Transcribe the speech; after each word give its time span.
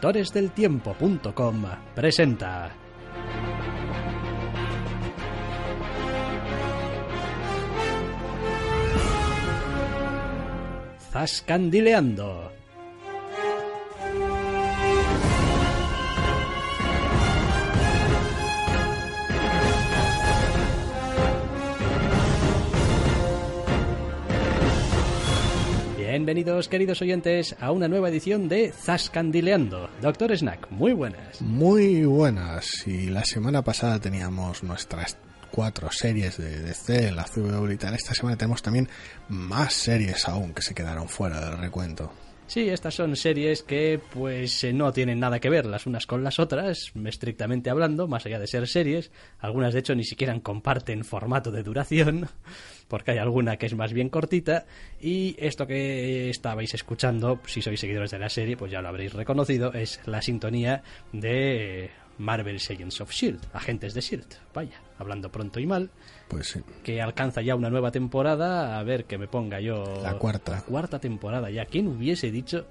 doctoresdeltiempo.com 0.00 1.66
presenta 1.94 2.70
Zascandileando. 11.10 12.45
Bienvenidos, 26.16 26.68
queridos 26.70 27.02
oyentes, 27.02 27.54
a 27.60 27.72
una 27.72 27.88
nueva 27.88 28.08
edición 28.08 28.48
de 28.48 28.72
Zascandileando. 28.72 29.90
Doctor 30.00 30.34
Snack, 30.34 30.70
muy 30.70 30.94
buenas. 30.94 31.42
Muy 31.42 32.06
buenas. 32.06 32.86
Y 32.86 33.10
la 33.10 33.22
semana 33.22 33.60
pasada 33.60 34.00
teníamos 34.00 34.62
nuestras 34.62 35.18
cuatro 35.50 35.92
series 35.92 36.38
de 36.38 36.60
DC, 36.60 37.12
la 37.12 37.24
CW 37.24 37.70
y 37.70 37.76
tal. 37.76 37.92
Esta 37.92 38.14
semana 38.14 38.38
tenemos 38.38 38.62
también 38.62 38.88
más 39.28 39.74
series 39.74 40.26
aún 40.26 40.54
que 40.54 40.62
se 40.62 40.72
quedaron 40.72 41.06
fuera 41.06 41.38
del 41.38 41.58
recuento. 41.58 42.10
Sí, 42.48 42.68
estas 42.68 42.94
son 42.94 43.16
series 43.16 43.64
que 43.64 44.00
pues 44.14 44.62
eh, 44.62 44.72
no 44.72 44.92
tienen 44.92 45.18
nada 45.18 45.40
que 45.40 45.50
ver 45.50 45.66
las 45.66 45.86
unas 45.86 46.06
con 46.06 46.22
las 46.22 46.38
otras, 46.38 46.92
estrictamente 47.04 47.70
hablando, 47.70 48.06
más 48.06 48.24
allá 48.24 48.38
de 48.38 48.46
ser 48.46 48.68
series. 48.68 49.10
Algunas 49.40 49.74
de 49.74 49.80
hecho 49.80 49.96
ni 49.96 50.04
siquiera 50.04 50.38
comparten 50.40 51.04
formato 51.04 51.50
de 51.50 51.64
duración, 51.64 52.28
porque 52.88 53.10
hay 53.10 53.18
alguna 53.18 53.56
que 53.56 53.66
es 53.66 53.74
más 53.74 53.92
bien 53.92 54.10
cortita. 54.10 54.64
Y 55.00 55.34
esto 55.38 55.66
que 55.66 56.30
estabais 56.30 56.72
escuchando, 56.72 57.40
si 57.46 57.60
sois 57.62 57.80
seguidores 57.80 58.12
de 58.12 58.20
la 58.20 58.28
serie, 58.28 58.56
pues 58.56 58.70
ya 58.70 58.80
lo 58.80 58.88
habréis 58.88 59.12
reconocido, 59.12 59.72
es 59.72 60.00
la 60.06 60.22
sintonía 60.22 60.84
de 61.12 61.90
Marvel 62.18 62.56
Agents 62.56 63.00
of 63.00 63.10
Shield, 63.10 63.40
agentes 63.52 63.94
de 63.94 64.00
Shield. 64.00 64.26
Vaya, 64.54 64.80
hablando 64.98 65.30
pronto 65.30 65.60
y 65.60 65.66
mal. 65.66 65.90
Pues 66.28 66.48
sí. 66.48 66.60
Que 66.82 67.00
alcanza 67.00 67.42
ya 67.42 67.54
una 67.54 67.70
nueva 67.70 67.90
temporada. 67.90 68.78
A 68.78 68.82
ver 68.82 69.04
que 69.04 69.18
me 69.18 69.28
ponga 69.28 69.60
yo. 69.60 69.84
La 70.02 70.14
cuarta. 70.18 70.52
La 70.52 70.62
cuarta 70.62 70.98
temporada 70.98 71.50
ya. 71.50 71.66
¿Quién 71.66 71.88
hubiese 71.88 72.30
dicho 72.30 72.66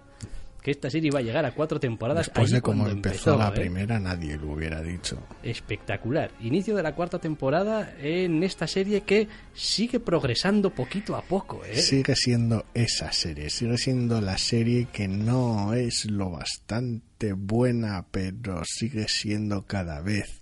que 0.66 0.72
esta 0.72 0.90
serie 0.90 1.10
iba 1.10 1.20
a 1.20 1.22
llegar 1.22 1.46
a 1.46 1.52
cuatro 1.52 1.80
temporadas. 1.80 2.26
Después 2.26 2.50
de 2.50 2.60
cómo 2.60 2.88
empezó, 2.88 3.38
la 3.38 3.50
¿eh? 3.50 3.52
primera, 3.52 4.00
nadie 4.00 4.36
lo 4.36 4.54
hubiera 4.54 4.82
dicho. 4.82 5.22
Espectacular. 5.44 6.32
Inicio 6.42 6.76
de 6.76 6.82
la 6.82 6.96
cuarta 6.96 7.20
temporada 7.20 7.94
en 8.02 8.42
esta 8.42 8.66
serie 8.66 9.02
que 9.02 9.28
sigue 9.54 10.00
progresando 10.00 10.72
poquito 10.72 11.16
a 11.16 11.22
poco. 11.22 11.64
¿eh? 11.64 11.76
Sigue 11.76 12.16
siendo 12.16 12.66
esa 12.74 13.12
serie, 13.12 13.52
sigue 13.52 13.78
siendo 13.78 14.20
la 14.22 14.40
serie 14.40 14.88
que 14.92 15.08
no 15.08 15.76
es 15.76 16.10
lo 16.10 16.32
bastante 16.32 17.34
buena, 17.34 18.08
pero 18.10 18.64
sigue 18.66 19.08
siendo 19.08 19.68
cada 19.68 20.02
vez 20.02 20.42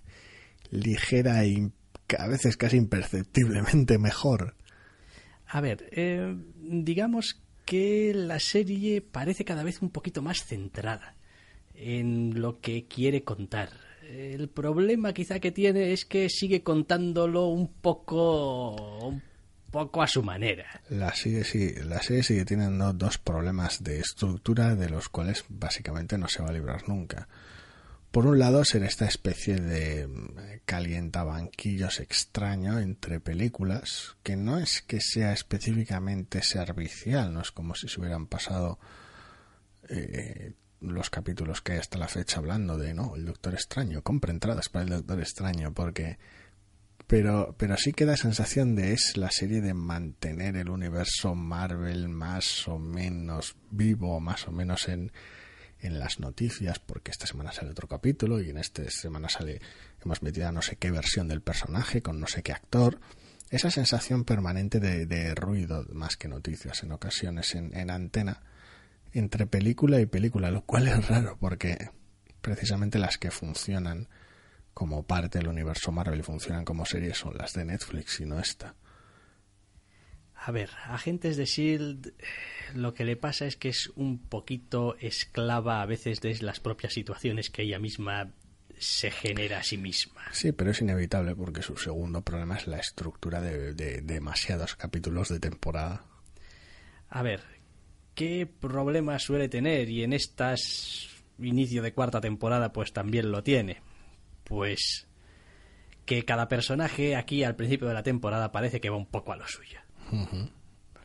ligera 0.70 1.44
e 1.44 1.70
a 2.18 2.28
veces 2.28 2.56
casi 2.56 2.78
imperceptiblemente 2.78 3.98
mejor. 3.98 4.56
A 5.46 5.60
ver, 5.60 5.86
eh, 5.92 6.34
digamos 6.56 7.43
que 7.64 8.12
la 8.14 8.38
serie 8.40 9.00
parece 9.00 9.44
cada 9.44 9.62
vez 9.62 9.82
un 9.82 9.90
poquito 9.90 10.22
más 10.22 10.44
centrada 10.44 11.14
en 11.74 12.40
lo 12.40 12.60
que 12.60 12.86
quiere 12.86 13.24
contar. 13.24 13.70
El 14.08 14.48
problema 14.48 15.12
quizá 15.12 15.40
que 15.40 15.50
tiene 15.50 15.92
es 15.92 16.04
que 16.04 16.28
sigue 16.28 16.62
contándolo 16.62 17.46
un 17.46 17.68
poco 17.68 19.06
un 19.06 19.22
poco 19.70 20.02
a 20.02 20.06
su 20.06 20.22
manera. 20.22 20.66
La 20.88 21.12
serie, 21.14 21.42
sí, 21.42 21.74
la 21.84 22.00
serie 22.00 22.22
sigue 22.22 22.44
teniendo 22.44 22.92
dos 22.92 23.18
problemas 23.18 23.82
de 23.82 23.98
estructura 23.98 24.76
de 24.76 24.88
los 24.88 25.08
cuales 25.08 25.44
básicamente 25.48 26.16
no 26.16 26.28
se 26.28 26.42
va 26.42 26.50
a 26.50 26.52
librar 26.52 26.88
nunca. 26.88 27.26
Por 28.14 28.28
un 28.28 28.38
lado, 28.38 28.64
ser 28.64 28.84
esta 28.84 29.06
especie 29.06 29.56
de 29.56 30.08
calientabanquillos 30.66 31.98
extraño 31.98 32.78
entre 32.78 33.18
películas, 33.18 34.16
que 34.22 34.36
no 34.36 34.56
es 34.56 34.82
que 34.82 35.00
sea 35.00 35.32
específicamente 35.32 36.40
servicial, 36.44 37.34
no 37.34 37.40
es 37.40 37.50
como 37.50 37.74
si 37.74 37.88
se 37.88 37.98
hubieran 37.98 38.28
pasado 38.28 38.78
eh, 39.88 40.52
los 40.80 41.10
capítulos 41.10 41.60
que 41.60 41.72
hay 41.72 41.78
hasta 41.78 41.98
la 41.98 42.06
fecha 42.06 42.38
hablando 42.38 42.78
de, 42.78 42.94
no, 42.94 43.16
el 43.16 43.24
Doctor 43.24 43.54
Extraño, 43.54 44.02
compra 44.02 44.30
entradas 44.30 44.68
para 44.68 44.84
el 44.84 44.90
Doctor 44.90 45.18
Extraño, 45.18 45.74
porque... 45.74 46.16
Pero, 47.08 47.56
pero 47.58 47.76
sí 47.76 47.92
que 47.92 48.06
da 48.06 48.16
sensación 48.16 48.76
de 48.76 48.92
es 48.92 49.16
la 49.16 49.32
serie 49.32 49.60
de 49.60 49.74
mantener 49.74 50.54
el 50.54 50.70
universo 50.70 51.34
Marvel 51.34 52.08
más 52.08 52.68
o 52.68 52.78
menos 52.78 53.56
vivo, 53.72 54.20
más 54.20 54.46
o 54.46 54.52
menos 54.52 54.88
en, 54.88 55.10
en 55.84 55.98
las 55.98 56.18
noticias, 56.18 56.78
porque 56.78 57.10
esta 57.10 57.26
semana 57.26 57.52
sale 57.52 57.70
otro 57.70 57.86
capítulo 57.86 58.40
y 58.40 58.50
en 58.50 58.56
esta 58.56 58.88
semana 58.90 59.28
sale, 59.28 59.60
hemos 60.02 60.22
metido 60.22 60.48
a 60.48 60.52
no 60.52 60.62
sé 60.62 60.76
qué 60.76 60.90
versión 60.90 61.28
del 61.28 61.42
personaje 61.42 62.02
con 62.02 62.18
no 62.18 62.26
sé 62.26 62.42
qué 62.42 62.52
actor. 62.52 62.98
Esa 63.50 63.70
sensación 63.70 64.24
permanente 64.24 64.80
de, 64.80 65.04
de 65.06 65.34
ruido 65.34 65.84
más 65.92 66.16
que 66.16 66.26
noticias 66.26 66.82
en 66.82 66.92
ocasiones 66.92 67.54
en, 67.54 67.76
en 67.76 67.90
antena 67.90 68.40
entre 69.12 69.46
película 69.46 70.00
y 70.00 70.06
película, 70.06 70.50
lo 70.50 70.62
cual 70.62 70.88
es 70.88 71.06
raro 71.06 71.36
porque 71.38 71.90
precisamente 72.40 72.98
las 72.98 73.18
que 73.18 73.30
funcionan 73.30 74.08
como 74.72 75.04
parte 75.04 75.38
del 75.38 75.48
universo 75.48 75.92
Marvel 75.92 76.20
y 76.20 76.22
funcionan 76.22 76.64
como 76.64 76.84
series 76.84 77.18
son 77.18 77.36
las 77.36 77.52
de 77.52 77.64
Netflix 77.64 78.20
y 78.20 78.24
no 78.24 78.40
esta. 78.40 78.74
A 80.46 80.50
ver, 80.50 80.68
Agentes 80.88 81.38
de 81.38 81.46
Shield 81.46 82.12
lo 82.74 82.92
que 82.92 83.04
le 83.04 83.16
pasa 83.16 83.46
es 83.46 83.56
que 83.56 83.70
es 83.70 83.90
un 83.96 84.18
poquito 84.18 84.94
esclava 85.00 85.80
a 85.80 85.86
veces 85.86 86.20
de 86.20 86.36
las 86.42 86.60
propias 86.60 86.92
situaciones 86.92 87.48
que 87.48 87.62
ella 87.62 87.78
misma 87.78 88.30
se 88.78 89.10
genera 89.10 89.60
a 89.60 89.62
sí 89.62 89.78
misma. 89.78 90.20
Sí, 90.32 90.52
pero 90.52 90.72
es 90.72 90.82
inevitable 90.82 91.34
porque 91.34 91.62
su 91.62 91.78
segundo 91.78 92.20
problema 92.20 92.58
es 92.58 92.66
la 92.66 92.78
estructura 92.78 93.40
de, 93.40 93.72
de 93.72 94.02
demasiados 94.02 94.76
capítulos 94.76 95.30
de 95.30 95.40
temporada. 95.40 96.04
A 97.08 97.22
ver, 97.22 97.40
¿qué 98.14 98.46
problema 98.46 99.18
suele 99.18 99.48
tener? 99.48 99.88
Y 99.88 100.02
en 100.02 100.12
estas 100.12 101.08
inicio 101.38 101.82
de 101.82 101.94
cuarta 101.94 102.20
temporada 102.20 102.70
pues 102.70 102.92
también 102.92 103.32
lo 103.32 103.42
tiene. 103.42 103.80
Pues 104.44 105.06
que 106.04 106.26
cada 106.26 106.48
personaje 106.48 107.16
aquí 107.16 107.44
al 107.44 107.56
principio 107.56 107.88
de 107.88 107.94
la 107.94 108.02
temporada 108.02 108.52
parece 108.52 108.82
que 108.82 108.90
va 108.90 108.98
un 108.98 109.06
poco 109.06 109.32
a 109.32 109.36
lo 109.36 109.48
suyo. 109.48 109.83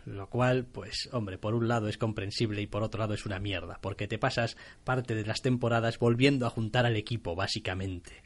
Lo 0.06 0.30
cual, 0.30 0.66
pues, 0.66 1.10
hombre, 1.12 1.38
por 1.38 1.54
un 1.54 1.68
lado 1.68 1.88
es 1.88 1.98
comprensible 1.98 2.62
y 2.62 2.68
por 2.68 2.84
otro 2.84 3.00
lado 3.00 3.14
es 3.14 3.26
una 3.26 3.40
mierda, 3.40 3.80
porque 3.82 4.08
te 4.08 4.18
pasas 4.18 4.58
parte 4.84 5.14
de 5.14 5.26
las 5.26 5.42
temporadas 5.42 6.00
volviendo 6.00 6.48
a 6.48 6.50
juntar 6.50 6.86
al 6.86 6.96
equipo, 6.96 7.36
básicamente. 7.36 8.24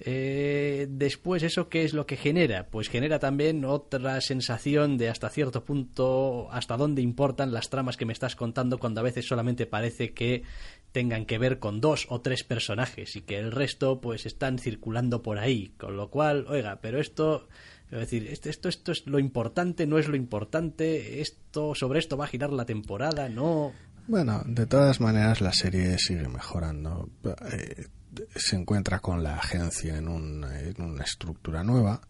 Eh, 0.00 0.86
después, 0.88 1.42
¿eso 1.42 1.68
qué 1.68 1.82
es 1.84 1.92
lo 1.92 2.06
que 2.06 2.16
genera? 2.16 2.68
Pues 2.68 2.88
genera 2.88 3.18
también 3.18 3.64
otra 3.64 4.20
sensación 4.20 4.96
de 4.96 5.08
hasta 5.08 5.28
cierto 5.28 5.64
punto 5.64 6.48
hasta 6.52 6.76
dónde 6.76 7.02
importan 7.02 7.52
las 7.52 7.68
tramas 7.68 7.96
que 7.96 8.04
me 8.04 8.12
estás 8.12 8.36
contando 8.36 8.78
cuando 8.78 9.00
a 9.00 9.04
veces 9.04 9.26
solamente 9.26 9.66
parece 9.66 10.14
que 10.14 10.44
tengan 10.92 11.26
que 11.26 11.38
ver 11.38 11.58
con 11.58 11.80
dos 11.80 12.06
o 12.10 12.20
tres 12.20 12.44
personajes 12.44 13.16
y 13.16 13.22
que 13.22 13.38
el 13.38 13.50
resto 13.50 14.00
pues 14.00 14.24
están 14.24 14.58
circulando 14.58 15.22
por 15.22 15.38
ahí. 15.38 15.72
Con 15.78 15.96
lo 15.96 16.10
cual, 16.10 16.46
oiga, 16.48 16.78
pero 16.80 17.00
esto 17.00 17.48
es 17.90 17.98
decir, 17.98 18.26
esto, 18.28 18.48
esto, 18.50 18.68
esto 18.68 18.92
es 18.92 19.06
lo 19.06 19.18
importante, 19.18 19.86
no 19.86 19.98
es 19.98 20.08
lo 20.08 20.16
importante, 20.16 21.20
esto, 21.20 21.74
sobre 21.74 21.98
esto 21.98 22.16
va 22.16 22.26
a 22.26 22.28
girar 22.28 22.52
la 22.52 22.66
temporada, 22.66 23.28
no. 23.28 23.72
Bueno, 24.06 24.42
de 24.46 24.66
todas 24.66 25.00
maneras 25.00 25.40
la 25.40 25.52
serie 25.52 25.98
sigue 25.98 26.28
mejorando. 26.28 27.08
Eh, 27.52 27.86
se 28.34 28.56
encuentra 28.56 29.00
con 29.00 29.22
la 29.22 29.36
agencia 29.36 29.96
en, 29.96 30.08
un, 30.08 30.44
en 30.44 30.82
una 30.82 31.04
estructura 31.04 31.62
nueva, 31.62 32.00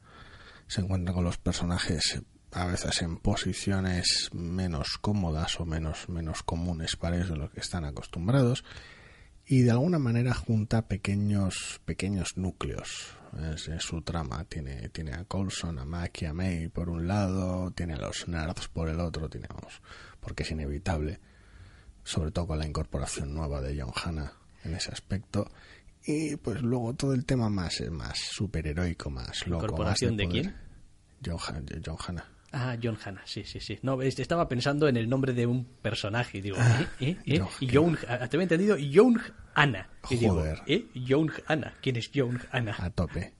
se 0.66 0.80
encuentra 0.80 1.14
con 1.14 1.24
los 1.24 1.38
personajes 1.38 2.22
a 2.52 2.66
veces 2.66 3.02
en 3.02 3.18
posiciones 3.18 4.30
menos 4.32 4.98
cómodas 5.00 5.60
o 5.60 5.66
menos, 5.66 6.08
menos 6.08 6.42
comunes 6.42 6.96
para 6.96 7.16
ellos 7.16 7.30
de 7.30 7.36
lo 7.36 7.50
que 7.50 7.60
están 7.60 7.84
acostumbrados 7.84 8.64
y 9.46 9.62
de 9.62 9.70
alguna 9.70 9.98
manera 9.98 10.34
junta 10.34 10.88
pequeños 10.88 11.80
pequeños 11.84 12.36
núcleos 12.36 13.17
es, 13.54 13.70
su 13.82 14.02
trama 14.02 14.44
tiene 14.44 14.88
tiene 14.88 15.14
a 15.14 15.24
Coulson 15.24 15.78
a 15.78 15.84
Mac 15.84 16.22
y 16.22 16.26
a 16.26 16.32
May 16.32 16.68
por 16.68 16.88
un 16.88 17.06
lado 17.06 17.70
tiene 17.72 17.94
a 17.94 17.98
los 17.98 18.28
nerds 18.28 18.68
por 18.68 18.88
el 18.88 19.00
otro 19.00 19.28
tiene 19.28 19.48
porque 20.20 20.42
es 20.42 20.50
inevitable 20.50 21.20
sobre 22.04 22.30
todo 22.30 22.48
con 22.48 22.58
la 22.58 22.66
incorporación 22.66 23.34
nueva 23.34 23.60
de 23.60 23.80
John 23.80 23.92
Hanna 23.94 24.32
en 24.64 24.74
ese 24.74 24.92
aspecto 24.92 25.50
y 26.04 26.36
pues 26.36 26.62
luego 26.62 26.94
todo 26.94 27.12
el 27.12 27.24
tema 27.24 27.48
más 27.48 27.80
más 27.90 28.18
superheroico 28.18 29.10
más 29.10 29.46
loco 29.46 29.64
incorporación 29.64 30.16
de, 30.16 30.28
quién 30.28 30.56
John, 31.24 31.66
John 31.84 31.96
Hanna 32.06 32.24
Ah, 32.50 32.76
John 32.82 32.96
Hanna, 33.04 33.20
sí, 33.26 33.44
sí, 33.44 33.60
sí. 33.60 33.78
No, 33.82 34.00
estaba 34.00 34.48
pensando 34.48 34.88
en 34.88 34.96
el 34.96 35.08
nombre 35.08 35.34
de 35.34 35.46
un 35.46 35.64
personaje 35.64 36.38
y 36.38 36.40
digo, 36.40 36.56
ah, 36.58 36.86
¿eh? 36.98 37.18
¿eh? 37.26 37.40
¿eh? 37.60 37.68
John, 37.70 37.98
ah, 38.08 38.26
te 38.26 38.36
había 38.36 38.44
entendido, 38.44 38.76
John 38.92 39.20
Y 40.10 40.16
digo, 40.16 40.44
¿eh? 40.44 40.86
John 41.06 41.30
Hanna. 41.46 41.74
¿Quién 41.80 41.96
es 41.96 42.10
John 42.14 42.40
Hanna? 42.50 42.74
A 42.78 42.90
tope. 42.90 43.34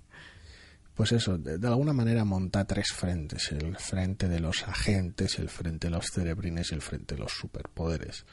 Pues 0.94 1.12
eso, 1.12 1.38
de, 1.38 1.66
alguna 1.66 1.92
manera 1.92 2.24
monta 2.24 2.64
tres 2.64 2.92
frentes. 2.92 3.52
El 3.52 3.76
frente 3.76 4.28
de 4.28 4.40
los 4.40 4.66
agentes, 4.66 5.38
el 5.38 5.48
frente 5.48 5.88
de 5.88 5.92
los 5.92 6.06
cerebrines 6.10 6.72
y 6.72 6.74
el 6.74 6.82
frente 6.82 7.14
de 7.14 7.20
los 7.20 7.32
superpoderes. 7.32 8.26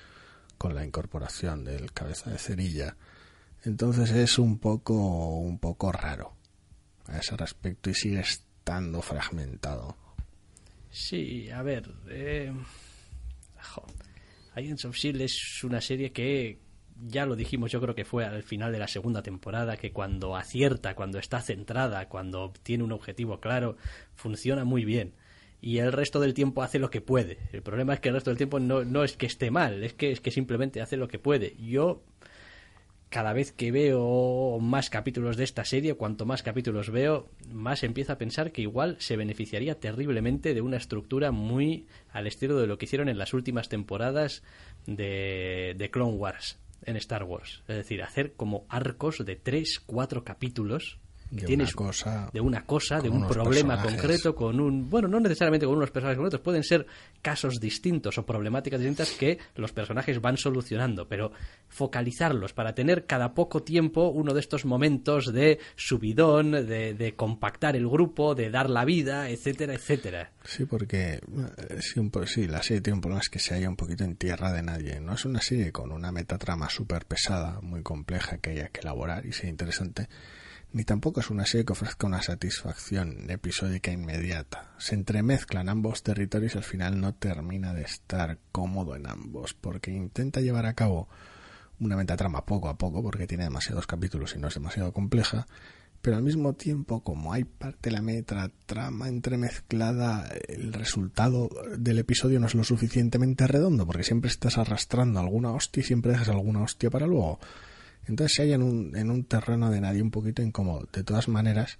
Con 0.57 0.73
la 0.73 0.85
incorporación 0.85 1.63
del 1.63 1.91
cabeza 1.91 2.31
de 2.31 2.39
cerilla. 2.39 2.97
Entonces 3.63 4.11
es 4.11 4.39
un 4.39 4.59
poco, 4.59 5.37
un 5.39 5.59
poco 5.59 5.91
raro 5.91 6.33
a 7.07 7.19
ese 7.19 7.37
respecto 7.37 7.89
y 7.89 7.93
sigue 7.93 8.19
estando 8.19 9.01
fragmentado 9.01 9.95
Sí, 10.95 11.49
a 11.49 11.61
ver. 11.61 11.91
Eh, 12.09 12.53
Agents 14.55 14.85
of 14.85 14.95
Shield 14.95 15.21
es 15.21 15.63
una 15.63 15.81
serie 15.81 16.13
que 16.13 16.57
ya 17.07 17.25
lo 17.25 17.35
dijimos, 17.35 17.71
yo 17.71 17.81
creo 17.81 17.95
que 17.95 18.05
fue 18.05 18.25
al 18.25 18.43
final 18.43 18.71
de 18.71 18.79
la 18.79 18.87
segunda 18.87 19.21
temporada, 19.21 19.77
que 19.77 19.91
cuando 19.91 20.35
acierta, 20.35 20.95
cuando 20.95 21.19
está 21.19 21.41
centrada, 21.41 22.07
cuando 22.09 22.53
tiene 22.63 22.83
un 22.83 22.91
objetivo 22.91 23.39
claro, 23.39 23.77
funciona 24.15 24.63
muy 24.63 24.85
bien. 24.85 25.13
Y 25.61 25.79
el 25.79 25.91
resto 25.91 26.19
del 26.19 26.33
tiempo 26.33 26.63
hace 26.63 26.79
lo 26.79 26.89
que 26.89 27.01
puede. 27.01 27.37
El 27.51 27.61
problema 27.61 27.93
es 27.93 27.99
que 27.99 28.09
el 28.09 28.15
resto 28.15 28.29
del 28.29 28.37
tiempo 28.37 28.59
no, 28.59 28.83
no 28.83 29.03
es 29.03 29.17
que 29.17 29.25
esté 29.25 29.51
mal, 29.51 29.83
es 29.83 29.93
que, 29.93 30.11
es 30.11 30.21
que 30.21 30.31
simplemente 30.31 30.81
hace 30.81 30.97
lo 30.97 31.07
que 31.07 31.19
puede. 31.19 31.55
Yo 31.57 32.03
cada 33.09 33.33
vez 33.33 33.51
que 33.51 33.71
veo 33.71 34.59
más 34.59 34.89
capítulos 34.89 35.37
de 35.37 35.43
esta 35.43 35.63
serie, 35.63 35.93
cuanto 35.93 36.25
más 36.25 36.43
capítulos 36.43 36.91
veo, 36.91 37.29
más 37.49 37.83
empiezo 37.83 38.13
a 38.13 38.17
pensar 38.17 38.51
que 38.51 38.61
igual 38.61 38.97
se 38.99 39.15
beneficiaría 39.15 39.79
terriblemente 39.79 40.53
de 40.53 40.61
una 40.61 40.77
estructura 40.77 41.31
muy 41.31 41.87
al 42.11 42.27
estilo 42.27 42.59
de 42.59 42.67
lo 42.67 42.77
que 42.77 42.85
hicieron 42.85 43.09
en 43.09 43.17
las 43.17 43.33
últimas 43.33 43.69
temporadas 43.69 44.43
de, 44.85 45.75
de 45.77 45.91
Clone 45.91 46.17
Wars 46.17 46.59
en 46.83 46.95
Star 46.97 47.23
Wars. 47.23 47.63
Es 47.67 47.75
decir, 47.75 48.03
hacer 48.03 48.33
como 48.33 48.65
arcos 48.69 49.23
de 49.25 49.35
tres, 49.35 49.79
cuatro 49.79 50.23
capítulos 50.23 50.99
de 51.29 51.45
tienes 51.45 51.75
una 51.75 51.87
cosa, 51.87 52.29
de 52.31 52.39
una 52.39 52.65
cosa, 52.65 52.99
de 52.99 53.09
un 53.09 53.27
problema 53.27 53.81
concreto, 53.81 54.35
con 54.35 54.59
un, 54.59 54.89
bueno, 54.89 55.07
no 55.07 55.19
necesariamente 55.19 55.65
con 55.65 55.75
unos 55.75 55.91
personajes 55.91 56.17
concretos, 56.17 56.41
pueden 56.41 56.63
ser 56.63 56.85
casos 57.21 57.59
distintos 57.59 58.17
o 58.17 58.25
problemáticas 58.25 58.79
distintas 58.79 59.11
que 59.11 59.39
los 59.55 59.71
personajes 59.71 60.21
van 60.21 60.37
solucionando, 60.37 61.07
pero 61.07 61.31
focalizarlos 61.67 62.53
para 62.53 62.73
tener 62.73 63.05
cada 63.05 63.33
poco 63.33 63.63
tiempo 63.63 64.09
uno 64.09 64.33
de 64.33 64.39
estos 64.39 64.65
momentos 64.65 65.33
de 65.33 65.59
subidón, 65.75 66.51
de, 66.51 66.93
de 66.93 67.15
compactar 67.15 67.75
el 67.75 67.87
grupo, 67.87 68.35
de 68.35 68.49
dar 68.49 68.69
la 68.69 68.85
vida, 68.85 69.29
etcétera, 69.29 69.73
etcétera. 69.73 70.31
Sí, 70.43 70.65
porque 70.65 71.15
eh, 71.15 71.21
sí, 71.81 71.99
un, 71.99 72.11
sí, 72.27 72.47
la 72.47 72.61
serie 72.61 72.81
tiene 72.81 72.95
un 72.95 73.01
problema 73.01 73.21
es 73.21 73.29
que 73.29 73.39
se 73.39 73.55
haya 73.55 73.67
un 73.67 73.75
poquito 73.75 74.03
en 74.03 74.15
tierra 74.15 74.53
de 74.53 74.61
nadie. 74.61 74.99
No 74.99 75.13
es 75.13 75.25
una 75.25 75.41
serie 75.41 75.71
con 75.71 75.91
una 75.91 76.11
metatrama 76.11 76.69
súper 76.69 77.05
pesada, 77.05 77.59
muy 77.61 77.81
compleja 77.81 78.37
que 78.37 78.51
haya 78.51 78.69
que 78.69 78.81
elaborar 78.81 79.25
y 79.25 79.31
sea 79.31 79.49
interesante 79.49 80.07
ni 80.75 80.83
tampoco 80.83 81.21
es 81.21 81.29
una 81.29 81.45
serie 81.45 81.63
que 81.63 81.71
ofrezca 81.71 82.05
una 82.05 82.21
satisfacción 82.21 83.29
episódica 83.29 83.93
inmediata. 83.93 84.73
Se 84.77 84.93
entremezclan 84.93 85.69
ambos 85.69 86.03
territorios 86.03 86.53
y 86.53 86.57
al 86.57 86.65
final 86.65 86.99
no 86.99 87.13
termina 87.13 87.73
de 87.73 87.83
estar 87.83 88.39
cómodo 88.51 88.97
en 88.97 89.07
ambos, 89.07 89.53
porque 89.53 89.91
intenta 89.91 90.41
llevar 90.41 90.65
a 90.65 90.73
cabo 90.73 91.07
una 91.79 91.95
metatrama 91.95 92.45
poco 92.45 92.67
a 92.67 92.77
poco, 92.77 93.01
porque 93.01 93.25
tiene 93.25 93.45
demasiados 93.45 93.87
capítulos 93.87 94.35
y 94.35 94.39
no 94.39 94.49
es 94.49 94.53
demasiado 94.53 94.91
compleja, 94.91 95.47
pero 96.01 96.17
al 96.17 96.23
mismo 96.23 96.51
tiempo, 96.55 97.01
como 97.05 97.31
hay 97.31 97.45
parte 97.45 97.89
de 97.89 97.95
la 97.95 98.01
metatrama 98.01 99.07
entremezclada, 99.07 100.27
el 100.49 100.73
resultado 100.73 101.49
del 101.77 101.99
episodio 101.99 102.41
no 102.41 102.47
es 102.47 102.53
lo 102.53 102.65
suficientemente 102.65 103.47
redondo, 103.47 103.87
porque 103.87 104.03
siempre 104.03 104.29
estás 104.29 104.57
arrastrando 104.57 105.21
alguna 105.21 105.53
hostia 105.53 105.79
y 105.79 105.85
siempre 105.85 106.11
dejas 106.11 106.27
alguna 106.27 106.63
hostia 106.63 106.89
para 106.89 107.07
luego. 107.07 107.39
Entonces 108.07 108.35
se 108.35 108.43
halla 108.43 108.55
en 108.55 108.63
un, 108.63 108.95
en 108.95 109.09
un 109.09 109.23
terreno 109.25 109.71
de 109.71 109.81
nadie 109.81 110.01
un 110.01 110.11
poquito 110.11 110.41
incómodo. 110.41 110.87
De 110.93 111.03
todas 111.03 111.27
maneras, 111.27 111.79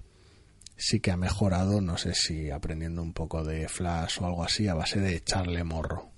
sí 0.75 0.99
que 0.99 1.11
ha 1.11 1.17
mejorado, 1.17 1.81
no 1.81 1.97
sé 1.97 2.13
si 2.13 2.49
aprendiendo 2.49 3.01
un 3.01 3.13
poco 3.13 3.43
de 3.43 3.67
Flash 3.67 4.19
o 4.21 4.25
algo 4.25 4.43
así, 4.43 4.67
a 4.67 4.73
base 4.73 4.99
de 4.99 5.15
echarle 5.15 5.63
morro. 5.63 6.11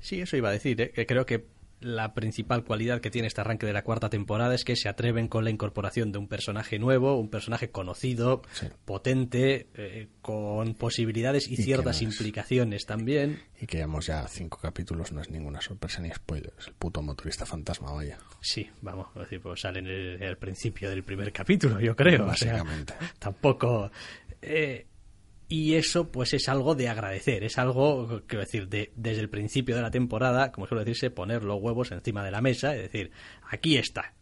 Sí, 0.00 0.20
eso 0.20 0.36
iba 0.36 0.48
a 0.48 0.52
decir, 0.52 0.80
¿eh? 0.80 1.06
creo 1.06 1.26
que 1.26 1.46
la 1.82 2.14
principal 2.14 2.64
cualidad 2.64 3.00
que 3.00 3.10
tiene 3.10 3.28
este 3.28 3.40
arranque 3.40 3.66
de 3.66 3.72
la 3.72 3.82
cuarta 3.84 4.08
temporada 4.08 4.54
es 4.54 4.64
que 4.64 4.76
se 4.76 4.88
atreven 4.88 5.28
con 5.28 5.44
la 5.44 5.50
incorporación 5.50 6.12
de 6.12 6.18
un 6.18 6.28
personaje 6.28 6.78
nuevo, 6.78 7.18
un 7.18 7.28
personaje 7.28 7.70
conocido, 7.70 8.42
potente, 8.84 9.68
eh, 9.74 10.08
con 10.20 10.74
posibilidades 10.74 11.48
y, 11.48 11.56
ciertas 11.56 12.02
implicaciones 12.02 12.86
también. 12.86 13.42
Y 13.60 13.66
que 13.66 13.78
llevamos 13.78 14.06
ya 14.06 14.26
cinco 14.28 14.58
capítulos, 14.60 15.12
no 15.12 15.20
es 15.20 15.30
ninguna 15.30 15.60
sorpresa 15.60 16.00
ni 16.00 16.10
spoiler, 16.10 16.52
es 16.58 16.68
el 16.68 16.74
puto 16.74 17.02
motorista 17.02 17.46
fantasma, 17.46 17.92
vaya. 17.92 18.18
Sí, 18.40 18.68
vamos, 18.80 19.08
decir, 19.14 19.40
pues 19.40 19.60
sale 19.60 19.80
en 19.80 19.86
el, 20.22 20.36
principio 20.36 20.90
del 20.90 21.02
primer 21.02 21.32
capítulo, 21.32 21.80
yo 21.80 21.94
creo. 21.94 22.26
Básicamente. 22.26 22.94
tampoco... 23.18 23.90
Eh, 24.40 24.86
y 25.52 25.74
eso 25.74 26.10
pues 26.10 26.32
es 26.32 26.48
algo 26.48 26.74
de 26.74 26.88
agradecer, 26.88 27.44
es 27.44 27.58
algo, 27.58 28.22
quiero 28.26 28.42
decir, 28.42 28.68
de, 28.68 28.90
desde 28.96 29.20
el 29.20 29.28
principio 29.28 29.76
de 29.76 29.82
la 29.82 29.90
temporada, 29.90 30.50
como 30.50 30.66
suele 30.66 30.82
decirse, 30.82 31.10
poner 31.10 31.44
los 31.44 31.60
huevos 31.60 31.92
encima 31.92 32.24
de 32.24 32.30
la 32.30 32.40
mesa, 32.40 32.74
es 32.74 32.90
decir, 32.90 33.10
aquí 33.50 33.76
está. 33.76 34.14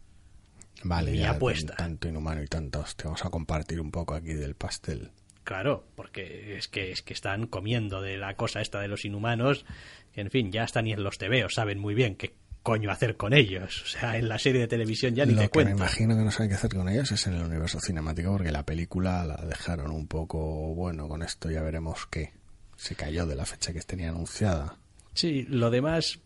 Vale, 0.83 1.11
mi 1.11 1.23
apuesta. 1.23 1.73
Tanto 1.77 2.09
inhumano 2.09 2.43
y 2.43 2.47
tantos, 2.47 2.97
te 2.97 3.05
vamos 3.05 3.23
a 3.23 3.29
compartir 3.29 3.79
un 3.79 3.91
poco 3.91 4.13
aquí 4.13 4.33
del 4.33 4.55
pastel. 4.55 5.11
Claro, 5.45 5.87
porque 5.95 6.57
es 6.57 6.67
que, 6.67 6.91
es 6.91 7.01
que 7.01 7.13
están 7.13 7.47
comiendo 7.47 8.01
de 8.01 8.17
la 8.17 8.35
cosa 8.35 8.59
esta 8.59 8.81
de 8.81 8.89
los 8.89 9.05
inhumanos, 9.05 9.65
que 10.11 10.19
en 10.19 10.31
fin, 10.31 10.51
ya 10.51 10.65
están 10.65 10.85
y 10.85 10.91
en 10.91 11.01
los 11.01 11.17
tebeos, 11.17 11.53
saben 11.53 11.79
muy 11.79 11.93
bien 11.93 12.15
que 12.15 12.35
coño 12.63 12.91
hacer 12.91 13.17
con 13.17 13.33
ellos. 13.33 13.81
O 13.83 13.87
sea, 13.87 14.17
en 14.17 14.27
la 14.29 14.37
serie 14.37 14.61
de 14.61 14.67
televisión 14.67 15.15
ya 15.15 15.25
ni 15.25 15.33
Lo 15.33 15.41
te 15.41 15.49
cuento. 15.49 15.71
me 15.71 15.77
imagino 15.77 16.15
que 16.15 16.23
no 16.23 16.31
saben 16.31 16.49
qué 16.49 16.55
hacer 16.55 16.73
con 16.73 16.87
ellos 16.89 17.11
es 17.11 17.27
en 17.27 17.33
el 17.33 17.43
universo 17.43 17.79
cinemático 17.79 18.31
porque 18.31 18.51
la 18.51 18.65
película 18.65 19.25
la 19.25 19.37
dejaron 19.37 19.91
un 19.91 20.07
poco, 20.07 20.39
bueno, 20.75 21.07
con 21.07 21.23
esto 21.23 21.49
ya 21.49 21.61
veremos 21.61 22.05
qué. 22.07 22.33
Se 22.77 22.95
cayó 22.95 23.25
de 23.25 23.35
la 23.35 23.45
fecha 23.45 23.73
que 23.73 23.81
tenía 23.81 24.09
anunciada. 24.09 24.77
Sí, 25.13 25.43
lo 25.49 25.69
demás, 25.69 26.19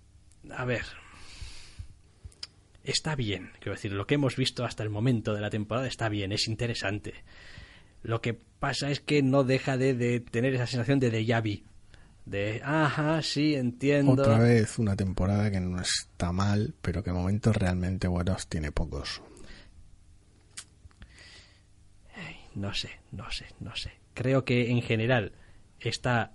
a 0.51 0.63
ver, 0.65 0.83
está 2.83 3.15
bien. 3.15 3.51
Quiero 3.59 3.73
decir, 3.73 3.91
lo 3.91 4.05
que 4.07 4.15
hemos 4.15 4.35
visto 4.35 4.63
hasta 4.63 4.83
el 4.83 4.89
momento 4.89 5.33
de 5.33 5.41
la 5.41 5.49
temporada 5.49 5.87
está 5.87 6.07
bien, 6.09 6.31
es 6.31 6.47
interesante. 6.47 7.13
Lo 8.03 8.21
que 8.21 8.33
pasa 8.33 8.89
es 8.91 8.99
que 8.99 9.23
no 9.23 9.43
deja 9.43 9.77
de, 9.77 9.95
de 9.95 10.19
tener 10.19 10.53
esa 10.53 10.67
sensación 10.67 10.99
de 10.99 11.11
déjà 11.11 11.41
vu 11.41 11.63
de, 12.25 12.61
ajá, 12.63 13.21
sí, 13.21 13.55
entiendo. 13.55 14.13
Otra 14.13 14.39
vez 14.39 14.79
una 14.79 14.95
temporada 14.95 15.51
que 15.51 15.59
no 15.59 15.79
está 15.79 16.31
mal, 16.31 16.73
pero 16.81 17.03
que 17.03 17.11
momentos 17.11 17.55
realmente 17.55 18.07
buenos 18.07 18.47
tiene 18.47 18.71
pocos. 18.71 19.21
no 22.55 22.73
sé, 22.73 22.89
no 23.11 23.29
sé, 23.31 23.45
no 23.59 23.75
sé. 23.75 23.91
Creo 24.13 24.45
que 24.45 24.71
en 24.71 24.81
general 24.81 25.33
está 25.79 26.33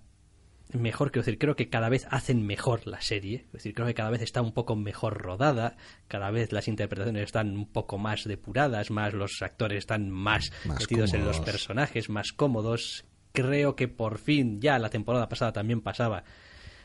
mejor, 0.72 1.10
quiero 1.10 1.24
decir, 1.24 1.38
creo 1.38 1.56
que 1.56 1.68
cada 1.68 1.88
vez 1.88 2.06
hacen 2.10 2.46
mejor 2.46 2.86
la 2.86 3.00
serie, 3.00 3.44
es 3.46 3.52
decir, 3.52 3.74
creo 3.74 3.88
que 3.88 3.94
cada 3.94 4.10
vez 4.10 4.22
está 4.22 4.40
un 4.40 4.52
poco 4.52 4.76
mejor 4.76 5.20
rodada, 5.20 5.76
cada 6.06 6.30
vez 6.30 6.52
las 6.52 6.68
interpretaciones 6.68 7.24
están 7.24 7.56
un 7.56 7.66
poco 7.66 7.98
más 7.98 8.24
depuradas, 8.24 8.90
más 8.90 9.12
los 9.12 9.42
actores 9.42 9.78
están 9.78 10.10
más, 10.10 10.52
metidos 10.64 11.12
en 11.14 11.24
los 11.24 11.40
personajes, 11.40 12.08
más 12.08 12.32
cómodos, 12.32 13.04
creo 13.32 13.76
que 13.76 13.88
por 13.88 14.18
fin, 14.18 14.60
ya 14.60 14.78
la 14.78 14.90
temporada 14.90 15.28
pasada 15.28 15.52
también 15.52 15.80
pasaba, 15.80 16.24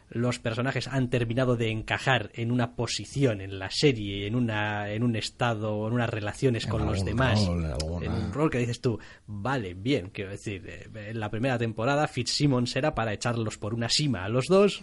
los 0.09 0.39
personajes 0.39 0.87
han 0.87 1.09
terminado 1.09 1.57
de 1.57 1.71
encajar 1.71 2.29
en 2.35 2.51
una 2.51 2.75
posición 2.75 3.41
en 3.41 3.57
la 3.57 3.71
serie, 3.71 4.27
en 4.27 4.35
una 4.35 4.91
en 4.91 5.03
un 5.03 5.15
estado, 5.15 5.87
en 5.87 5.93
unas 5.93 6.09
relaciones 6.09 6.67
con 6.67 6.85
los 6.85 7.03
demás, 7.03 7.41
en 7.41 8.11
un 8.11 8.31
rol 8.31 8.49
que 8.49 8.59
dices 8.59 8.81
tú, 8.81 8.99
vale, 9.25 9.73
bien, 9.73 10.11
quiero 10.13 10.31
decir, 10.31 10.63
eh, 10.67 11.09
en 11.09 11.19
la 11.19 11.29
primera 11.29 11.57
temporada 11.57 12.07
Fitzsimmons 12.07 12.75
era 12.75 12.93
para 12.93 13.13
echarlos 13.13 13.57
por 13.57 13.73
una 13.73 13.89
cima 13.89 14.23
a 14.23 14.29
los 14.29 14.45
dos 14.45 14.81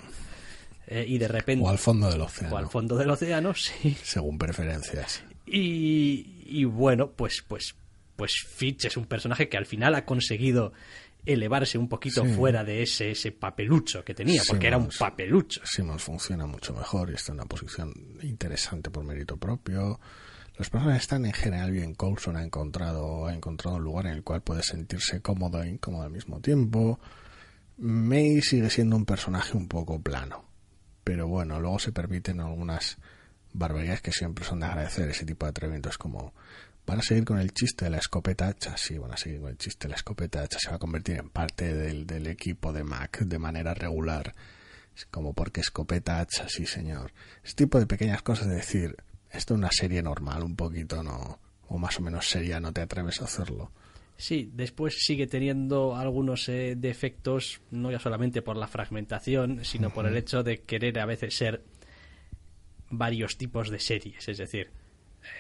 eh, 0.89 1.05
y 1.07 1.19
de 1.19 1.29
repente 1.29 1.65
o 1.65 1.69
al 1.69 1.79
fondo 1.79 2.11
del 2.11 2.21
océano, 2.21 2.55
o 2.55 2.59
al 2.59 2.69
fondo 2.69 2.97
del 2.97 3.11
océano, 3.11 3.55
sí, 3.55 3.97
según 4.03 4.39
preferencias. 4.39 5.25
Y, 5.47 6.43
y 6.47 6.65
bueno, 6.65 7.11
pues 7.13 7.45
pues 7.47 7.77
pues 8.17 8.35
Fitch 8.47 8.85
es 8.85 8.97
un 8.97 9.07
personaje 9.07 9.49
que 9.49 9.57
al 9.57 9.67
final 9.67 9.95
ha 9.95 10.05
conseguido 10.05 10.73
elevarse 11.25 11.79
un 11.79 11.89
poquito 11.89 12.25
fuera 12.25 12.65
de 12.65 12.83
ese, 12.83 13.13
ese 13.13 13.33
papelucho 13.33 14.05
que 14.05 14.15
tenía, 14.15 14.43
porque 14.47 14.67
era 14.67 14.77
un 14.77 14.89
papelucho. 14.99 15.61
Simmons 15.65 16.03
funciona 16.03 16.47
mucho 16.47 16.75
mejor 16.75 17.11
y 17.11 17.15
está 17.15 17.33
en 17.33 17.39
una 17.39 17.47
posición 17.47 17.93
interesante 18.23 18.91
por 18.91 19.05
mérito 19.05 19.37
propio. 19.37 20.01
Los 20.59 20.69
personajes 20.69 21.03
están 21.03 21.25
en 21.25 21.33
general 21.33 21.71
bien. 21.71 21.95
Coulson 21.95 22.37
ha 22.37 22.45
encontrado, 22.45 23.27
ha 23.27 23.35
encontrado 23.35 23.79
un 23.79 23.85
lugar 23.85 24.07
en 24.07 24.13
el 24.13 24.23
cual 24.23 24.43
puede 24.43 24.63
sentirse 24.63 25.21
cómodo 25.21 25.63
e 25.63 25.69
incómodo 25.69 26.03
al 26.05 26.11
mismo 26.11 26.41
tiempo. 26.41 27.01
May 27.79 28.43
sigue 28.43 28.69
siendo 28.69 28.97
un 28.97 29.07
personaje 29.07 29.57
un 29.57 29.69
poco 29.69 30.01
plano. 30.01 30.45
Pero 31.05 31.27
bueno, 31.27 31.59
luego 31.59 31.79
se 31.79 31.91
permiten 31.91 32.41
algunas 32.41 32.99
barbaridades 33.53 34.03
que 34.03 34.13
siempre 34.13 34.45
son 34.45 34.61
de 34.61 34.67
agradecer. 34.67 35.09
Ese 35.09 35.25
tipo 35.25 35.47
de 35.47 35.51
atrevimientos 35.51 35.99
como 35.99 36.35
van 36.87 36.99
a 36.99 37.03
seguir 37.03 37.25
con 37.25 37.39
el 37.39 37.53
chiste 37.53 37.85
de 37.85 37.91
la 37.91 37.99
escopeta 37.99 38.49
hacha. 38.49 38.77
Sí, 38.77 38.99
van 38.99 39.13
a 39.13 39.17
seguir 39.17 39.41
con 39.41 39.51
el 39.51 39.59
chiste 39.59 39.87
de 39.87 39.91
la 39.91 39.97
escopeta 39.97 40.43
hacha. 40.43 40.59
Se 40.59 40.71
va 40.71 40.77
a 40.77 40.81
convertir 40.81 41.19
en 41.19 41.31
parte 41.31 41.75
del, 41.75 42.07
del 42.07 42.27
equipo 42.27 42.73
de 42.73 42.85
Mac 42.85 43.21
de 43.21 43.39
manera 43.39 43.75
regular. 43.75 44.35
Como 45.11 45.33
porque 45.33 45.61
escopeta 45.61 46.21
hacha, 46.21 46.49
sí 46.49 46.67
señor. 46.67 47.13
Ese 47.43 47.55
tipo 47.55 47.79
de 47.79 47.87
pequeñas 47.87 48.23
cosas 48.23 48.49
de 48.49 48.57
decir, 48.57 48.97
esto 49.31 49.55
es 49.55 49.59
una 49.59 49.71
serie 49.71 50.03
normal, 50.03 50.43
un 50.43 50.57
poquito, 50.57 51.03
¿no? 51.03 51.39
O 51.69 51.79
más 51.79 51.99
o 51.99 52.03
menos 52.03 52.29
seria, 52.29 52.61
no 52.61 52.73
te 52.73 52.83
atreves 52.83 53.23
a 53.23 53.25
hacerlo. 53.25 53.71
Sí, 54.17 54.51
después 54.53 54.95
sigue 54.99 55.27
teniendo 55.27 55.97
algunos 55.97 56.49
eh, 56.49 56.75
defectos, 56.77 57.61
no 57.71 57.91
ya 57.91 57.99
solamente 57.99 58.43
por 58.43 58.57
la 58.57 58.69
fragmentación, 58.69 59.65
sino 59.65 59.91
por 59.91 60.07
el 60.07 60.17
hecho 60.17 60.43
de 60.43 60.61
querer 60.61 61.01
a 61.01 61.07
veces 61.07 61.35
ser 61.35 61.65
varios 62.91 63.39
tipos 63.39 63.71
de 63.71 63.81
series. 63.81 64.29
Es 64.29 64.39
decir, 64.39 64.71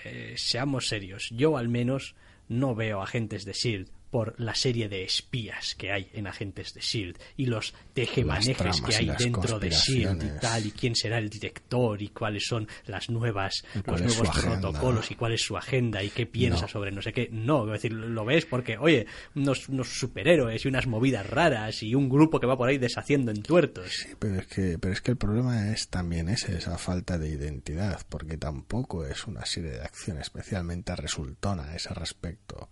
eh, 0.04 0.34
seamos 0.36 0.88
serios, 0.88 1.28
yo 1.30 1.56
al 1.56 1.68
menos 1.68 2.14
no 2.48 2.74
veo 2.74 3.02
agentes 3.02 3.44
de 3.44 3.54
SHIELD 3.54 3.88
por 4.12 4.38
la 4.38 4.54
serie 4.54 4.90
de 4.90 5.04
espías 5.04 5.74
que 5.74 5.90
hay 5.90 6.10
en 6.12 6.26
Agentes 6.26 6.74
de 6.74 6.80
S.H.I.E.L.D. 6.80 7.18
y 7.38 7.46
los 7.46 7.72
tejemanejes 7.94 8.82
que 8.82 8.94
hay 8.94 9.10
dentro 9.18 9.58
de 9.58 9.68
S.H.I.E.L.D. 9.68 10.26
y 10.26 10.38
tal, 10.38 10.66
y 10.66 10.70
quién 10.72 10.94
será 10.94 11.16
el 11.16 11.30
director 11.30 12.00
y 12.02 12.08
cuáles 12.08 12.44
son 12.46 12.68
las 12.84 13.08
nuevas, 13.08 13.64
los 13.86 14.02
nuevos 14.02 14.28
protocolos 14.38 15.10
y 15.10 15.14
cuál 15.14 15.32
es 15.32 15.40
su 15.40 15.56
agenda 15.56 16.02
y 16.02 16.10
qué 16.10 16.26
piensa 16.26 16.68
sobre 16.68 16.92
no 16.92 17.00
sé 17.00 17.14
qué. 17.14 17.30
No, 17.32 17.64
es 17.64 17.80
decir, 17.80 17.94
lo 17.94 18.26
ves 18.26 18.44
porque, 18.44 18.76
oye, 18.76 19.06
unos, 19.34 19.70
unos, 19.70 19.88
superhéroes 19.88 20.62
y 20.62 20.68
unas 20.68 20.86
movidas 20.86 21.26
raras 21.26 21.82
y 21.82 21.94
un 21.94 22.10
grupo 22.10 22.38
que 22.38 22.46
va 22.46 22.58
por 22.58 22.68
ahí 22.68 22.76
deshaciendo 22.76 23.30
en 23.30 23.42
tuertos. 23.42 23.88
Sí, 23.88 24.10
pero 24.18 24.40
es 24.40 24.46
que, 24.46 24.78
pero 24.78 24.92
es 24.92 25.00
que 25.00 25.12
el 25.12 25.16
problema 25.16 25.72
es 25.72 25.88
también 25.88 26.28
ese, 26.28 26.58
esa 26.58 26.76
falta 26.76 27.16
de 27.16 27.30
identidad, 27.30 28.02
porque 28.10 28.36
tampoco 28.36 29.06
es 29.06 29.26
una 29.26 29.46
serie 29.46 29.70
de 29.70 29.80
acción 29.80 30.18
especialmente 30.18 30.94
resultona 30.96 31.70
a 31.70 31.76
ese 31.76 31.94
respecto 31.94 32.68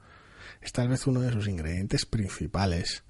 es 0.60 0.72
tal 0.72 0.88
vez 0.88 1.06
uno 1.06 1.20
de 1.20 1.32
sus 1.32 1.48
ingredientes 1.48 2.06
principales 2.06 3.04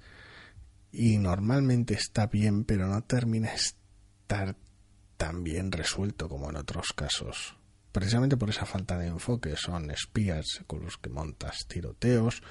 y 0.91 1.17
normalmente 1.17 1.93
está 1.93 2.27
bien, 2.27 2.63
pero 2.63 2.87
no 2.87 3.03
termina 3.03 3.53
estar 3.53 4.55
tan 5.17 5.43
bien 5.43 5.71
resuelto 5.71 6.27
como 6.27 6.49
en 6.49 6.57
otros 6.57 6.93
casos. 6.93 7.55
Precisamente 7.91 8.37
por 8.37 8.49
esa 8.49 8.65
falta 8.65 8.97
de 8.97 9.07
enfoque 9.07 9.55
son 9.55 9.91
espías 9.91 10.61
con 10.67 10.83
los 10.83 10.97
que 10.97 11.09
montas 11.09 11.65
tiroteos, 11.67 12.41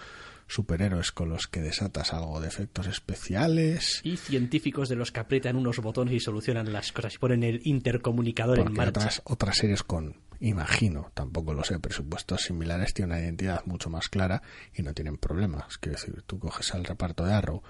superhéroes 0.50 1.12
con 1.12 1.28
los 1.28 1.47
que 1.47 1.61
desatas 1.61 2.12
algo 2.12 2.40
de 2.40 2.49
efectos 2.49 2.87
especiales. 2.88 4.00
Y 4.02 4.16
científicos 4.16 4.88
de 4.88 4.97
los 4.97 5.12
que 5.12 5.21
aprietan 5.21 5.57
unos 5.57 5.78
botones 5.78 6.14
y 6.14 6.21
solucionan 6.21 6.73
las 6.73 6.92
cosas 6.92 7.14
y 7.14 7.19
ponen 7.19 7.45
el 7.45 7.61
intercomunicador 7.64 8.59
en 8.59 8.73
marcha. 8.73 9.00
Otras, 9.00 9.23
otras 9.25 9.57
series 9.57 9.83
con, 9.85 10.16
imagino, 10.40 11.12
tampoco 11.14 11.54
lo 11.54 11.62
sé, 11.62 11.78
presupuestos 11.78 12.42
similares 12.42 12.92
tienen 12.92 13.12
una 13.12 13.23
identidad 13.23 13.64
mucho 13.64 13.90
más 13.90 14.09
clara 14.09 14.42
y 14.75 14.83
no 14.83 14.92
tienen 14.92 15.19
problemas. 15.19 15.78
Quiero 15.78 15.99
decir, 15.99 16.23
tú 16.26 16.38
coges 16.40 16.75
al 16.75 16.85
reparto 16.85 17.25
de 17.25 17.33
Arrow, 17.33 17.62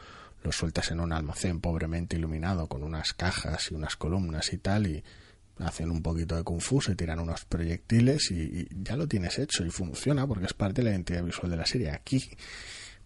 lo 0.42 0.52
sueltas 0.52 0.90
en 0.90 1.00
un 1.00 1.12
almacén 1.12 1.60
pobremente 1.60 2.16
iluminado 2.16 2.66
con 2.66 2.82
unas 2.82 3.12
cajas 3.12 3.70
y 3.70 3.74
unas 3.74 3.96
columnas 3.96 4.52
y 4.54 4.58
tal 4.58 4.86
y 4.86 5.04
hacen 5.62 5.90
un 5.90 6.02
poquito 6.02 6.36
de 6.36 6.42
kung 6.42 6.60
fu, 6.60 6.80
se 6.80 6.94
tiran 6.94 7.20
unos 7.20 7.44
proyectiles 7.44 8.30
y, 8.30 8.68
ya 8.70 8.96
lo 8.96 9.06
tienes 9.06 9.38
hecho 9.38 9.64
y 9.64 9.70
funciona 9.70 10.26
porque 10.26 10.46
es 10.46 10.54
parte 10.54 10.82
de 10.82 10.84
la 10.84 10.90
identidad 10.90 11.24
visual 11.24 11.50
de 11.50 11.56
la 11.56 11.66
serie. 11.66 11.90
Aquí 11.90 12.30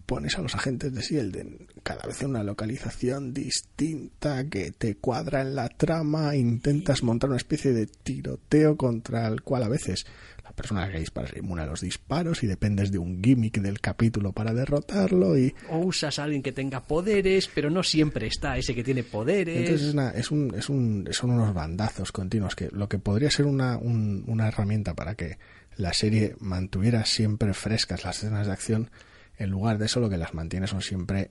pones 0.07 0.39
a 0.39 0.43
los 0.43 0.55
agentes 0.55 0.93
de 0.93 1.01
Shield 1.01 1.69
cada 1.83 2.07
vez 2.07 2.23
en 2.23 2.31
una 2.31 2.43
localización 2.43 3.33
distinta 3.33 4.49
que 4.49 4.71
te 4.71 4.97
cuadra 4.97 5.41
en 5.43 5.55
la 5.55 5.69
trama, 5.69 6.37
intentas 6.37 7.03
montar 7.03 7.31
una 7.31 7.37
especie 7.37 7.73
de 7.73 7.87
tiroteo 7.87 8.77
contra 8.77 9.27
el 9.29 9.43
cual 9.43 9.63
a 9.65 9.69
veces 9.69 10.07
la 10.45 10.53
persona 10.53 10.91
que 10.91 10.99
dispara 10.99 11.29
es 11.29 11.37
inmune 11.37 11.63
a 11.63 11.67
los 11.67 11.81
disparos 11.81 12.43
y 12.43 12.47
dependes 12.47 12.93
de 12.93 12.99
un 12.99 13.23
gimmick 13.23 13.61
del 13.61 13.81
capítulo 13.81 14.33
para 14.33 14.53
derrotarlo 14.53 15.39
y... 15.39 15.55
O 15.71 15.79
usas 15.79 16.19
a 16.19 16.25
alguien 16.25 16.43
que 16.43 16.53
tenga 16.53 16.83
poderes, 16.83 17.49
pero 17.55 17.71
no 17.71 17.83
siempre 17.83 18.27
está 18.27 18.59
ese 18.59 18.75
que 18.75 18.85
tiene 18.85 19.05
poderes. 19.05 19.57
Entonces 19.57 19.89
es, 19.89 19.95
una, 19.95 20.11
es, 20.11 20.31
un, 20.31 20.55
es 20.55 20.69
un, 20.69 21.09
son 21.13 21.31
unos 21.31 21.55
bandazos 21.55 22.13
continuos 22.13 22.55
que 22.55 22.69
lo 22.73 22.89
que 22.89 22.99
podría 22.99 23.31
ser 23.31 23.47
una, 23.47 23.79
una 23.79 24.49
herramienta 24.49 24.95
para 24.95 25.15
que 25.15 25.39
la 25.77 25.93
serie 25.93 26.37
mantuviera 26.41 27.05
siempre 27.07 27.55
frescas 27.55 28.05
las 28.05 28.19
escenas 28.19 28.47
de 28.47 28.53
acción, 28.53 28.91
en 29.39 29.51
lugar 29.51 29.79
de 29.79 29.87
eso 29.87 30.01
lo 30.01 30.09
que 30.09 30.19
las 30.19 30.35
mantiene 30.35 30.67
son 30.67 30.83
siempre 30.83 31.31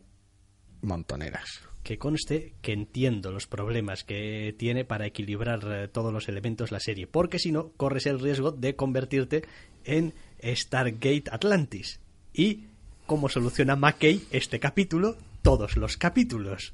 montoneras 0.82 1.64
que 1.84 1.98
conste 1.98 2.54
que 2.62 2.72
entiendo 2.72 3.32
los 3.32 3.46
problemas 3.46 4.04
que 4.04 4.56
tiene 4.58 4.86
para 4.86 5.06
equilibrar 5.06 5.60
eh, 5.66 5.88
todos 5.90 6.14
los 6.14 6.30
elementos 6.30 6.72
la 6.72 6.80
serie, 6.80 7.08
porque 7.08 7.40
si 7.40 7.52
no, 7.52 7.72
corres 7.74 8.06
el 8.06 8.20
riesgo 8.20 8.52
de 8.52 8.76
convertirte 8.76 9.44
en 9.84 10.14
Stargate 10.42 11.26
Atlantis. 11.30 12.00
¿Y 12.34 12.68
cómo 13.06 13.30
soluciona 13.30 13.76
McKay 13.76 14.24
este 14.32 14.60
capítulo? 14.60 15.18
Todos 15.42 15.76
los 15.76 15.98
capítulos. 15.98 16.74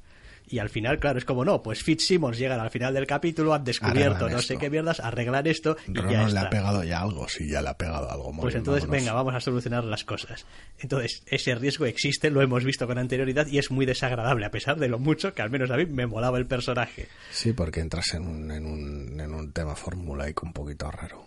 Y 0.50 0.58
al 0.58 0.68
final, 0.68 0.98
claro, 0.98 1.16
es 1.16 1.24
como 1.24 1.44
no, 1.44 1.62
pues 1.62 1.80
Fitzsimmons 1.84 2.36
llegan 2.36 2.58
al 2.58 2.70
final 2.70 2.92
del 2.92 3.06
capítulo, 3.06 3.54
han 3.54 3.62
descubierto 3.62 4.28
no 4.28 4.40
sé 4.42 4.58
qué 4.58 4.68
mierdas, 4.68 4.98
arreglar 4.98 5.46
esto 5.46 5.76
y 5.86 5.94
ya 5.94 6.26
le 6.26 6.40
ha 6.40 6.50
pegado 6.50 6.82
ya 6.82 7.00
algo, 7.00 7.28
sí, 7.28 7.48
ya 7.48 7.62
le 7.62 7.68
ha 7.68 7.78
pegado 7.78 8.10
algo. 8.10 8.32
pues 8.32 8.56
entonces, 8.56 8.90
venga, 8.90 9.12
vamos 9.12 9.32
a 9.32 9.40
solucionar 9.40 9.84
las 9.84 10.04
cosas. 10.04 10.46
Entonces, 10.80 11.22
ese 11.26 11.54
riesgo 11.54 11.86
existe, 11.86 12.30
lo 12.30 12.42
hemos 12.42 12.64
visto 12.64 12.88
con 12.88 12.98
anterioridad 12.98 13.46
y 13.46 13.58
es 13.58 13.70
muy 13.70 13.86
desagradable, 13.86 14.44
a 14.44 14.50
pesar 14.50 14.76
de 14.78 14.88
lo 14.88 14.98
mucho 14.98 15.32
que 15.34 15.42
al 15.42 15.50
menos 15.50 15.70
a 15.70 15.76
mí 15.76 15.86
me 15.86 16.08
molaba 16.08 16.38
el 16.38 16.46
personaje. 16.46 17.06
Sí, 17.30 17.52
porque 17.52 17.78
entras 17.78 18.14
en 18.14 18.26
un, 18.26 18.50
en 18.50 18.66
un, 18.66 19.20
en 19.20 19.32
un 19.32 19.52
tema 19.52 19.76
formulaico 19.76 20.46
un 20.46 20.52
poquito 20.52 20.90
raro. 20.90 21.24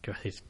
¿Qué 0.00 0.12
vas 0.12 0.20
a 0.20 0.22
decir? 0.22 0.49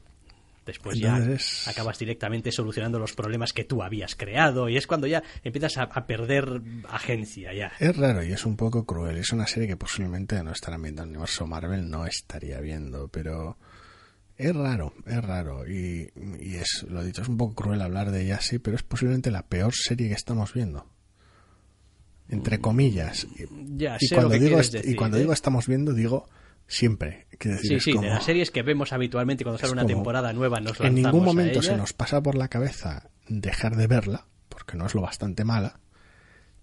Después 0.65 0.99
ya 0.99 1.19
acabas 1.65 1.97
directamente 1.97 2.51
solucionando 2.51 2.99
los 2.99 3.13
problemas 3.13 3.51
que 3.51 3.63
tú 3.63 3.81
habías 3.81 4.15
creado 4.15 4.69
y 4.69 4.77
es 4.77 4.85
cuando 4.85 5.07
ya 5.07 5.23
empiezas 5.43 5.77
a, 5.77 5.87
perder 6.05 6.61
agencia 6.87 7.53
ya. 7.53 7.71
Es 7.79 7.97
raro 7.97 8.23
y 8.23 8.31
es 8.31 8.45
un 8.45 8.55
poco 8.55 8.85
cruel. 8.85 9.17
Es 9.17 9.31
una 9.31 9.47
serie 9.47 9.67
que 9.67 9.77
posiblemente 9.77 10.41
no 10.43 10.51
estará 10.51 10.77
viendo 10.77 11.01
el 11.03 11.09
universo 11.09 11.47
Marvel, 11.47 11.89
no 11.89 12.05
estaría 12.05 12.59
viendo, 12.59 13.07
pero 13.07 13.57
es 14.37 14.55
raro, 14.55 14.93
es 15.07 15.23
raro 15.23 15.67
y, 15.67 16.11
y 16.39 16.55
es, 16.55 16.85
lo 16.87 17.03
dicho, 17.03 17.23
es 17.23 17.27
un 17.27 17.37
poco 17.37 17.55
cruel 17.55 17.81
hablar 17.81 18.11
de 18.11 18.23
ella 18.23 18.35
así, 18.35 18.59
pero 18.59 18.75
es 18.75 18.83
posiblemente 18.83 19.31
la 19.31 19.47
peor 19.47 19.73
serie 19.73 20.09
que 20.09 20.15
estamos 20.15 20.53
viendo 20.53 20.85
entre 22.31 22.59
comillas. 22.59 23.27
Ya, 23.75 23.97
y, 23.99 24.09
cuando 24.09 24.39
digo, 24.39 24.59
y 24.83 24.95
cuando 24.95 25.17
digo 25.17 25.33
estamos 25.33 25.67
viendo, 25.67 25.93
digo 25.93 26.29
siempre. 26.71 27.27
Decir, 27.37 27.81
sí, 27.81 27.91
sí, 27.91 27.97
de 27.97 28.07
las 28.07 28.23
series 28.23 28.51
que 28.51 28.61
vemos 28.61 28.93
habitualmente 28.93 29.43
cuando 29.43 29.57
sale 29.57 29.73
una 29.73 29.85
temporada 29.85 30.31
nueva 30.31 30.59
nos 30.59 30.79
En 30.79 30.95
ningún 30.95 31.23
momento 31.23 31.61
se 31.61 31.75
nos 31.75 31.93
pasa 31.93 32.21
por 32.21 32.35
la 32.35 32.47
cabeza 32.47 33.09
dejar 33.27 33.75
de 33.75 33.87
verla, 33.87 34.27
porque 34.47 34.77
no 34.77 34.85
es 34.85 34.95
lo 34.95 35.01
bastante 35.01 35.43
mala. 35.43 35.79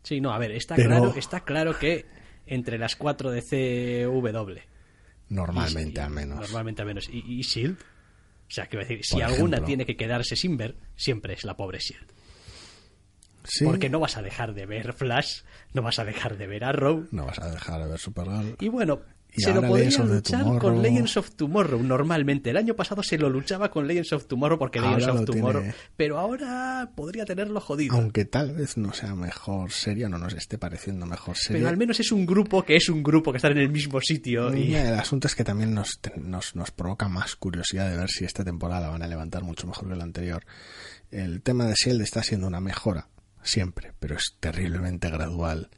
Sí, 0.02 0.20
no, 0.20 0.32
a 0.32 0.38
ver, 0.38 0.52
está, 0.52 0.76
claro, 0.76 1.14
está 1.16 1.40
claro 1.40 1.78
que 1.78 2.06
entre 2.46 2.78
las 2.78 2.96
cuatro 2.96 3.30
de 3.30 3.42
CW. 3.42 4.60
Normalmente 5.28 6.00
al 6.00 6.10
menos. 6.10 6.40
Normalmente 6.40 6.82
al 6.82 6.88
menos. 6.88 7.08
¿Y, 7.12 7.42
Shield? 7.42 7.78
O 7.78 8.50
sea, 8.50 8.66
quiero 8.66 8.86
decir, 8.86 9.04
si 9.04 9.20
alguna 9.20 9.62
tiene 9.62 9.84
que 9.84 9.96
quedarse 9.96 10.36
sin 10.36 10.56
ver, 10.56 10.76
siempre 10.96 11.34
es 11.34 11.44
la 11.44 11.56
pobre 11.56 11.80
Shield. 11.80 12.06
¿Sí? 13.44 13.64
Porque 13.64 13.90
no 13.90 14.00
vas 14.00 14.16
a 14.16 14.22
dejar 14.22 14.54
de 14.54 14.64
ver 14.64 14.92
Flash, 14.92 15.42
no 15.72 15.82
vas 15.82 15.98
a 15.98 16.04
dejar 16.04 16.38
de 16.38 16.46
ver 16.46 16.64
Arrow. 16.64 17.08
No 17.10 17.26
vas 17.26 17.38
a 17.40 17.50
dejar 17.50 17.82
de 17.82 17.90
ver 17.90 17.98
Supergirl. 17.98 18.56
Y 18.60 18.68
bueno, 18.68 19.00
se 19.36 19.54
lo 19.54 19.62
podría 19.62 19.90
luchar 20.04 20.58
con 20.58 20.82
Legends 20.82 21.16
of 21.16 21.32
Tomorrow 21.32 21.82
normalmente. 21.82 22.50
El 22.50 22.56
año 22.56 22.74
pasado 22.74 23.02
se 23.02 23.18
lo 23.18 23.28
luchaba 23.28 23.70
con 23.70 23.86
Legends 23.86 24.12
of 24.12 24.26
Tomorrow 24.26 24.58
porque 24.58 24.80
Legends 24.80 25.06
of 25.06 25.24
Tomorrow. 25.24 25.64
Pero 25.96 26.18
ahora 26.18 26.90
podría 26.94 27.24
tenerlo 27.24 27.60
jodido. 27.60 27.94
Aunque 27.94 28.24
tal 28.24 28.52
vez 28.52 28.76
no 28.76 28.92
sea 28.92 29.14
mejor 29.14 29.70
serie, 29.70 30.08
no 30.08 30.18
nos 30.18 30.34
esté 30.34 30.58
pareciendo 30.58 31.06
mejor 31.06 31.36
serie. 31.36 31.60
Pero 31.60 31.68
al 31.68 31.76
menos 31.76 32.00
es 32.00 32.12
un 32.12 32.26
grupo 32.26 32.62
que 32.64 32.76
es 32.76 32.88
un 32.88 33.02
grupo 33.02 33.32
que 33.32 33.36
está 33.38 33.48
en 33.48 33.58
el 33.58 33.70
mismo 33.70 34.00
sitio. 34.00 34.54
Y... 34.54 34.74
El 34.74 34.94
asunto 34.94 35.26
es 35.26 35.34
que 35.34 35.44
también 35.44 35.74
nos, 35.74 36.00
nos, 36.16 36.54
nos 36.54 36.70
provoca 36.70 37.08
más 37.08 37.36
curiosidad 37.36 37.90
de 37.90 37.96
ver 37.96 38.08
si 38.08 38.24
esta 38.24 38.44
temporada 38.44 38.88
van 38.88 39.02
a 39.02 39.06
levantar 39.06 39.42
mucho 39.42 39.66
mejor 39.66 39.88
que 39.88 39.96
la 39.96 40.04
anterior. 40.04 40.44
El 41.10 41.42
tema 41.42 41.66
de 41.66 41.74
Shield 41.74 42.02
está 42.02 42.22
siendo 42.22 42.46
una 42.46 42.60
mejora, 42.60 43.08
siempre, 43.42 43.92
pero 43.98 44.16
es 44.16 44.36
terriblemente 44.40 45.10
gradual 45.10 45.70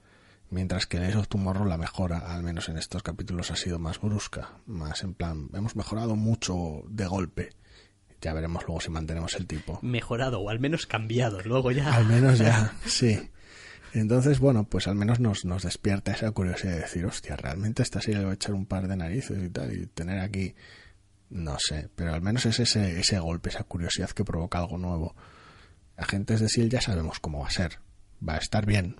Mientras 0.51 0.87
que 0.87 0.97
en 0.97 1.05
esos 1.05 1.29
Tomorrow 1.29 1.65
la 1.65 1.79
mejora, 1.79 2.19
al 2.35 2.43
menos 2.43 2.69
en 2.69 2.77
estos 2.77 3.05
capítulos, 3.05 3.53
ha 3.53 3.57
sido 3.57 3.79
más 3.79 4.01
brusca, 4.01 4.59
más 4.67 5.05
en 5.05 5.15
plan, 5.15 5.49
hemos 5.55 5.77
mejorado 5.77 6.17
mucho 6.17 6.83
de 6.89 7.07
golpe. 7.07 7.51
Ya 8.21 8.35
veremos 8.35 8.65
luego 8.67 8.81
si 8.81 8.91
mantenemos 8.91 9.35
el 9.37 9.47
tipo. 9.47 9.79
Mejorado 9.83 10.41
o 10.41 10.51
al 10.51 10.59
menos 10.59 10.87
cambiado, 10.87 11.41
luego 11.43 11.71
ya. 11.71 11.95
Al 11.95 12.05
menos 12.07 12.39
ya, 12.39 12.75
sí. 12.85 13.31
Entonces, 13.95 14.41
bueno, 14.41 14.65
pues 14.65 14.89
al 14.89 14.97
menos 14.97 15.21
nos, 15.21 15.45
nos 15.45 15.63
despierta 15.63 16.13
esa 16.13 16.31
curiosidad 16.33 16.75
de 16.75 16.81
decir, 16.81 17.07
hostia, 17.07 17.37
realmente 17.37 17.83
esta 17.83 18.01
serie 18.01 18.19
le 18.19 18.27
va 18.27 18.31
a 18.33 18.35
echar 18.35 18.55
un 18.55 18.67
par 18.67 18.89
de 18.89 18.97
narices 18.97 19.43
y 19.43 19.49
tal, 19.51 19.73
y 19.73 19.87
tener 19.87 20.21
aquí 20.21 20.55
No 21.31 21.57
sé, 21.59 21.89
pero 21.95 22.13
al 22.13 22.23
menos 22.23 22.45
es 22.47 22.59
ese, 22.59 22.99
ese 22.99 23.19
golpe, 23.21 23.51
esa 23.51 23.65
curiosidad 23.65 24.11
que 24.11 24.25
provoca 24.25 24.59
algo 24.59 24.79
nuevo. 24.79 25.15
Agentes 25.97 26.41
de 26.41 26.49
SEAL 26.49 26.71
ya 26.71 26.81
sabemos 26.81 27.21
cómo 27.21 27.41
va 27.41 27.47
a 27.47 27.51
ser. 27.51 27.79
Va 28.27 28.35
a 28.35 28.39
estar 28.39 28.67
bien, 28.67 28.97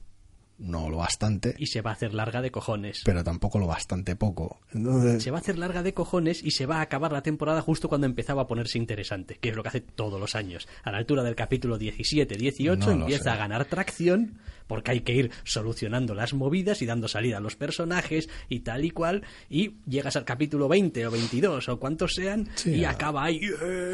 no 0.61 0.89
lo 0.89 0.99
bastante. 0.99 1.55
Y 1.59 1.67
se 1.67 1.81
va 1.81 1.91
a 1.91 1.95
hacer 1.95 2.15
larga 2.15 2.43
de 2.43 2.51
cojones. 2.51 3.03
Pero 3.05 3.25
tampoco 3.25 3.59
lo 3.59 3.67
bastante 3.67 4.15
poco. 4.15 4.61
Entonces... 4.73 5.23
Se 5.23 5.31
va 5.31 5.39
a 5.39 5.41
hacer 5.41 5.59
larga 5.59 5.83
de 5.83 5.95
cojones 5.95 6.43
y 6.45 6.53
se 6.53 6.67
va 6.67 6.77
a 6.77 6.83
acabar 6.83 7.13
la 7.13 7.23
temporada 7.23 7.63
justo 7.63 7.89
cuando 7.89 8.07
empezaba 8.07 8.43
a 8.43 8.47
ponerse 8.47 8.79
interesante, 8.79 9.39
que 9.41 9.49
es 9.49 9.57
lo 9.57 9.63
que 9.63 9.69
hace 9.69 9.81
todos 9.81 10.21
los 10.21 10.35
años. 10.35 10.69
A 10.85 10.93
la 10.93 10.99
altura 10.99 11.23
del 11.23 11.35
capítulo 11.35 11.79
17, 11.79 12.37
18 12.37 12.91
empieza 12.91 13.33
a 13.33 13.37
ganar 13.37 13.65
tracción 13.65 14.39
porque 14.71 14.93
hay 14.93 15.01
que 15.01 15.13
ir 15.13 15.33
solucionando 15.43 16.15
las 16.15 16.33
movidas 16.33 16.81
y 16.81 16.87
dando 16.87 17.09
salida 17.09 17.39
a 17.39 17.41
los 17.41 17.57
personajes 17.57 18.29
y 18.49 18.61
tal 18.61 18.85
y 18.85 18.93
cual, 18.93 19.25
y 19.49 19.79
llegas 19.85 20.15
al 20.15 20.25
capítulo 20.25 20.69
20 20.69 21.09
o 21.09 21.11
22 21.11 21.69
o 21.69 21.81
cuantos 21.81 22.15
sean 22.15 22.49
y 22.65 22.85
acaba 22.85 23.25
ahí. 23.25 23.41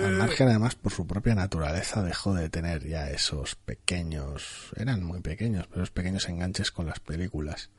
Al 0.05 0.19
margen 0.19 0.49
además 0.49 0.75
por 0.75 0.93
su 0.93 1.07
propia 1.07 1.35
naturaleza 1.35 2.03
dejó 2.03 2.35
de 2.35 2.51
tener 2.51 2.87
ya 2.87 3.09
esos 3.09 3.55
pequeños, 3.55 4.71
eran 4.77 5.03
muy 5.03 5.23
pequeños, 5.23 5.67
pero 5.67 5.83
esos 5.83 5.93
pequeños 5.93 6.29
enganches 6.29 6.56
con 6.73 6.87
las 6.87 7.01
películas. 7.01 7.71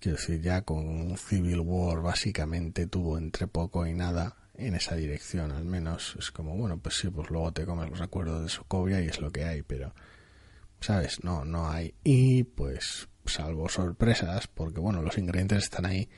Quiero 0.00 0.18
decir, 0.18 0.40
ya 0.40 0.62
con 0.62 1.16
Civil 1.16 1.60
War 1.60 2.02
básicamente 2.02 2.86
tuvo 2.86 3.18
entre 3.18 3.46
poco 3.46 3.86
y 3.86 3.94
nada 3.94 4.36
en 4.54 4.74
esa 4.74 4.94
dirección, 4.94 5.52
al 5.52 5.64
menos. 5.64 6.16
Es 6.18 6.30
como, 6.30 6.56
bueno, 6.56 6.78
pues 6.78 6.96
sí, 6.96 7.08
pues 7.08 7.30
luego 7.30 7.52
te 7.52 7.64
comes 7.64 7.90
los 7.90 7.98
recuerdos 7.98 8.42
de 8.42 8.48
Sokovia 8.48 9.00
y 9.00 9.08
es 9.08 9.20
lo 9.20 9.30
que 9.30 9.44
hay, 9.44 9.62
pero 9.62 9.94
¿sabes? 10.80 11.22
No, 11.22 11.44
no 11.44 11.68
hay. 11.68 11.94
Y 12.04 12.44
pues, 12.44 13.08
salvo 13.24 13.68
sorpresas, 13.68 14.46
porque 14.48 14.80
bueno, 14.80 15.02
los 15.02 15.18
ingredientes 15.18 15.64
están 15.64 15.86
ahí. 15.86 16.08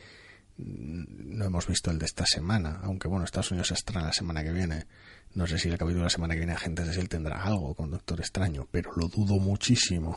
No 0.56 1.44
hemos 1.44 1.68
visto 1.68 1.90
el 1.90 1.98
de 1.98 2.06
esta 2.06 2.26
semana, 2.26 2.80
aunque 2.82 3.06
bueno, 3.06 3.24
Estados 3.24 3.52
Unidos 3.52 3.70
estrena 3.70 4.06
la 4.06 4.12
semana 4.12 4.42
que 4.42 4.52
viene. 4.52 4.86
No 5.34 5.46
sé 5.46 5.58
si 5.58 5.68
el 5.68 5.78
capítulo 5.78 6.00
de 6.00 6.06
la 6.06 6.10
semana 6.10 6.34
que 6.34 6.40
viene 6.40 6.54
Agentes 6.54 6.86
de 6.86 7.00
él 7.00 7.08
tendrá 7.08 7.42
algo 7.42 7.74
con 7.74 7.90
Doctor 7.90 8.20
Extraño, 8.20 8.66
pero 8.70 8.90
lo 8.96 9.08
dudo 9.08 9.38
muchísimo. 9.38 10.16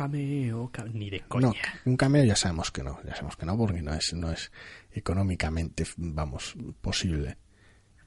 Cameo, 0.00 0.70
ni 0.94 1.10
de 1.10 1.20
coña. 1.28 1.48
No, 1.48 1.54
un 1.84 1.96
cameo 1.98 2.24
ya 2.24 2.34
sabemos 2.34 2.70
que 2.70 2.82
no, 2.82 2.98
ya 3.04 3.14
sabemos 3.14 3.36
que 3.36 3.44
no, 3.44 3.58
porque 3.58 3.82
no 3.82 3.92
es, 3.92 4.14
no 4.14 4.32
es 4.32 4.50
económicamente, 4.92 5.84
vamos, 5.98 6.54
posible. 6.80 7.36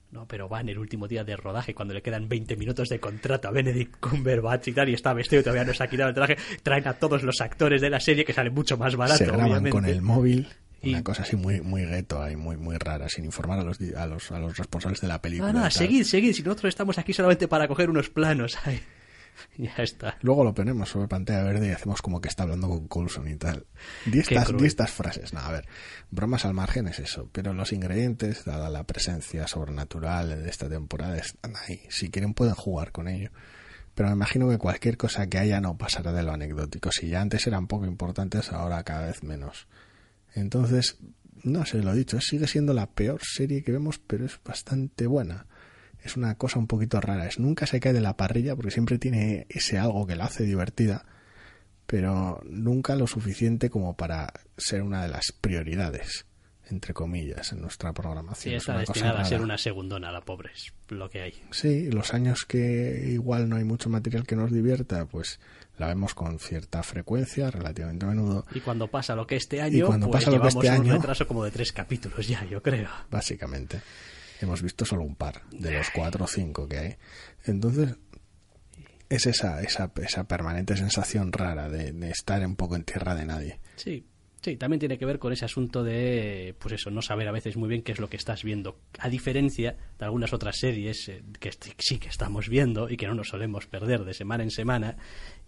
No, 0.10 0.28
pero 0.28 0.50
va 0.50 0.62
en 0.62 0.70
el 0.70 0.80
último 0.80 1.08
día 1.08 1.24
de 1.24 1.36
rodaje, 1.36 1.76
cuando 1.76 1.94
le 1.94 2.02
quedan 2.02 2.28
20 2.28 2.58
minutos 2.58 2.90
de 2.90 3.00
contrato 3.00 3.48
a 3.48 3.52
Benedict 3.52 4.00
Cumberbatch 4.00 4.70
y 4.70 4.74
tal, 4.74 4.90
y 4.90 4.96
está 4.96 5.14
vestido 5.14 5.42
y 5.42 5.44
todavía 5.44 5.66
no 5.66 5.74
se 5.76 5.84
ha 5.84 5.88
quitado 5.88 6.10
el 6.10 6.16
traje. 6.16 6.36
Traen 6.64 6.88
a 6.88 6.94
todos 6.94 7.22
los 7.22 7.40
actores 7.42 7.80
de 7.80 7.92
la 7.92 8.00
serie 8.00 8.26
que 8.26 8.34
sale 8.34 8.50
mucho 8.50 8.76
más 8.76 8.96
barato. 8.96 9.20
Se 9.20 9.28
graban 9.28 9.70
con 9.70 9.86
el 9.86 10.02
móvil. 10.02 10.48
Una 10.82 11.04
cosa 11.04 11.22
así 11.22 11.36
muy 11.36 11.62
muy 11.62 11.86
gueto 11.86 12.24
ahí, 12.24 12.36
muy 12.36 12.58
muy 12.58 12.78
rara, 12.78 13.08
sin 13.08 13.24
informar 13.24 13.60
a 13.60 13.64
los, 13.64 13.80
a 13.80 14.08
los, 14.08 14.32
a 14.32 14.40
los 14.40 14.58
responsables 14.58 15.00
de 15.00 15.08
la 15.08 15.22
película. 15.22 15.54
No, 15.54 15.60
no, 15.60 15.70
seguid, 15.70 16.06
seguid, 16.06 16.34
si 16.34 16.42
nosotros 16.42 16.70
estamos 16.70 16.98
aquí 16.98 17.14
solamente 17.14 17.48
para 17.48 17.68
coger 17.68 17.92
unos 17.92 18.10
planos. 18.10 18.58
Ay. 18.66 18.82
ya 19.58 19.76
está. 19.78 20.18
Luego 20.22 20.44
lo 20.44 20.54
ponemos 20.54 20.90
sobre 20.90 21.08
pantalla 21.08 21.44
verde 21.44 21.68
y 21.68 21.72
hacemos 21.72 22.02
como 22.02 22.22
que 22.22 22.30
está 22.30 22.44
hablando 22.44 22.68
con 22.68 22.88
Coulson 22.88 23.28
y 23.28 23.36
tal. 23.36 23.66
Di 24.06 24.20
estas, 24.20 24.56
di 24.56 24.66
estas 24.66 24.92
frases. 24.92 25.34
No, 25.34 25.40
a 25.40 25.52
ver, 25.52 25.68
bromas 26.12 26.46
al 26.46 26.54
margen 26.54 26.88
es 26.88 27.00
eso, 27.00 27.30
pero 27.32 27.54
los 27.54 27.72
ingredientes, 27.74 28.46
dada 28.46 28.70
la 28.70 28.84
presencia 28.86 29.48
sobrenatural 29.48 30.44
de 30.44 30.50
esta 30.50 30.70
temporada, 30.70 31.18
están 31.18 31.54
ahí. 31.56 31.82
Si 31.90 32.10
quieren 32.10 32.34
pueden 32.34 32.56
jugar 32.56 32.92
con 32.92 33.08
ello. 33.08 33.32
Pero 33.96 34.10
me 34.10 34.16
imagino 34.16 34.50
que 34.50 34.58
cualquier 34.58 34.98
cosa 34.98 35.28
que 35.28 35.38
haya 35.38 35.62
no 35.62 35.78
pasará 35.78 36.12
de 36.12 36.24
lo 36.24 36.32
anecdótico. 36.32 36.92
Si 36.92 37.10
ya 37.10 37.22
antes 37.22 37.46
eran 37.46 37.68
poco 37.68 37.86
importantes, 37.86 38.52
ahora 38.52 38.84
cada 38.84 39.06
vez 39.06 39.22
menos. 39.24 39.68
Entonces, 40.34 40.98
no 41.44 41.64
sé, 41.66 41.78
lo 41.84 41.94
he 41.94 41.96
dicho, 41.96 42.20
sigue 42.20 42.48
siendo 42.48 42.74
la 42.74 42.90
peor 42.90 43.22
serie 43.24 43.64
que 43.64 43.72
vemos, 43.72 44.00
pero 44.00 44.26
es 44.26 44.40
bastante 44.44 45.06
buena 45.06 45.46
es 46.04 46.18
una 46.18 46.36
cosa 46.36 46.60
un 46.60 46.68
poquito 46.68 47.00
rara. 47.02 47.28
Es 47.28 47.40
nunca 47.40 47.66
se 47.66 47.80
cae 47.80 47.94
de 47.94 48.02
la 48.02 48.18
parrilla 48.18 48.56
porque 48.56 48.72
siempre 48.72 49.00
tiene 49.00 49.48
ese 49.50 49.80
algo 49.80 50.06
que 50.06 50.16
la 50.16 50.26
hace 50.26 50.44
divertida, 50.44 51.06
pero 51.86 52.42
nunca 52.46 52.96
lo 52.96 53.08
suficiente 53.08 53.70
como 53.70 53.96
para 53.96 54.34
ser 54.58 54.82
una 54.84 55.04
de 55.04 55.10
las 55.10 55.32
prioridades 55.32 56.26
entre 56.70 56.94
comillas, 56.94 57.52
en 57.52 57.62
nuestra 57.62 57.94
programación. 57.94 58.52
Sí, 58.52 58.56
está 58.56 58.78
destinada 58.78 59.22
a 59.22 59.26
ser 59.26 59.42
una 59.42 59.58
segundona, 59.58 60.12
la 60.12 60.22
pobre, 60.22 60.52
es 60.54 60.74
lo 60.88 61.10
que 61.10 61.22
hay. 61.22 61.34
Sí, 61.52 61.92
los 61.92 62.14
años 62.14 62.46
que 62.46 63.10
igual 63.10 63.50
no 63.50 63.58
hay 63.58 63.64
mucho 63.64 63.90
material 63.90 64.26
que 64.26 64.36
nos 64.36 64.52
divierta, 64.52 65.06
pues 65.06 65.40
la 65.78 65.88
vemos 65.88 66.16
con 66.16 66.40
cierta 66.40 66.82
frecuencia, 66.82 67.52
relativamente 67.52 68.06
a 68.06 68.10
menudo. 68.10 68.46
Y 68.56 68.62
cuando 68.62 68.88
pasa 68.88 69.14
lo 69.14 69.28
que 69.28 69.36
este 69.36 69.62
año, 69.62 69.88
cuando 69.88 70.10
pues 70.10 70.24
pasa 70.24 70.36
lo 70.36 70.42
que 70.42 70.48
este 70.48 70.70
un 70.70 70.74
año, 70.74 70.94
retraso 70.94 71.28
como 71.28 71.44
de 71.44 71.52
tres 71.52 71.74
capítulos 71.74 72.28
ya, 72.28 72.44
yo 72.46 72.64
creo. 72.64 72.90
Básicamente 73.12 73.82
hemos 74.42 74.62
visto 74.62 74.86
solo 74.86 75.04
un 75.04 75.16
par 75.16 75.42
de 75.52 75.72
los 75.72 75.90
cuatro 75.90 76.26
o 76.26 76.28
cinco 76.28 76.68
que 76.68 76.78
hay. 76.78 76.96
Entonces, 77.46 77.96
es 79.10 79.26
esa, 79.28 79.62
esa, 79.62 79.92
esa 80.02 80.28
permanente 80.28 80.76
sensación 80.76 81.32
rara 81.32 81.70
de, 81.70 82.10
estar 82.10 82.46
un 82.46 82.56
poco 82.56 82.76
en 82.76 82.84
tierra 82.84 83.16
de 83.16 83.26
nadie. 83.26 83.60
Sí, 83.76 84.06
Sí, 84.42 84.58
también 84.58 84.82
tiene 84.82 84.98
que 84.98 85.06
ver 85.06 85.20
con 85.20 85.32
ese 85.32 85.46
asunto 85.46 85.86
de, 85.86 86.54
pues 86.60 86.74
eso, 86.74 86.92
no 86.92 87.02
saber 87.02 87.30
a 87.30 87.32
veces 87.32 87.56
muy 87.56 87.70
bien 87.70 87.82
qué 87.82 87.94
es 87.94 88.00
lo 88.00 88.10
que 88.10 88.18
estás 88.18 88.44
viendo. 88.44 88.78
A 89.00 89.08
diferencia 89.08 89.78
de 89.98 90.04
algunas 90.04 90.34
otras 90.34 90.58
series 90.58 91.08
eh, 91.08 91.24
que 91.40 91.52
sí 91.78 91.98
que 91.98 92.10
estamos 92.10 92.50
viendo 92.50 92.90
y 92.90 92.98
que 92.98 93.08
no 93.08 93.16
nos 93.16 93.30
solemos 93.30 93.68
perder 93.68 94.04
de 94.04 94.14
semana 94.14 94.44
en 94.44 94.52
semana 94.52 94.98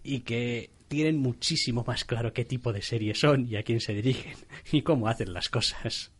y 0.01 0.21
que 0.21 0.69
tienen 0.87 1.17
muchísimo 1.17 1.83
más 1.85 2.05
claro 2.05 2.31
qué 2.31 2.45
tipo 2.45 2.71
de 2.71 2.81
series 2.81 3.19
son 3.19 3.45
y 3.45 3.57
a 3.57 3.63
quién 3.63 3.81
se 3.81 3.93
dirigen 3.93 4.35
y 4.71 4.81
cómo 4.81 5.09
hacen 5.09 5.33
las 5.33 5.49
cosas. 5.49 6.13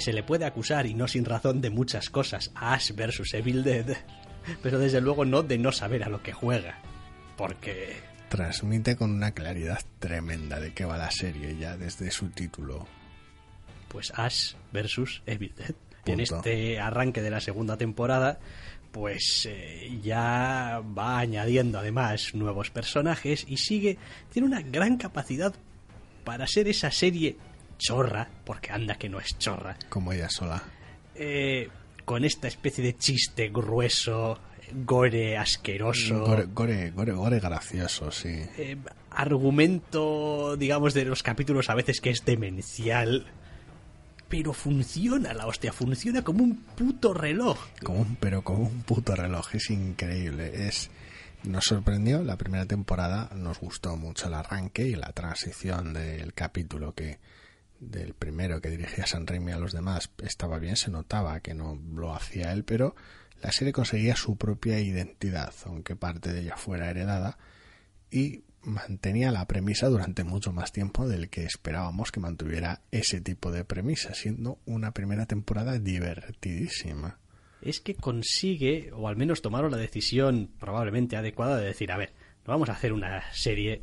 Se 0.00 0.12
le 0.12 0.22
puede 0.22 0.44
acusar, 0.44 0.86
y 0.86 0.94
no 0.94 1.08
sin 1.08 1.24
razón, 1.24 1.60
de 1.60 1.70
muchas 1.70 2.10
cosas 2.10 2.50
a 2.54 2.74
Ash 2.74 2.92
versus 2.94 3.34
Evil 3.34 3.62
Dead, 3.62 3.96
pero 4.62 4.78
desde 4.78 5.00
luego 5.00 5.24
no 5.24 5.42
de 5.42 5.58
no 5.58 5.72
saber 5.72 6.04
a 6.04 6.08
lo 6.08 6.22
que 6.22 6.32
juega. 6.32 6.78
Porque... 7.36 7.96
Transmite 8.28 8.96
con 8.96 9.10
una 9.10 9.32
claridad 9.32 9.80
tremenda 9.98 10.60
de 10.60 10.72
qué 10.72 10.84
va 10.84 10.96
la 10.96 11.10
serie 11.10 11.56
ya 11.56 11.76
desde 11.76 12.10
su 12.10 12.28
título. 12.28 12.86
Pues 13.88 14.12
Ash 14.14 14.54
versus 14.72 15.22
Evil 15.26 15.52
Dead. 15.56 15.74
En 16.06 16.20
este 16.20 16.80
arranque 16.80 17.22
de 17.22 17.30
la 17.30 17.40
segunda 17.40 17.76
temporada, 17.76 18.38
pues 18.90 19.46
eh, 19.48 19.98
ya 20.02 20.82
va 20.96 21.18
añadiendo 21.18 21.78
además 21.78 22.34
nuevos 22.34 22.70
personajes 22.70 23.44
y 23.48 23.58
sigue, 23.58 23.98
tiene 24.32 24.48
una 24.48 24.62
gran 24.62 24.96
capacidad 24.96 25.54
para 26.24 26.46
ser 26.46 26.68
esa 26.68 26.90
serie 26.90 27.36
chorra, 27.80 28.28
porque 28.44 28.70
anda 28.70 28.94
que 28.94 29.08
no 29.08 29.18
es 29.18 29.36
chorra. 29.38 29.76
Como 29.88 30.12
ella 30.12 30.28
sola. 30.28 30.62
Eh, 31.16 31.68
con 32.04 32.24
esta 32.24 32.46
especie 32.46 32.84
de 32.84 32.96
chiste 32.96 33.48
grueso, 33.48 34.38
gore 34.72 35.36
asqueroso. 35.36 36.20
Gore, 36.20 36.46
gore, 36.46 36.90
gore, 36.90 37.40
gracioso, 37.40 38.10
sí. 38.10 38.42
Eh, 38.56 38.76
argumento, 39.10 40.56
digamos, 40.56 40.94
de 40.94 41.04
los 41.04 41.22
capítulos 41.22 41.70
a 41.70 41.74
veces 41.74 42.00
que 42.00 42.10
es 42.10 42.24
demencial. 42.24 43.26
Pero 44.28 44.52
funciona 44.52 45.34
la 45.34 45.46
hostia, 45.46 45.72
funciona 45.72 46.22
como 46.22 46.44
un 46.44 46.56
puto 46.56 47.12
reloj. 47.12 47.58
Como 47.82 48.02
un, 48.02 48.16
pero 48.16 48.42
como 48.42 48.60
un 48.64 48.82
puto 48.82 49.16
reloj, 49.16 49.56
es 49.56 49.70
increíble. 49.70 50.68
Es, 50.68 50.88
nos 51.42 51.64
sorprendió 51.64 52.22
la 52.22 52.36
primera 52.36 52.64
temporada, 52.64 53.30
nos 53.34 53.58
gustó 53.58 53.96
mucho 53.96 54.28
el 54.28 54.34
arranque 54.34 54.86
y 54.86 54.94
la 54.94 55.12
transición 55.12 55.94
del 55.94 56.32
capítulo 56.32 56.94
que 56.94 57.18
del 57.80 58.14
primero 58.14 58.60
que 58.60 58.70
dirigía 58.70 59.06
San 59.06 59.26
Raimi 59.26 59.52
a 59.52 59.58
los 59.58 59.72
demás 59.72 60.10
estaba 60.22 60.58
bien, 60.58 60.76
se 60.76 60.90
notaba 60.90 61.40
que 61.40 61.54
no 61.54 61.80
lo 61.94 62.14
hacía 62.14 62.52
él, 62.52 62.64
pero 62.64 62.94
la 63.42 63.52
serie 63.52 63.72
conseguía 63.72 64.16
su 64.16 64.36
propia 64.36 64.80
identidad, 64.80 65.52
aunque 65.64 65.96
parte 65.96 66.32
de 66.32 66.42
ella 66.42 66.56
fuera 66.56 66.90
heredada, 66.90 67.38
y 68.10 68.44
mantenía 68.62 69.32
la 69.32 69.46
premisa 69.46 69.88
durante 69.88 70.24
mucho 70.24 70.52
más 70.52 70.72
tiempo 70.72 71.08
del 71.08 71.30
que 71.30 71.44
esperábamos 71.44 72.12
que 72.12 72.20
mantuviera 72.20 72.82
ese 72.90 73.20
tipo 73.20 73.50
de 73.50 73.64
premisa, 73.64 74.14
siendo 74.14 74.58
una 74.66 74.92
primera 74.92 75.26
temporada 75.26 75.78
divertidísima. 75.78 77.18
Es 77.62 77.80
que 77.80 77.94
consigue, 77.94 78.90
o 78.92 79.08
al 79.08 79.16
menos 79.16 79.42
tomaron 79.42 79.70
la 79.70 79.78
decisión 79.78 80.50
probablemente 80.58 81.16
adecuada 81.16 81.58
de 81.58 81.66
decir, 81.66 81.92
a 81.92 81.96
ver, 81.96 82.12
no 82.46 82.52
vamos 82.52 82.68
a 82.68 82.72
hacer 82.72 82.92
una 82.92 83.22
serie 83.32 83.82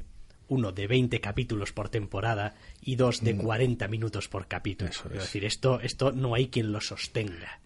uno 0.49 0.71
de 0.71 0.87
20 0.87 1.19
capítulos 1.19 1.71
por 1.73 1.89
temporada 1.89 2.55
y 2.81 2.95
dos 2.95 3.23
de 3.23 3.35
40 3.35 3.87
mm. 3.87 3.91
minutos 3.91 4.27
por 4.27 4.47
capítulo. 4.47 4.91
es. 4.91 5.03
decir, 5.11 5.45
esto, 5.45 5.79
esto 5.81 6.11
no 6.11 6.35
hay 6.35 6.47
quien 6.47 6.71
lo 6.71 6.81
sostenga. 6.81 7.59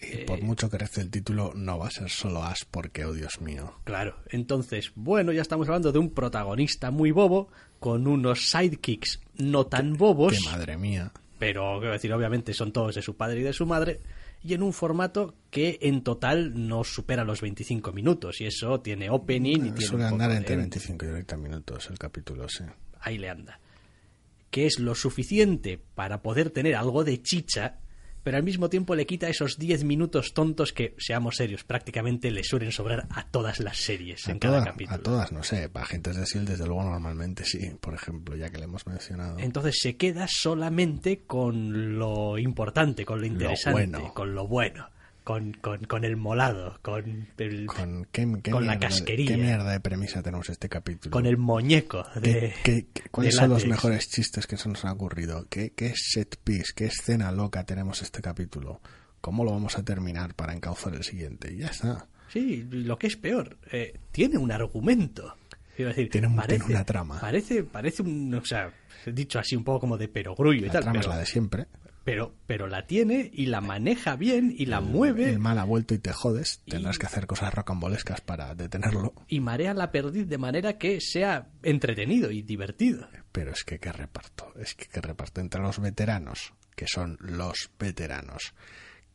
Y 0.00 0.18
por 0.18 0.40
mucho 0.42 0.70
que 0.70 0.78
rece 0.78 1.00
el 1.00 1.10
título, 1.10 1.52
no 1.56 1.78
va 1.78 1.88
a 1.88 1.90
ser 1.90 2.08
solo 2.08 2.44
As 2.44 2.64
porque, 2.64 3.04
oh 3.04 3.12
Dios 3.12 3.40
mío. 3.40 3.74
Claro, 3.84 4.16
entonces, 4.28 4.92
bueno, 4.94 5.32
ya 5.32 5.42
estamos 5.42 5.66
hablando 5.68 5.90
de 5.90 5.98
un 5.98 6.10
protagonista 6.10 6.90
muy 6.90 7.10
bobo 7.10 7.48
con 7.80 8.06
unos 8.06 8.48
sidekicks 8.50 9.20
no 9.36 9.66
tan 9.66 9.94
bobos. 9.94 10.38
Que 10.38 10.50
madre 10.50 10.76
mía. 10.76 11.12
Pero, 11.38 11.78
quiero 11.78 11.92
decir, 11.92 12.12
obviamente 12.12 12.52
son 12.54 12.72
todos 12.72 12.94
de 12.94 13.02
su 13.02 13.16
padre 13.16 13.40
y 13.40 13.42
de 13.42 13.52
su 13.52 13.66
madre. 13.66 14.00
Y 14.42 14.54
en 14.54 14.62
un 14.62 14.72
formato 14.72 15.34
que 15.50 15.78
en 15.82 16.02
total 16.02 16.68
no 16.68 16.84
supera 16.84 17.24
los 17.24 17.40
25 17.40 17.92
minutos. 17.92 18.40
Y 18.40 18.46
eso 18.46 18.80
tiene 18.80 19.10
opening 19.10 19.56
y 19.56 19.70
tiene. 19.72 19.80
Suele 19.80 20.04
un 20.06 20.12
andar 20.12 20.30
entre 20.32 20.54
de- 20.56 20.62
25 20.62 21.04
y 21.04 21.08
30 21.08 21.36
minutos 21.36 21.88
el 21.90 21.98
capítulo, 21.98 22.48
sí. 22.48 22.64
ahí 23.00 23.18
le 23.18 23.28
anda. 23.30 23.60
Que 24.50 24.66
es 24.66 24.78
lo 24.78 24.94
suficiente 24.94 25.78
para 25.94 26.22
poder 26.22 26.50
tener 26.50 26.76
algo 26.76 27.04
de 27.04 27.20
chicha, 27.20 27.80
pero 28.28 28.36
al 28.36 28.44
mismo 28.44 28.68
tiempo 28.68 28.94
le 28.94 29.06
quita 29.06 29.26
esos 29.30 29.56
10 29.56 29.84
minutos 29.84 30.34
tontos 30.34 30.74
que, 30.74 30.94
seamos 30.98 31.36
serios, 31.36 31.64
prácticamente 31.64 32.30
le 32.30 32.44
suelen 32.44 32.72
sobrar 32.72 33.06
a 33.08 33.26
todas 33.26 33.58
las 33.58 33.78
series 33.78 34.28
A, 34.28 34.32
en 34.32 34.38
cada 34.38 34.62
capítulo. 34.62 34.94
a 34.94 35.02
todas, 35.02 35.32
no 35.32 35.42
sé, 35.42 35.70
para 35.70 35.86
agentes 35.86 36.14
de 36.14 36.26
SEAL 36.26 36.44
desde 36.44 36.66
luego 36.66 36.82
normalmente 36.84 37.46
sí, 37.46 37.70
por 37.80 37.94
ejemplo, 37.94 38.36
ya 38.36 38.50
que 38.50 38.58
le 38.58 38.64
hemos 38.64 38.86
mencionado. 38.86 39.38
Entonces 39.38 39.78
se 39.80 39.96
queda 39.96 40.26
solamente 40.28 41.20
con 41.20 41.98
lo 41.98 42.36
importante, 42.36 43.06
con 43.06 43.22
lo 43.22 43.26
interesante, 43.26 43.70
bueno. 43.70 44.12
con 44.12 44.34
lo 44.34 44.46
bueno, 44.46 44.90
con, 45.28 45.52
con, 45.52 45.84
con 45.84 46.04
el 46.04 46.16
molado, 46.16 46.78
con 46.80 47.28
el, 47.36 47.66
Con, 47.66 48.06
¿qué, 48.10 48.26
qué 48.42 48.50
con 48.50 48.64
la 48.66 48.72
mierda, 48.76 48.88
casquería. 48.88 49.26
¿Qué 49.26 49.36
mierda 49.36 49.70
de 49.72 49.80
premisa 49.80 50.22
tenemos 50.22 50.48
este 50.48 50.70
capítulo? 50.70 51.12
con 51.12 51.26
el 51.26 51.36
muñeco 51.36 52.02
¿Qué- 52.14 52.20
de, 52.20 52.54
qué- 52.64 52.86
¿Cuáles 53.10 53.34
de 53.34 53.40
son 53.42 53.50
los 53.50 53.66
mejores 53.66 54.08
chistes 54.08 54.46
que 54.46 54.56
se 54.56 54.70
nos 54.70 54.82
han 54.86 54.92
ocurrido? 54.92 55.46
¿Qué, 55.50 55.74
¿Qué 55.74 55.92
set 55.94 56.38
piece, 56.42 56.72
qué 56.74 56.86
escena 56.86 57.30
loca 57.30 57.64
tenemos 57.64 58.00
este 58.00 58.22
capítulo? 58.22 58.80
¿Cómo 59.20 59.44
lo 59.44 59.50
vamos 59.50 59.76
a 59.76 59.82
terminar 59.84 60.34
para 60.34 60.54
encauzar 60.54 60.94
el 60.94 61.04
siguiente? 61.04 61.52
Y 61.52 61.58
ya 61.58 61.66
está. 61.66 62.06
Sí, 62.32 62.66
y 62.72 62.84
lo 62.84 62.96
que 62.98 63.08
es 63.08 63.16
peor, 63.18 63.58
eh, 63.70 64.00
tiene 64.10 64.38
un 64.38 64.50
argumento. 64.50 65.36
Decir, 65.76 66.08
Tiene 66.08 66.26
un- 66.28 66.36
parece, 66.36 66.58
tiene 66.60 66.74
una 66.74 66.84
trama. 66.84 67.20
Parece, 67.20 67.64
parece 67.64 68.02
un, 68.02 68.34
o 68.34 68.44
sea, 68.46 68.72
dicho 69.06 69.38
así 69.38 69.54
un 69.56 69.62
poco 69.62 69.80
como 69.80 69.98
de 69.98 70.08
perogrullo 70.08 70.58
y 70.62 70.66
La 70.66 70.72
tal, 70.72 70.82
trama 70.84 70.98
pero, 71.00 71.10
es 71.10 71.14
la 71.14 71.20
de 71.20 71.26
siempre. 71.26 71.66
Pero, 72.08 72.34
pero 72.46 72.68
la 72.68 72.86
tiene 72.86 73.30
y 73.34 73.44
la 73.44 73.60
maneja 73.60 74.16
bien 74.16 74.54
y 74.56 74.64
la 74.64 74.80
mueve 74.80 75.28
El 75.28 75.40
mal 75.40 75.58
ha 75.58 75.64
vuelto 75.64 75.92
y 75.92 75.98
te 75.98 76.14
jodes. 76.14 76.62
Tendrás 76.66 76.98
que 76.98 77.04
hacer 77.04 77.26
cosas 77.26 77.52
rocambolescas 77.52 78.22
para 78.22 78.54
detenerlo. 78.54 79.12
y 79.28 79.40
marea 79.40 79.74
la 79.74 79.92
perdiz 79.92 80.26
de 80.26 80.38
manera 80.38 80.78
que 80.78 81.02
sea 81.02 81.50
entretenido 81.62 82.30
y 82.30 82.40
divertido. 82.40 83.06
Pero 83.30 83.50
es 83.50 83.62
que 83.62 83.78
qué 83.78 83.92
reparto. 83.92 84.54
Es 84.58 84.74
que 84.74 84.86
qué 84.86 85.02
reparto 85.02 85.42
entre 85.42 85.60
los 85.60 85.80
veteranos, 85.80 86.54
que 86.74 86.86
son 86.86 87.18
los 87.20 87.70
veteranos, 87.78 88.54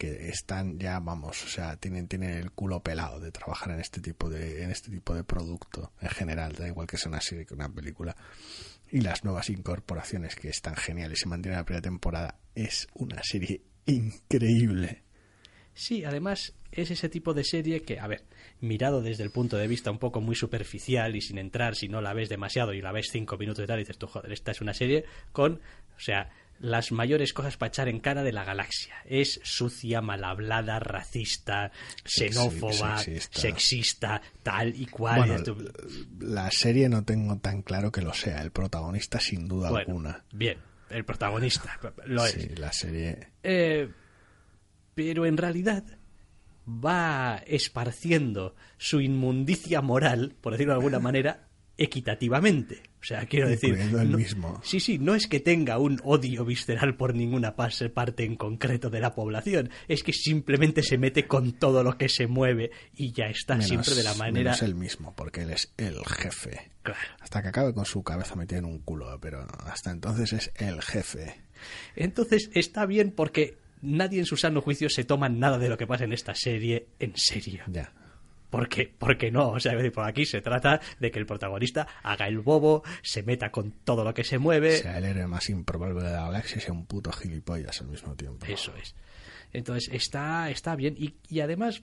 que 0.04 0.28
están 0.28 0.78
ya, 0.80 1.00
vamos, 1.00 1.46
o 1.46 1.48
sea, 1.48 1.78
tienen, 1.78 2.10
tienen 2.10 2.32
el 2.32 2.52
culo 2.52 2.84
pelado 2.84 3.22
de 3.22 3.32
trabajar 3.32 3.72
en 3.74 3.80
este 3.80 4.02
tipo 4.02 4.30
de, 4.30 4.64
en 4.64 4.70
este 4.70 4.92
tipo 4.92 5.16
de 5.16 5.24
producto 5.24 5.94
en 6.02 6.10
general, 6.10 6.52
da 6.52 6.68
igual 6.68 6.88
que 6.88 6.98
sea 6.98 7.10
una 7.10 7.22
serie 7.22 7.46
que 7.46 7.54
una 7.54 7.70
película. 7.70 8.14
Y 8.92 9.00
las 9.00 9.24
nuevas 9.24 9.50
incorporaciones 9.50 10.36
que 10.36 10.50
están 10.50 10.76
geniales 10.76 11.22
y 11.24 11.30
mantienen 11.30 11.54
en 11.54 11.62
la 11.62 11.66
primera 11.66 11.82
temporada. 11.82 12.38
Es 12.54 12.86
una 12.96 13.24
serie 13.24 13.62
increíble. 13.86 15.04
Sí, 15.74 16.04
además 16.04 16.54
es 16.74 16.92
ese 16.92 17.08
tipo 17.08 17.34
de 17.34 17.46
serie 17.46 17.84
que, 17.84 17.98
a 17.98 18.08
ver, 18.08 18.26
mirado 18.60 19.02
desde 19.02 19.24
el 19.24 19.32
punto 19.32 19.56
de 19.56 19.68
vista 19.68 19.90
un 19.90 20.00
poco 20.00 20.20
muy 20.20 20.36
superficial 20.36 21.16
y 21.16 21.22
sin 21.22 21.38
entrar, 21.38 21.76
si 21.76 21.88
no 21.88 22.02
la 22.02 22.14
ves 22.14 22.28
demasiado 22.28 22.74
y 22.74 22.82
la 22.82 22.92
ves 22.92 23.08
cinco 23.10 23.38
minutos 23.38 23.64
y 23.64 23.68
tal, 23.68 23.80
y 23.80 23.84
dices 23.84 23.98
tú, 23.98 24.08
joder, 24.08 24.34
esta 24.34 24.52
es 24.52 24.60
una 24.60 24.74
serie 24.74 25.06
con, 25.32 25.62
o 25.96 26.00
sea, 26.00 26.30
las 26.60 26.92
mayores 26.92 27.34
cosas 27.34 27.58
para 27.58 27.68
echar 27.70 27.88
en 27.90 28.00
cara 28.00 28.24
de 28.24 28.32
la 28.32 28.44
galaxia. 28.46 28.96
Es 29.06 29.40
sucia, 29.44 30.02
mal 30.02 30.24
hablada, 30.24 30.80
racista, 30.80 31.72
xenófoba, 32.06 32.98
sexista. 33.00 33.40
sexista, 33.42 34.22
tal 34.44 34.74
y 34.80 34.86
cual. 34.86 35.18
Bueno, 35.20 35.36
esto- 35.36 35.58
la 36.20 36.50
serie 36.52 36.88
no 36.90 37.04
tengo 37.04 37.38
tan 37.40 37.62
claro 37.64 37.92
que 37.92 38.02
lo 38.02 38.14
sea. 38.14 38.42
El 38.42 38.52
protagonista, 38.52 39.20
sin 39.20 39.48
duda 39.48 39.70
bueno, 39.72 39.86
alguna. 39.88 40.24
bien, 40.32 40.58
el 40.90 41.04
protagonista 41.04 41.80
lo 42.06 42.26
es. 42.26 42.32
Sí, 42.32 42.50
la 42.56 42.72
serie. 42.72 43.30
Eh, 43.44 43.90
pero 44.96 45.26
en 45.26 45.38
realidad 45.38 45.84
va 46.68 47.42
esparciendo 47.46 48.56
su 48.78 49.02
inmundicia 49.02 49.82
moral, 49.82 50.36
por 50.40 50.54
decirlo 50.54 50.74
de 50.74 50.78
alguna 50.80 51.00
manera, 51.00 51.48
equitativamente. 51.78 52.82
O 53.02 53.06
sea, 53.06 53.26
quiero 53.26 53.50
decir... 53.50 53.74
Él 53.78 54.12
no- 54.12 54.18
mismo. 54.18 54.62
Sí, 54.64 54.80
sí, 54.80 54.98
no 54.98 55.14
es 55.16 55.28
que 55.28 55.40
tenga 55.40 55.78
un 55.78 56.00
odio 56.04 56.46
visceral 56.46 56.96
por 56.96 57.14
ninguna 57.16 57.56
parte 57.56 58.24
en 58.24 58.36
concreto 58.38 58.90
de 58.90 59.02
la 59.02 59.14
población, 59.14 59.70
es 59.88 60.04
que 60.04 60.14
simplemente 60.14 60.84
se 60.84 60.98
mete 60.98 61.28
con 61.28 61.54
todo 61.54 61.84
lo 61.84 61.98
que 61.98 62.08
se 62.10 62.28
mueve 62.28 62.72
y 62.96 63.12
ya 63.12 63.26
está, 63.26 63.56
menos- 63.56 63.68
siempre 63.68 63.96
de 63.96 64.04
la 64.04 64.14
manera... 64.14 64.52
menos 64.52 64.62
él 64.62 64.76
mismo, 64.76 65.14
porque 65.16 65.42
él 65.42 65.50
es 65.52 65.74
el 65.78 65.98
jefe. 66.06 66.72
Claro. 66.84 67.00
Hasta 67.20 67.42
que 67.42 67.48
acabe 67.50 67.74
con 67.74 67.86
su 67.86 68.04
cabeza 68.04 68.36
metida 68.36 68.60
en 68.60 68.66
un 68.66 68.80
culo, 68.80 69.18
pero 69.22 69.46
hasta 69.66 69.92
entonces 69.92 70.32
es 70.34 70.52
el 70.56 70.82
jefe. 70.82 71.42
Entonces 71.96 72.50
está 72.54 72.86
bien 72.86 73.12
porque 73.12 73.58
nadie 73.82 74.20
en 74.20 74.26
su 74.26 74.38
sano 74.38 74.62
juicio 74.62 74.90
se 74.90 75.04
toma 75.04 75.28
nada 75.30 75.58
de 75.58 75.70
lo 75.70 75.78
que 75.78 75.88
pasa 75.88 76.04
en 76.06 76.14
esta 76.14 76.36
serie 76.36 76.88
en 77.00 77.14
serio. 77.16 77.64
Ya. 77.68 77.92
Porque, 78.54 78.94
porque 79.00 79.32
no, 79.32 79.50
o 79.50 79.60
sea, 79.60 79.74
por 79.92 80.06
aquí 80.06 80.28
se 80.28 80.40
trata 80.40 80.80
de 81.00 81.10
que 81.10 81.18
el 81.18 81.26
protagonista 81.26 81.88
haga 82.04 82.28
el 82.28 82.38
bobo, 82.38 82.84
se 83.02 83.24
meta 83.24 83.50
con 83.50 83.72
todo 83.72 84.04
lo 84.04 84.14
que 84.14 84.24
se 84.24 84.38
mueve. 84.38 84.78
Sea 84.78 85.00
el 85.00 85.06
héroe 85.06 85.26
más 85.26 85.50
improbable 85.50 86.04
de 86.04 86.12
la 86.12 86.26
galaxia 86.26 86.60
y 86.60 86.62
sea 86.62 86.72
un 86.72 86.86
puto 86.86 87.12
gilipollas 87.12 87.82
al 87.82 87.88
mismo 87.88 88.16
tiempo. 88.16 88.46
Eso 88.46 88.72
es. 88.80 88.94
Entonces 89.54 89.90
está, 89.92 90.52
está 90.52 90.76
bien 90.76 90.94
y, 90.96 91.16
y 91.30 91.40
además 91.40 91.82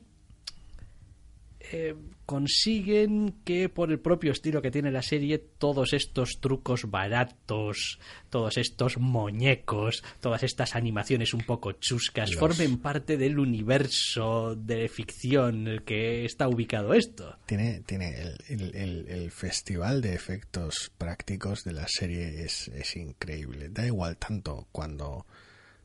eh, 1.73 1.95
consiguen 2.27 3.35
que 3.45 3.69
por 3.69 3.91
el 3.91 3.99
propio 4.01 4.33
estilo 4.33 4.63
que 4.63 4.71
tiene 4.71 4.91
la 4.91 5.03
serie 5.03 5.39
todos 5.39 5.93
estos 5.93 6.41
trucos 6.41 6.91
baratos, 6.91 7.99
todos 8.31 8.57
estos 8.57 8.99
muñecos, 8.99 10.03
todas 10.21 10.43
estas 10.43 10.75
animaciones 10.75 11.35
un 11.35 11.41
poco 11.43 11.73
chuscas 11.73 12.35
formen 12.37 12.79
parte 12.79 13.17
del 13.17 13.39
universo 13.39 14.55
de 14.57 14.89
ficción 14.89 15.63
en 15.63 15.67
el 15.69 15.83
que 15.83 16.25
está 16.25 16.49
ubicado 16.49 16.95
esto. 16.95 17.37
Tiene, 17.47 17.81
tiene 17.87 18.21
el, 18.21 18.37
el- 18.49 18.75
el- 18.77 19.09
el 19.09 19.31
festival 19.31 20.01
de 20.01 20.15
efectos 20.15 20.91
prácticos 20.99 21.65
de 21.65 21.73
la 21.73 21.87
serie 21.89 22.45
es, 22.45 22.69
es 22.69 22.97
increíble. 22.97 23.69
Da 23.69 23.87
igual 23.87 24.17
tanto 24.17 24.69
cuando 24.73 25.27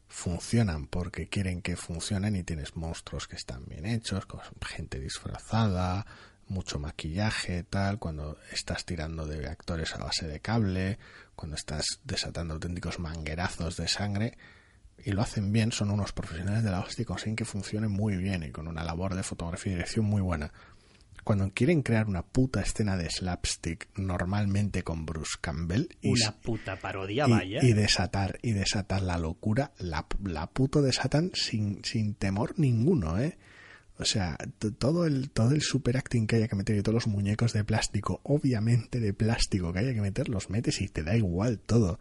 funcionan 0.08 0.88
porque 0.88 1.28
quieren 1.28 1.62
que 1.62 1.76
funcionen 1.76 2.36
y 2.36 2.44
tienes 2.44 2.76
monstruos 2.76 3.28
que 3.28 3.36
están 3.36 3.66
bien 3.66 3.86
hechos, 3.86 4.26
con 4.26 4.42
gente 4.62 5.00
disfrazada, 5.00 6.06
mucho 6.48 6.80
maquillaje, 6.80 7.64
tal, 7.64 8.00
cuando 8.00 8.38
estás 8.52 8.86
tirando 8.86 9.26
de 9.26 9.48
actores 9.48 9.94
a 9.96 10.04
base 10.04 10.28
de 10.28 10.40
cable, 10.40 11.00
cuando 11.36 11.56
estás 11.56 11.86
desatando 12.04 12.54
auténticos 12.54 13.00
manguerazos 13.00 13.78
de 13.78 13.88
sangre, 13.88 14.38
y 15.04 15.12
lo 15.12 15.22
hacen 15.22 15.52
bien, 15.52 15.72
son 15.72 15.92
unos 15.92 16.14
profesionales 16.14 16.64
de 16.64 16.72
la 16.72 16.80
hostia 16.80 17.04
y 17.04 17.06
consiguen 17.06 17.36
que 17.36 17.46
funcione 17.46 17.88
muy 17.88 18.16
bien 18.16 18.44
y 18.44 18.52
con 18.52 18.68
una 18.68 18.84
labor 18.84 19.16
de 19.16 19.24
fotografía 19.24 19.74
y 19.74 19.76
dirección 19.76 20.06
muy 20.06 20.22
buena. 20.22 20.52
Cuando 21.26 21.52
quieren 21.54 21.82
crear 21.82 22.08
una 22.08 22.22
puta 22.22 22.62
escena 22.62 22.96
de 22.96 23.10
slapstick 23.10 23.90
normalmente 23.98 24.84
con 24.84 25.06
Bruce 25.06 25.38
Campbell 25.42 25.90
y, 26.02 26.12
Una 26.12 26.32
puta 26.40 26.80
parodia, 26.80 27.26
y- 27.28 27.32
vaya. 27.32 27.60
y 27.64 27.74
desatar 27.74 28.40
y 28.42 28.52
desatar 28.54 29.02
la 29.02 29.18
locura, 29.18 29.74
la, 29.80 30.06
la 30.24 30.48
puto 30.48 30.82
desatan 30.82 31.32
sin, 31.34 31.84
sin 31.84 32.14
temor 32.16 32.54
ninguno, 32.58 33.20
¿eh? 33.20 33.38
O 33.98 34.06
sea, 34.06 34.38
todo 34.78 35.06
el, 35.06 35.30
todo 35.32 35.52
el 35.52 35.62
superacting 35.62 36.28
que 36.28 36.36
haya 36.36 36.48
que 36.48 36.56
meter 36.56 36.76
y 36.78 36.82
todos 36.84 36.94
los 36.94 37.08
muñecos 37.08 37.54
de 37.54 37.64
plástico, 37.64 38.20
obviamente 38.24 39.00
de 39.00 39.14
plástico 39.14 39.74
que 39.74 39.80
haya 39.80 39.94
que 39.94 40.02
meter, 40.02 40.30
los 40.30 40.50
metes 40.50 40.80
y 40.82 40.90
te 40.90 41.02
da 41.04 41.16
igual 41.18 41.60
todo. 41.60 42.00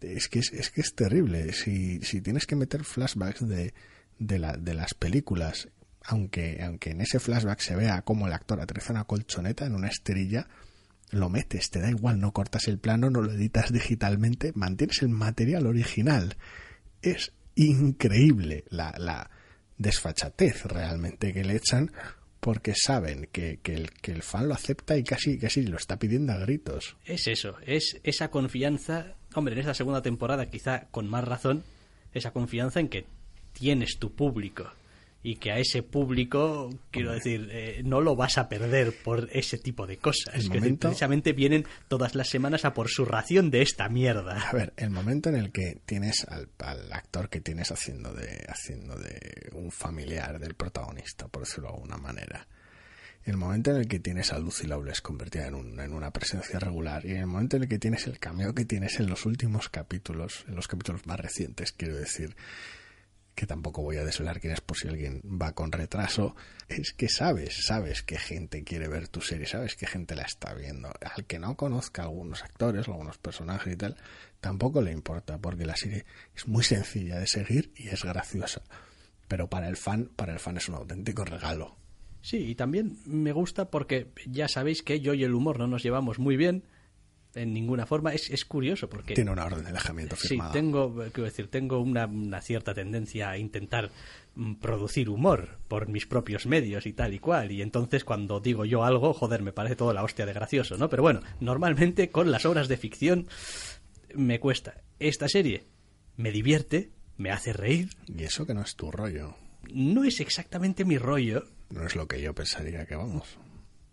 Es 0.00 0.28
que 0.28 0.40
es, 0.40 0.52
es 0.52 0.70
que 0.70 0.80
es 0.82 0.94
terrible. 0.94 1.52
Si, 1.52 2.00
si 2.02 2.20
tienes 2.20 2.46
que 2.46 2.56
meter 2.56 2.84
flashbacks 2.84 3.46
de, 3.48 3.72
de, 4.18 4.38
la, 4.38 4.56
de 4.56 4.74
las 4.74 4.92
películas, 4.94 5.68
aunque, 6.04 6.62
aunque 6.62 6.90
en 6.90 7.00
ese 7.00 7.18
flashback 7.18 7.60
se 7.60 7.76
vea 7.76 8.02
cómo 8.02 8.26
el 8.26 8.32
actor 8.32 8.60
aterriza 8.60 8.92
una 8.92 9.04
colchoneta 9.04 9.66
en 9.66 9.74
una 9.74 9.88
esterilla, 9.88 10.46
lo 11.10 11.30
metes, 11.30 11.70
te 11.70 11.80
da 11.80 11.90
igual, 11.90 12.20
no 12.20 12.32
cortas 12.32 12.68
el 12.68 12.78
plano, 12.78 13.10
no 13.10 13.22
lo 13.22 13.32
editas 13.32 13.72
digitalmente, 13.72 14.52
mantienes 14.54 15.02
el 15.02 15.08
material 15.08 15.66
original. 15.66 16.36
Es 17.00 17.32
increíble 17.54 18.64
la, 18.68 18.94
la 18.98 19.30
desfachatez 19.78 20.64
realmente 20.64 21.32
que 21.32 21.44
le 21.44 21.56
echan 21.56 21.90
porque 22.40 22.74
saben 22.76 23.28
que, 23.32 23.60
que 23.62 23.74
el, 23.74 23.90
que 23.90 24.12
el 24.12 24.22
fan 24.22 24.48
lo 24.48 24.54
acepta 24.54 24.98
y 24.98 25.04
casi, 25.04 25.38
casi 25.38 25.62
lo 25.62 25.78
está 25.78 25.98
pidiendo 25.98 26.34
a 26.34 26.38
gritos. 26.38 26.96
Es 27.06 27.26
eso, 27.26 27.56
es 27.64 27.98
esa 28.02 28.30
confianza, 28.30 29.14
hombre, 29.34 29.54
en 29.54 29.60
esta 29.60 29.72
segunda 29.72 30.02
temporada 30.02 30.50
quizá 30.50 30.88
con 30.90 31.08
más 31.08 31.24
razón, 31.24 31.64
esa 32.12 32.32
confianza 32.32 32.80
en 32.80 32.88
que 32.88 33.06
tienes 33.54 33.98
tu 33.98 34.14
público 34.14 34.70
y 35.24 35.36
que 35.36 35.50
a 35.50 35.58
ese 35.58 35.82
público, 35.82 36.68
quiero 36.90 37.12
decir, 37.12 37.48
eh, 37.50 37.80
no 37.82 38.02
lo 38.02 38.14
vas 38.14 38.36
a 38.36 38.46
perder 38.46 38.94
por 39.02 39.30
ese 39.32 39.56
tipo 39.56 39.86
de 39.86 39.96
cosas. 39.96 40.34
Es 40.34 40.50
que 40.50 40.60
precisamente 40.60 41.32
vienen 41.32 41.64
todas 41.88 42.14
las 42.14 42.28
semanas 42.28 42.66
a 42.66 42.74
por 42.74 42.90
su 42.90 43.06
ración 43.06 43.50
de 43.50 43.62
esta 43.62 43.88
mierda. 43.88 44.50
A 44.50 44.52
ver, 44.52 44.74
el 44.76 44.90
momento 44.90 45.30
en 45.30 45.36
el 45.36 45.50
que 45.50 45.80
tienes 45.86 46.26
al, 46.28 46.50
actor 46.92 47.30
que 47.30 47.40
tienes 47.40 47.72
haciendo 47.72 48.12
de, 48.12 48.44
haciendo 48.46 48.96
de 48.96 49.48
un 49.54 49.72
familiar 49.72 50.38
del 50.38 50.52
protagonista, 50.52 51.26
por 51.26 51.44
decirlo 51.44 51.70
de 51.70 51.74
alguna 51.74 51.96
manera, 51.96 52.46
el 53.24 53.38
momento 53.38 53.70
en 53.70 53.78
el 53.78 53.88
que 53.88 54.00
tienes 54.00 54.30
a 54.30 54.38
Lucy 54.38 54.66
Lawless 54.66 55.00
convertida 55.00 55.46
en, 55.46 55.80
en, 55.80 55.94
una 55.94 56.10
presencia 56.10 56.58
regular 56.58 57.06
y 57.06 57.12
en 57.12 57.20
el 57.20 57.26
momento 57.26 57.56
en 57.56 57.62
el 57.62 57.68
que 57.70 57.78
tienes 57.78 58.06
el 58.06 58.18
cameo 58.18 58.54
que 58.54 58.66
tienes 58.66 59.00
en 59.00 59.06
los 59.06 59.24
últimos 59.24 59.70
capítulos, 59.70 60.44
en 60.48 60.54
los 60.54 60.68
capítulos 60.68 61.06
más 61.06 61.18
recientes, 61.18 61.72
quiero 61.72 61.96
decir, 61.96 62.36
que 63.34 63.46
tampoco 63.46 63.82
voy 63.82 63.96
a 63.96 64.04
desvelar 64.04 64.40
quién 64.40 64.52
es 64.52 64.60
por 64.60 64.76
si 64.76 64.88
alguien 64.88 65.20
va 65.24 65.52
con 65.52 65.72
retraso, 65.72 66.36
es 66.68 66.92
que 66.92 67.08
sabes, 67.08 67.66
sabes 67.66 68.02
que 68.02 68.18
gente 68.18 68.64
quiere 68.64 68.88
ver 68.88 69.08
tu 69.08 69.20
serie, 69.20 69.46
sabes 69.46 69.74
que 69.74 69.86
gente 69.86 70.14
la 70.14 70.22
está 70.22 70.54
viendo. 70.54 70.88
Al 71.00 71.24
que 71.24 71.38
no 71.38 71.56
conozca 71.56 72.02
algunos 72.02 72.42
actores, 72.42 72.88
algunos 72.88 73.18
personajes 73.18 73.72
y 73.72 73.76
tal, 73.76 73.96
tampoco 74.40 74.82
le 74.82 74.92
importa, 74.92 75.38
porque 75.38 75.66
la 75.66 75.76
serie 75.76 76.04
es 76.34 76.46
muy 76.46 76.64
sencilla 76.64 77.18
de 77.18 77.26
seguir 77.26 77.72
y 77.76 77.88
es 77.88 78.04
graciosa. 78.04 78.62
Pero 79.26 79.48
para 79.48 79.68
el 79.68 79.76
fan, 79.76 80.10
para 80.14 80.32
el 80.32 80.38
fan 80.38 80.56
es 80.56 80.68
un 80.68 80.76
auténtico 80.76 81.24
regalo. 81.24 81.76
Sí, 82.20 82.38
y 82.38 82.54
también 82.54 82.98
me 83.04 83.32
gusta 83.32 83.70
porque 83.70 84.10
ya 84.26 84.48
sabéis 84.48 84.82
que 84.82 85.00
yo 85.00 85.12
y 85.12 85.24
el 85.24 85.34
humor 85.34 85.58
no 85.58 85.66
nos 85.66 85.82
llevamos 85.82 86.18
muy 86.18 86.36
bien, 86.36 86.64
en 87.34 87.52
ninguna 87.52 87.86
forma. 87.86 88.12
Es, 88.12 88.30
es 88.30 88.44
curioso 88.44 88.88
porque... 88.88 89.14
Tiene 89.14 89.30
una 89.30 89.44
orden 89.44 89.64
de 89.64 89.70
alejamiento 89.70 90.16
firmada. 90.16 90.52
Sí, 90.52 90.58
tengo, 90.58 90.94
quiero 91.12 91.24
decir, 91.24 91.48
tengo 91.48 91.80
una, 91.80 92.40
cierta 92.40 92.74
tendencia 92.74 93.30
a 93.30 93.38
intentar 93.38 93.90
mm, 94.34 94.54
producir 94.54 95.08
humor 95.08 95.58
por 95.68 95.88
mis 95.88 96.06
propios 96.06 96.46
medios 96.46 96.86
y 96.86 96.92
tal 96.92 97.14
y 97.14 97.18
cual. 97.18 97.52
Y 97.52 97.62
entonces 97.62 98.04
cuando 98.04 98.40
digo 98.40 98.64
yo 98.64 98.84
algo, 98.84 99.12
joder, 99.14 99.42
me 99.42 99.52
parece 99.52 99.76
toda 99.76 99.94
la 99.94 100.02
hostia 100.02 100.26
de 100.26 100.32
gracioso, 100.32 100.76
¿no? 100.76 100.88
Pero 100.88 101.02
bueno, 101.02 101.20
normalmente 101.40 102.10
con 102.10 102.30
las 102.30 102.46
obras 102.46 102.68
de 102.68 102.76
ficción 102.76 103.28
me 104.14 104.40
cuesta. 104.40 104.82
Esta 104.98 105.28
serie 105.28 105.64
me 106.16 106.30
divierte, 106.30 106.90
me 107.16 107.30
hace 107.30 107.52
reír. 107.52 107.90
Y 108.06 108.24
eso 108.24 108.46
que 108.46 108.54
no 108.54 108.62
es 108.62 108.76
tu 108.76 108.90
rollo. 108.90 109.36
No 109.72 110.04
es 110.04 110.20
exactamente 110.20 110.84
mi 110.84 110.98
rollo. 110.98 111.44
No 111.70 111.86
es 111.86 111.96
lo 111.96 112.06
que 112.06 112.20
yo 112.20 112.34
pensaría 112.34 112.86
que 112.86 112.94
vamos 112.94 113.38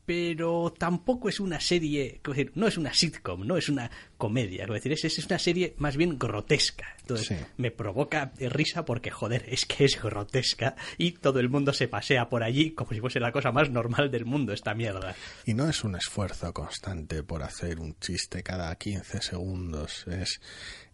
pero 0.05 0.73
tampoco 0.77 1.29
es 1.29 1.39
una 1.39 1.59
serie, 1.59 2.21
decir, 2.23 2.51
no 2.55 2.67
es 2.67 2.77
una 2.77 2.93
sitcom, 2.93 3.45
no 3.45 3.57
es 3.57 3.69
una 3.69 3.89
comedia, 4.17 4.63
es 4.65 4.69
decir, 4.69 4.91
es, 4.93 5.25
una 5.25 5.39
serie 5.39 5.75
más 5.77 5.95
bien 5.97 6.17
grotesca. 6.17 6.95
Entonces 7.01 7.45
me 7.57 7.71
provoca 7.71 8.31
risa 8.39 8.85
porque, 8.85 9.11
joder, 9.11 9.45
es 9.47 9.65
que 9.65 9.85
es 9.85 10.01
grotesca 10.01 10.75
y 10.97 11.13
todo 11.13 11.39
el 11.39 11.49
mundo 11.49 11.73
se 11.73 11.87
pasea 11.87 12.29
por 12.29 12.43
allí 12.43 12.71
como 12.71 12.91
si 12.91 12.99
fuese 12.99 13.19
la 13.19 13.31
cosa 13.31 13.51
más 13.51 13.69
normal 13.69 14.09
del 14.11 14.25
mundo 14.25 14.53
esta 14.53 14.73
mierda. 14.73 15.15
Y 15.45 15.53
no 15.53 15.69
es 15.69 15.83
un 15.83 15.95
esfuerzo 15.95 16.53
constante 16.53 17.23
por 17.23 17.43
hacer 17.43 17.79
un 17.79 17.97
chiste 17.99 18.43
cada 18.43 18.75
15 18.75 19.21
segundos, 19.21 20.05
es 20.07 20.41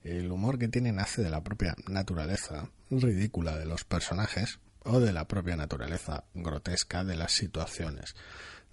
el 0.03 0.31
humor 0.31 0.57
que 0.57 0.67
tiene 0.67 0.91
nace 0.91 1.21
de 1.21 1.29
la 1.29 1.43
propia 1.43 1.75
naturaleza 1.87 2.69
ridícula 2.89 3.57
de 3.57 3.65
los 3.65 3.83
personajes 3.83 4.59
o 4.83 4.99
de 4.99 5.11
la 5.11 5.27
propia 5.27 5.55
naturaleza 5.55 6.23
grotesca 6.33 7.03
de 7.03 7.15
las 7.15 7.33
situaciones 7.33 8.15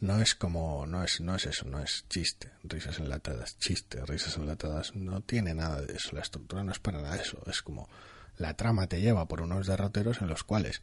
no 0.04 0.20
es 0.20 0.34
como, 0.34 0.86
no 0.86 1.02
es, 1.02 1.22
no 1.22 1.34
es 1.34 1.46
eso, 1.46 1.66
no 1.66 1.80
es 1.80 2.04
chiste, 2.10 2.50
risas 2.62 2.98
enlatadas, 2.98 3.58
chiste, 3.58 4.04
risas 4.04 4.36
enlatadas, 4.36 4.94
no 4.94 5.22
tiene 5.22 5.54
nada 5.54 5.80
de 5.80 5.94
eso, 5.94 6.14
la 6.14 6.20
estructura 6.20 6.62
no 6.62 6.72
es 6.72 6.78
para 6.78 7.00
nada 7.00 7.16
de 7.16 7.22
eso, 7.22 7.42
es 7.46 7.62
como 7.62 7.88
la 8.36 8.54
trama 8.54 8.86
te 8.86 9.00
lleva 9.00 9.26
por 9.26 9.40
unos 9.40 9.66
derroteros 9.66 10.20
en 10.20 10.28
los 10.28 10.44
cuales 10.44 10.82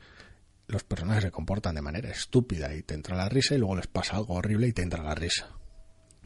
los 0.67 0.83
personajes 0.83 1.23
se 1.23 1.31
comportan 1.31 1.75
de 1.75 1.83
manera 1.83 2.09
estúpida 2.09 2.73
y 2.73 2.81
te 2.81 2.95
entra 2.95 3.15
la 3.15 3.29
risa 3.29 3.53
y 3.53 3.59
luego 3.59 3.75
les 3.75 3.85
pasa 3.85 4.17
algo 4.17 4.33
horrible 4.33 4.67
y 4.67 4.73
te 4.73 4.81
entra 4.81 5.03
la 5.03 5.13
risa. 5.13 5.49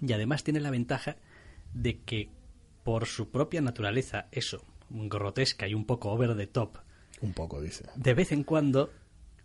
Y 0.02 0.14
además 0.14 0.46
tiene 0.46 0.62
la 0.62 0.72
ventaja 0.72 1.18
de 1.74 2.00
que 2.02 2.30
por 2.86 3.08
su 3.08 3.30
propia 3.30 3.60
naturaleza, 3.60 4.28
eso, 4.32 4.64
grotesca 4.90 5.68
y 5.68 5.74
un 5.74 5.86
poco 5.86 6.12
over 6.12 6.38
the 6.38 6.48
top, 6.48 6.78
un 7.22 7.34
poco 7.34 7.62
dice. 7.62 7.86
De 7.96 8.14
vez 8.14 8.32
en 8.32 8.44
cuando 8.44 8.92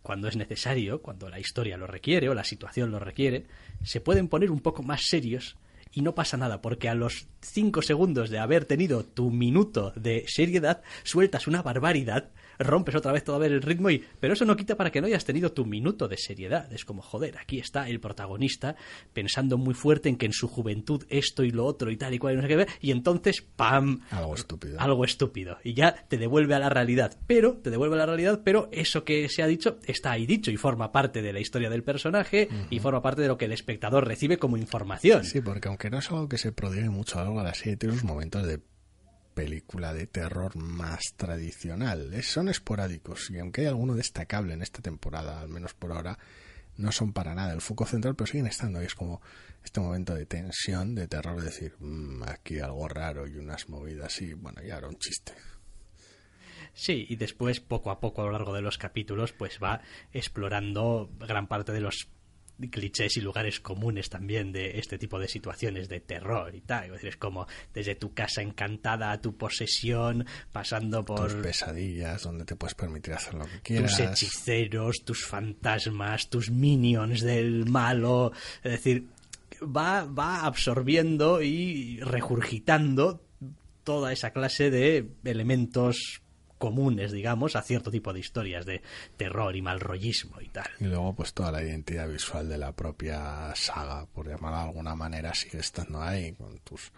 cuando 0.03 0.29
es 0.29 0.37
necesario, 0.37 1.03
cuando 1.03 1.29
la 1.29 1.41
historia 1.41 1.77
lo 1.77 1.87
requiere 1.87 2.29
o 2.29 2.35
la 2.35 2.45
situación 2.45 2.91
lo 2.91 2.99
requiere, 2.99 3.47
se 3.83 4.01
pueden 4.01 4.29
poner 4.29 4.51
un 4.51 4.61
poco 4.61 4.83
más 4.83 5.03
serios 5.07 5.57
y 5.93 6.03
no 6.03 6.15
pasa 6.15 6.37
nada, 6.37 6.63
porque 6.63 6.89
a 6.89 6.95
los 6.95 7.27
cinco 7.41 7.83
segundos 7.83 8.31
de 8.31 8.39
haber 8.39 8.65
tenido 8.65 9.05
tu 9.05 9.31
minuto 9.31 9.93
de 9.97 10.25
seriedad, 10.29 10.83
sueltas 11.03 11.47
una 11.49 11.63
barbaridad 11.63 12.31
rompes 12.61 12.95
otra 12.95 13.13
vez 13.13 13.25
todo 13.25 13.43
el 13.43 13.63
ritmo 13.63 13.91
y 13.91 14.05
pero 14.21 14.35
eso 14.35 14.45
no 14.45 14.57
quita 14.57 14.77
para 14.77 14.91
que 14.91 15.01
no 15.01 15.07
hayas 15.07 15.25
tenido 15.25 15.53
tu 15.53 15.65
minuto 15.65 16.09
de 16.09 16.17
seriedad. 16.17 16.73
Es 16.73 16.85
como 16.85 17.03
joder 17.03 17.39
aquí 17.39 17.59
está 17.59 17.89
el 17.89 18.01
protagonista 18.01 18.77
pensando 19.13 19.59
muy 19.59 19.75
fuerte 19.75 20.09
en 20.09 20.17
que 20.17 20.27
en 20.27 20.33
su 20.33 20.49
juventud 20.49 21.05
esto 21.09 21.43
y 21.45 21.51
lo 21.51 21.65
otro 21.65 21.91
y 21.91 21.97
tal 21.97 22.15
y 22.15 22.19
cual 22.19 22.35
y 22.35 22.37
no 22.37 22.43
sé 22.43 22.49
qué 22.49 22.57
ver 22.57 22.69
y 22.81 22.91
entonces 22.91 23.43
pam 23.43 24.01
algo 24.11 24.35
estúpido. 24.35 24.81
Algo 24.81 25.05
estúpido. 25.05 25.59
Y 25.65 25.75
ya 25.75 26.07
te 26.09 26.19
devuelve 26.19 26.55
a 26.55 26.59
la 26.59 26.69
realidad. 26.69 27.17
Pero 27.27 27.59
te 27.59 27.71
devuelve 27.71 27.97
a 27.97 27.99
la 27.99 28.07
realidad 28.07 28.43
pero 28.45 28.69
eso 28.73 29.05
que 29.05 29.29
se 29.29 29.43
ha 29.43 29.47
dicho 29.47 29.79
está 29.87 30.13
ahí 30.13 30.27
dicho 30.27 30.51
y 30.51 30.57
forma 30.57 30.93
parte 30.93 31.23
de 31.23 31.33
la 31.33 31.41
historia 31.41 31.71
del 31.71 31.83
personaje 31.83 32.49
y 32.71 32.79
forma 32.79 33.03
parte 33.03 33.23
de 33.23 33.29
lo 33.29 33.39
que 33.39 33.47
el 33.47 33.53
espectador 33.53 34.07
recibe 34.07 34.39
como 34.39 34.57
información. 34.57 35.25
Sí 35.25 35.41
porque 35.41 35.69
aunque 35.69 35.91
no 35.91 35.99
es 35.99 36.11
algo 36.11 36.29
que 36.29 36.39
se 36.39 36.53
prodigue 36.53 36.91
mucho 36.91 37.19
a 37.19 37.23
lo 37.23 37.31
largo 37.31 37.41
de 37.41 37.49
la 37.49 37.55
serie 37.55 37.77
tiene 37.77 37.95
unos 37.95 38.05
momentos 38.05 38.47
de 38.47 38.61
película 39.35 39.93
de 39.93 40.07
terror 40.07 40.57
más 40.57 41.01
tradicional. 41.17 42.23
son 42.23 42.49
esporádicos 42.49 43.31
y 43.31 43.39
aunque 43.39 43.63
hay 43.63 43.67
alguno 43.69 43.95
destacable 43.95 44.55
en 44.55 44.63
esta 44.63 44.83
temporada, 44.83 45.41
al 45.41 45.49
menos 45.49 45.75
por 45.75 45.93
ahora, 45.93 46.19
no 46.77 46.93
son 46.93 47.13
para 47.13 47.35
nada 47.35 47.53
el 47.53 47.61
foco 47.61 47.87
central, 47.87 48.15
pero 48.15 48.27
siguen 48.27 48.47
estando. 48.47 48.83
Y 48.83 48.87
es 48.87 48.95
como 48.95 49.21
este 49.65 49.81
momento 49.81 50.15
de 50.15 50.27
tensión, 50.27 50.95
de 50.95 51.07
terror, 51.07 51.39
de 51.39 51.47
decir, 51.47 51.75
mm, 51.79 52.23
aquí 52.25 52.59
algo 52.61 52.89
raro 52.89 53.27
y 53.27 53.37
unas 53.37 53.69
movidas 53.69 54.21
y 54.23 54.33
bueno, 54.35 54.63
ya 54.63 54.79
era 54.79 54.89
un 54.89 54.99
chiste. 54.99 55.35
Sí, 56.73 57.07
y 57.09 57.17
después, 57.17 57.61
poco 57.61 57.91
a 57.91 58.01
poco, 58.01 58.23
a 58.23 58.27
lo 58.27 58.33
largo 58.33 58.55
de 58.55 58.63
los 58.63 58.79
capítulos, 58.79 59.33
pues 59.33 59.59
va 59.63 59.83
explorando 60.13 61.11
gran 61.19 61.47
parte 61.47 61.73
de 61.73 61.81
los 61.81 62.09
clichés 62.69 63.17
y 63.17 63.21
lugares 63.21 63.61
comunes 63.61 64.11
también 64.11 64.53
de 64.53 64.79
este 64.79 64.99
tipo 64.99 65.19
de 65.19 65.29
situaciones 65.29 65.89
de 65.89 66.01
terror 66.01 66.55
y 66.55 66.61
tal. 66.61 66.95
Es 66.95 67.17
como 67.17 67.47
desde 67.73 67.95
tu 67.95 68.13
casa 68.13 68.43
encantada 68.43 69.13
a 69.13 69.21
tu 69.21 69.37
posesión, 69.37 70.27
pasando 70.53 71.05
por... 71.05 71.33
Tus 71.33 71.43
pesadillas, 71.43 72.23
donde 72.23 72.45
te 72.45 72.57
puedes 72.57 72.75
permitir 72.75 73.15
hacer 73.15 73.35
lo 73.35 73.47
que 73.47 73.61
quieras. 73.61 73.97
Tus 73.97 74.01
hechiceros, 74.01 75.05
tus 75.05 75.25
fantasmas, 75.25 76.29
tus 76.29 76.51
minions 76.51 77.21
del 77.21 77.67
malo. 77.67 78.33
Es 78.63 78.73
decir, 78.73 79.07
va, 79.63 80.05
va 80.05 80.45
absorbiendo 80.45 81.43
y 81.43 82.01
regurgitando 82.01 83.23
toda 83.85 84.13
esa 84.13 84.33
clase 84.33 84.71
de 84.71 85.09
elementos 85.25 86.23
comunes, 86.61 87.11
digamos, 87.11 87.57
a 87.57 87.63
cierto 87.63 87.91
tipo 87.91 88.13
de 88.13 88.21
historias 88.21 88.67
de 88.67 88.83
terror 89.17 89.57
y 89.57 89.63
malrollismo 89.63 90.41
y 90.41 90.49
tal. 90.49 90.69
Y 90.79 90.85
luego, 90.85 91.15
pues 91.15 91.33
toda 91.33 91.51
la 91.51 91.63
identidad 91.63 92.07
visual 92.07 92.49
de 92.49 92.59
la 92.59 92.73
propia 92.73 93.53
saga, 93.57 94.07
por 94.07 94.29
llamarla 94.29 94.59
de 94.59 94.65
alguna 94.69 94.95
manera, 94.95 95.35
sigue 95.35 95.59
estando 95.59 96.01
ahí, 96.03 96.33
con 96.33 96.59
tus 96.59 96.93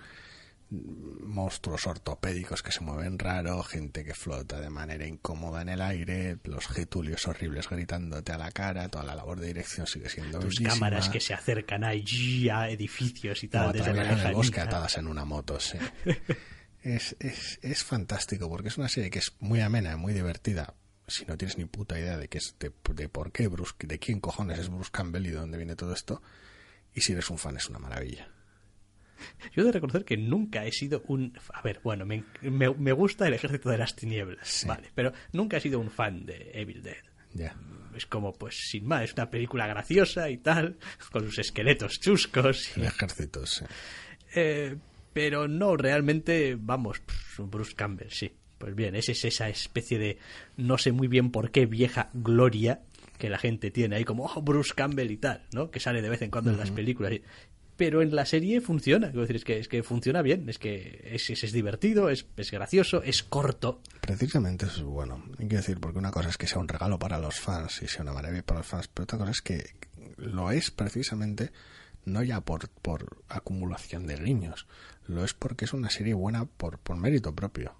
monstruos 0.72 1.86
ortopédicos 1.86 2.62
que 2.62 2.72
se 2.72 2.80
mueven 2.80 3.18
raro, 3.18 3.62
gente 3.62 4.04
que 4.04 4.14
flota 4.14 4.60
de 4.60 4.70
manera 4.70 5.06
incómoda 5.06 5.62
en 5.62 5.68
el 5.68 5.82
aire, 5.82 6.38
los 6.44 6.66
getulios 6.66 7.26
horribles 7.28 7.68
gritándote 7.68 8.32
a 8.32 8.38
la 8.38 8.50
cara, 8.50 8.88
toda 8.88 9.04
la 9.04 9.14
labor 9.14 9.38
de 9.38 9.48
dirección 9.48 9.86
sigue 9.86 10.08
siendo 10.08 10.40
Tus 10.40 10.60
cámaras 10.60 11.08
que 11.08 11.20
se 11.20 11.34
acercan 11.34 11.84
ahí 11.84 12.48
a 12.48 12.70
edificios 12.70 13.44
y 13.44 13.48
tal. 13.48 13.72
desde 13.72 13.90
en 13.90 13.98
el 13.98 14.32
bosque 14.32 14.60
atadas 14.60 14.96
en 14.96 15.08
una 15.08 15.24
moto, 15.24 15.60
sí. 15.60 15.78
es, 16.82 17.16
es, 17.20 17.58
es 17.62 17.84
fantástico 17.84 18.48
porque 18.48 18.68
es 18.68 18.78
una 18.78 18.88
serie 18.88 19.10
que 19.10 19.20
es 19.20 19.34
muy 19.40 19.60
amena, 19.60 19.96
muy 19.96 20.12
divertida. 20.12 20.74
Si 21.06 21.24
no 21.26 21.36
tienes 21.36 21.58
ni 21.58 21.64
puta 21.64 21.98
idea 21.98 22.16
de, 22.16 22.28
qué 22.28 22.38
es, 22.38 22.56
de, 22.58 22.70
por 23.08 23.32
qué 23.32 23.48
Bruce, 23.48 23.74
de 23.78 23.98
quién 23.98 24.20
cojones 24.20 24.58
es 24.58 24.68
Bruce 24.68 24.90
Campbell 24.92 25.26
y 25.26 25.30
de 25.30 25.36
dónde 25.36 25.58
viene 25.58 25.76
todo 25.76 25.92
esto. 25.92 26.22
Y 26.94 27.00
si 27.00 27.12
eres 27.12 27.28
un 27.30 27.38
fan 27.38 27.56
es 27.56 27.68
una 27.68 27.78
maravilla. 27.78 28.28
Yo 29.54 29.62
he 29.62 29.66
de 29.66 29.72
reconocer 29.72 30.04
que 30.04 30.16
nunca 30.16 30.64
he 30.64 30.72
sido 30.72 31.02
un... 31.06 31.38
A 31.52 31.62
ver, 31.62 31.80
bueno, 31.82 32.04
me, 32.04 32.24
me, 32.42 32.92
gusta 32.92 33.26
el 33.28 33.34
ejército 33.34 33.70
de 33.70 33.78
las 33.78 33.94
tinieblas, 33.94 34.64
vale, 34.66 34.90
pero 34.94 35.12
nunca 35.32 35.58
he 35.58 35.60
sido 35.60 35.78
un 35.78 35.90
fan 35.90 36.26
de 36.26 36.50
Evil 36.54 36.82
Dead. 36.82 37.04
Ya. 37.32 37.56
Es 37.94 38.06
como, 38.06 38.32
pues, 38.32 38.56
sin 38.70 38.86
más, 38.86 39.04
es 39.04 39.12
una 39.12 39.30
película 39.30 39.66
graciosa 39.66 40.28
y 40.28 40.38
tal, 40.38 40.78
con 41.12 41.24
sus 41.26 41.38
esqueletos 41.38 42.00
chuscos. 42.00 42.76
Y... 42.76 42.82
ejércitos, 42.82 43.50
sí. 43.50 43.64
Eh, 44.34 44.76
pero 45.12 45.48
no 45.48 45.76
realmente, 45.76 46.56
vamos, 46.58 47.02
Bruce 47.38 47.74
Campbell, 47.74 48.10
sí. 48.10 48.32
Pues 48.58 48.76
bien, 48.76 48.94
esa 48.94 49.10
es 49.10 49.24
esa 49.24 49.48
especie 49.48 49.98
de 49.98 50.18
no 50.56 50.78
sé 50.78 50.92
muy 50.92 51.08
bien 51.08 51.32
por 51.32 51.50
qué 51.50 51.66
vieja 51.66 52.10
gloria 52.14 52.82
que 53.18 53.28
la 53.28 53.38
gente 53.38 53.72
tiene 53.72 53.96
ahí 53.96 54.04
como 54.04 54.26
oh, 54.26 54.40
Bruce 54.40 54.72
Campbell 54.74 55.10
y 55.10 55.16
tal, 55.16 55.42
¿no? 55.52 55.70
Que 55.70 55.80
sale 55.80 56.00
de 56.00 56.08
vez 56.08 56.22
en 56.22 56.30
cuando 56.30 56.52
en 56.52 56.58
las 56.58 56.70
películas. 56.70 57.12
pero 57.76 58.02
en 58.02 58.14
la 58.14 58.24
serie 58.24 58.60
funciona. 58.60 59.08
Quiero 59.08 59.22
decir, 59.22 59.36
es 59.36 59.44
que, 59.44 59.58
es 59.58 59.66
que 59.66 59.82
funciona 59.82 60.22
bien, 60.22 60.48
es 60.48 60.58
que 60.60 61.10
es, 61.12 61.28
es, 61.30 61.42
es 61.42 61.52
divertido, 61.52 62.08
es, 62.08 62.26
es, 62.36 62.50
gracioso, 62.52 63.02
es 63.02 63.24
corto. 63.24 63.80
Precisamente 64.00 64.66
eso 64.66 64.82
es 64.82 64.86
bueno. 64.86 65.24
Hay 65.38 65.48
que 65.48 65.56
decir, 65.56 65.80
porque 65.80 65.98
una 65.98 66.12
cosa 66.12 66.28
es 66.28 66.38
que 66.38 66.46
sea 66.46 66.60
un 66.60 66.68
regalo 66.68 66.98
para 67.00 67.18
los 67.18 67.40
fans 67.40 67.82
y 67.82 67.88
sea 67.88 68.02
una 68.02 68.12
maravilla 68.12 68.44
para 68.44 68.60
los 68.60 68.66
fans, 68.66 68.88
pero 68.88 69.04
otra 69.04 69.18
cosa 69.18 69.32
es 69.32 69.42
que 69.42 69.70
lo 70.16 70.52
es 70.52 70.70
precisamente 70.70 71.50
no 72.04 72.22
ya 72.22 72.40
por, 72.40 72.68
por 72.68 73.22
acumulación 73.28 74.06
de 74.06 74.16
guiños, 74.16 74.66
lo 75.06 75.24
es 75.24 75.34
porque 75.34 75.64
es 75.64 75.72
una 75.72 75.90
serie 75.90 76.14
buena 76.14 76.44
por, 76.44 76.78
por 76.78 76.96
mérito 76.96 77.34
propio. 77.34 77.74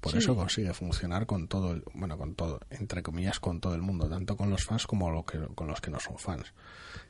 Por 0.00 0.12
sí. 0.12 0.18
eso 0.18 0.36
consigue 0.36 0.72
funcionar 0.72 1.26
con 1.26 1.48
todo, 1.48 1.72
el, 1.72 1.82
bueno, 1.94 2.16
con 2.16 2.34
todo, 2.34 2.60
entre 2.70 3.02
comillas, 3.02 3.40
con 3.40 3.60
todo 3.60 3.74
el 3.74 3.82
mundo, 3.82 4.08
tanto 4.08 4.36
con 4.36 4.50
los 4.50 4.64
fans 4.64 4.86
como 4.86 5.10
lo 5.10 5.24
que, 5.24 5.38
con 5.54 5.66
los 5.66 5.80
que 5.80 5.90
no 5.90 5.98
son 5.98 6.18
fans. 6.18 6.52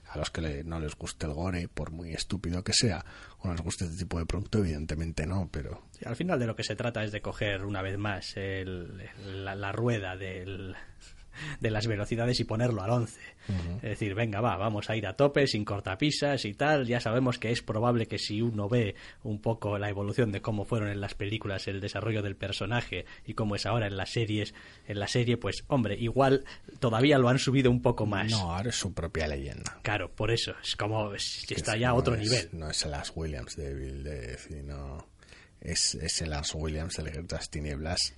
A 0.09 0.19
los 0.19 0.31
que 0.31 0.41
le, 0.41 0.65
no 0.65 0.79
les 0.79 0.95
guste 0.95 1.27
el 1.27 1.35
gore, 1.35 1.69
por 1.69 1.91
muy 1.91 2.15
estúpido 2.15 2.63
que 2.63 2.73
sea, 2.73 3.05
o 3.41 3.49
no 3.49 3.55
les 3.55 3.63
guste 3.63 3.85
este 3.85 3.99
tipo 3.99 4.19
de 4.19 4.25
producto, 4.25 4.59
evidentemente 4.59 5.27
no, 5.27 5.49
pero... 5.51 5.83
Sí, 5.91 6.05
al 6.07 6.17
final 6.17 6.39
de 6.39 6.47
lo 6.47 6.55
que 6.55 6.63
se 6.63 6.77
trata 6.77 7.03
es 7.03 7.11
de 7.13 7.21
coger 7.21 7.65
una 7.65 7.83
vez 7.83 7.99
más 7.99 8.37
el, 8.37 9.11
la, 9.45 9.57
la 9.57 9.73
rueda 9.73 10.17
del, 10.17 10.77
de 11.61 11.71
las 11.71 11.87
velocidades 11.87 12.41
y 12.41 12.45
ponerlo 12.45 12.83
al 12.83 12.91
11. 12.91 13.21
Uh 13.49 13.53
-huh. 13.53 13.77
Es 13.77 13.91
decir, 13.91 14.15
venga, 14.15 14.41
va, 14.41 14.57
vamos 14.57 14.91
a 14.91 14.97
ir 14.97 15.07
a 15.07 15.15
tope, 15.15 15.47
sin 15.47 15.65
cortapisas 15.65 16.45
y 16.45 16.55
tal. 16.55 16.87
Ya 16.87 17.01
sabemos 17.01 17.39
que 17.39 17.51
es 17.51 17.63
probable 17.63 18.07
que 18.07 18.19
si 18.19 18.43
uno 18.43 18.69
ve 18.69 18.95
un 19.23 19.41
poco 19.41 19.79
la 19.79 19.89
evolución 19.89 20.33
de 20.33 20.41
cómo 20.41 20.65
fueron 20.65 20.89
en 20.89 21.01
las 21.01 21.15
películas 21.15 21.69
el 21.69 21.81
desarrollo 21.81 22.23
del 22.23 22.37
personaje 22.37 23.07
y 23.27 23.35
cómo 23.35 23.57
es 23.57 23.67
ahora 23.67 23.87
en 23.87 23.97
las 23.97 24.11
series, 24.11 24.55
en 24.87 24.99
la 24.99 25.09
serie, 25.09 25.37
pues, 25.37 25.65
hombre, 25.69 25.97
igual 25.99 26.45
todavía 26.79 27.19
lo 27.19 27.29
han 27.29 27.39
subido 27.39 27.71
un 27.71 27.83
poco 27.83 28.07
más. 28.07 28.31
No, 28.31 28.53
ahora 28.55 28.71
es 28.71 28.77
su 28.77 28.93
propia 28.93 29.27
leyenda. 29.27 29.79
Claro, 29.83 30.11
por 30.15 30.31
eso, 30.31 30.55
es 30.63 30.77
como, 30.77 31.15
es, 31.15 31.45
que 31.47 31.55
está 31.55 31.77
ya 31.77 31.91
a 31.91 31.95
otro 31.95 32.17
nivel. 32.17 32.49
No 32.53 32.71
es 32.71 32.85
el 32.85 32.95
As 32.95 33.13
Williams 33.15 33.57
de 33.57 33.75
Bill 33.75 34.03
Death, 34.03 34.49
sino 34.49 35.07
es, 35.61 35.95
es 35.95 36.23
el 36.23 36.33
As 36.33 36.55
Williams 36.55 36.97
de 36.97 37.25
las 37.31 37.51
Tinieblas 37.51 38.15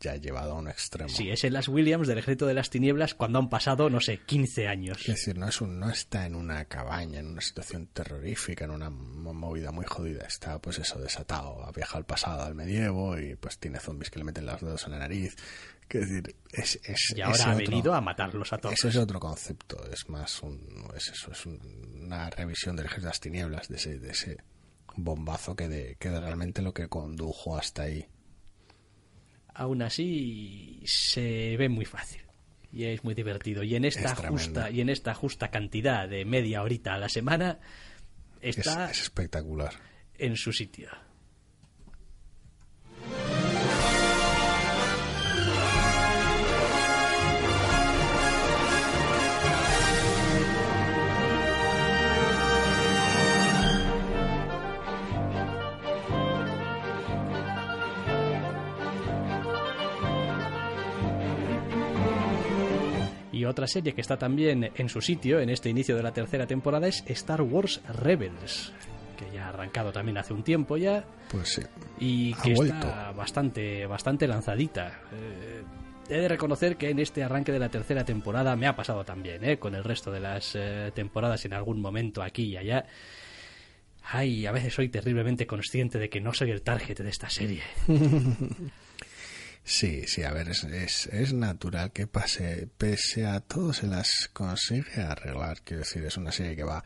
ya 0.00 0.16
llevado 0.16 0.52
a 0.52 0.54
un 0.54 0.68
extremo. 0.68 1.10
Sí, 1.10 1.30
es 1.30 1.44
el 1.44 1.52
Las 1.52 1.68
Williams 1.68 2.08
del 2.08 2.18
Ejército 2.18 2.46
de 2.46 2.54
las 2.54 2.70
Tinieblas 2.70 3.14
cuando 3.14 3.38
han 3.38 3.48
pasado, 3.48 3.90
no 3.90 4.00
sé, 4.00 4.18
15 4.24 4.66
años. 4.66 4.98
Es 5.00 5.06
decir, 5.06 5.36
no, 5.38 5.48
es 5.48 5.60
un, 5.60 5.78
no 5.78 5.90
está 5.90 6.26
en 6.26 6.34
una 6.34 6.64
cabaña, 6.64 7.20
en 7.20 7.26
una 7.26 7.40
situación 7.40 7.86
terrorífica, 7.88 8.64
en 8.64 8.70
una 8.70 8.90
movida 8.90 9.70
muy 9.70 9.84
jodida. 9.84 10.24
Está, 10.24 10.58
pues 10.58 10.78
eso, 10.78 10.98
desatado. 10.98 11.64
Ha 11.64 11.72
viajado 11.72 11.98
al 11.98 12.06
pasado, 12.06 12.42
al 12.42 12.54
medievo, 12.54 13.18
y 13.18 13.36
pues 13.36 13.58
tiene 13.58 13.78
zombies 13.78 14.10
que 14.10 14.18
le 14.18 14.24
meten 14.24 14.46
los 14.46 14.60
dedos 14.60 14.84
en 14.86 14.92
la 14.92 14.98
nariz. 14.98 15.36
Es 15.88 16.08
decir, 16.08 16.36
es, 16.52 16.80
es, 16.84 17.14
y 17.16 17.20
ahora 17.20 17.44
ha 17.44 17.54
otro, 17.54 17.66
venido 17.66 17.94
a 17.94 18.00
matarlos 18.00 18.52
a 18.52 18.58
todos. 18.58 18.74
Ese 18.74 18.88
es 18.88 18.96
otro 18.96 19.18
concepto. 19.18 19.84
Es 19.92 20.08
más 20.08 20.40
un, 20.42 20.88
es 20.96 21.08
eso, 21.08 21.32
es 21.32 21.44
una 21.46 22.30
revisión 22.30 22.76
del 22.76 22.86
Ejército 22.86 23.06
de 23.06 23.10
las 23.10 23.20
Tinieblas, 23.20 23.68
de 23.68 23.76
ese, 23.76 23.98
de 23.98 24.10
ese 24.10 24.36
bombazo 24.96 25.56
que, 25.56 25.68
de, 25.68 25.96
que 25.98 26.10
de 26.10 26.20
realmente 26.20 26.62
lo 26.62 26.72
que 26.72 26.88
condujo 26.88 27.56
hasta 27.56 27.82
ahí 27.82 28.08
aún 29.54 29.82
así 29.82 30.80
se 30.84 31.56
ve 31.56 31.68
muy 31.68 31.84
fácil. 31.84 32.22
Y 32.72 32.84
es 32.84 33.02
muy 33.02 33.14
divertido. 33.14 33.62
Y 33.62 33.74
en 33.74 33.84
esta 33.84 34.14
justa 34.14 34.70
y 34.70 34.80
en 34.80 34.88
esta 34.88 35.12
justa 35.14 35.50
cantidad 35.50 36.08
de 36.08 36.24
media 36.24 36.62
horita 36.62 36.94
a 36.94 36.98
la 36.98 37.08
semana 37.08 37.58
está 38.40 38.86
es, 38.86 38.98
es 38.98 39.02
espectacular. 39.02 39.74
en 40.18 40.36
su 40.36 40.52
sitio 40.52 40.88
Y 63.40 63.46
otra 63.46 63.66
serie 63.66 63.94
que 63.94 64.02
está 64.02 64.18
también 64.18 64.70
en 64.74 64.88
su 64.90 65.00
sitio 65.00 65.40
en 65.40 65.48
este 65.48 65.70
inicio 65.70 65.96
de 65.96 66.02
la 66.02 66.12
tercera 66.12 66.46
temporada 66.46 66.86
es 66.88 67.02
Star 67.06 67.40
Wars 67.40 67.80
Rebels, 67.88 68.70
que 69.16 69.34
ya 69.34 69.46
ha 69.46 69.48
arrancado 69.48 69.92
también 69.92 70.18
hace 70.18 70.34
un 70.34 70.42
tiempo 70.42 70.76
ya. 70.76 71.06
Pues 71.30 71.54
sí. 71.54 71.62
Y 71.98 72.34
que 72.34 72.52
está 72.52 73.12
bastante, 73.12 73.86
bastante 73.86 74.28
lanzadita. 74.28 75.00
Eh, 75.14 75.62
he 76.10 76.18
de 76.18 76.28
reconocer 76.28 76.76
que 76.76 76.90
en 76.90 76.98
este 76.98 77.22
arranque 77.24 77.50
de 77.50 77.58
la 77.58 77.70
tercera 77.70 78.04
temporada 78.04 78.54
me 78.56 78.66
ha 78.66 78.76
pasado 78.76 79.06
también, 79.06 79.42
¿eh? 79.42 79.58
con 79.58 79.74
el 79.74 79.84
resto 79.84 80.10
de 80.10 80.20
las 80.20 80.54
eh, 80.54 80.92
temporadas 80.94 81.42
en 81.46 81.54
algún 81.54 81.80
momento 81.80 82.22
aquí 82.22 82.42
y 82.42 82.56
allá. 82.58 82.84
Ay, 84.02 84.44
a 84.44 84.52
veces 84.52 84.74
soy 84.74 84.90
terriblemente 84.90 85.46
consciente 85.46 85.98
de 85.98 86.10
que 86.10 86.20
no 86.20 86.34
soy 86.34 86.50
el 86.50 86.60
target 86.60 86.98
de 86.98 87.08
esta 87.08 87.30
serie. 87.30 87.62
Sí, 89.62 90.04
sí, 90.06 90.22
a 90.24 90.32
ver, 90.32 90.48
es, 90.48 90.64
es, 90.64 91.06
es, 91.06 91.32
natural 91.32 91.92
que 91.92 92.06
pase, 92.06 92.68
pese 92.78 93.26
a 93.26 93.40
todo 93.40 93.72
se 93.72 93.86
las 93.86 94.28
consigue 94.32 95.02
arreglar, 95.02 95.62
quiero 95.62 95.80
decir, 95.80 96.04
es 96.04 96.16
una 96.16 96.32
serie 96.32 96.56
que 96.56 96.64
va 96.64 96.82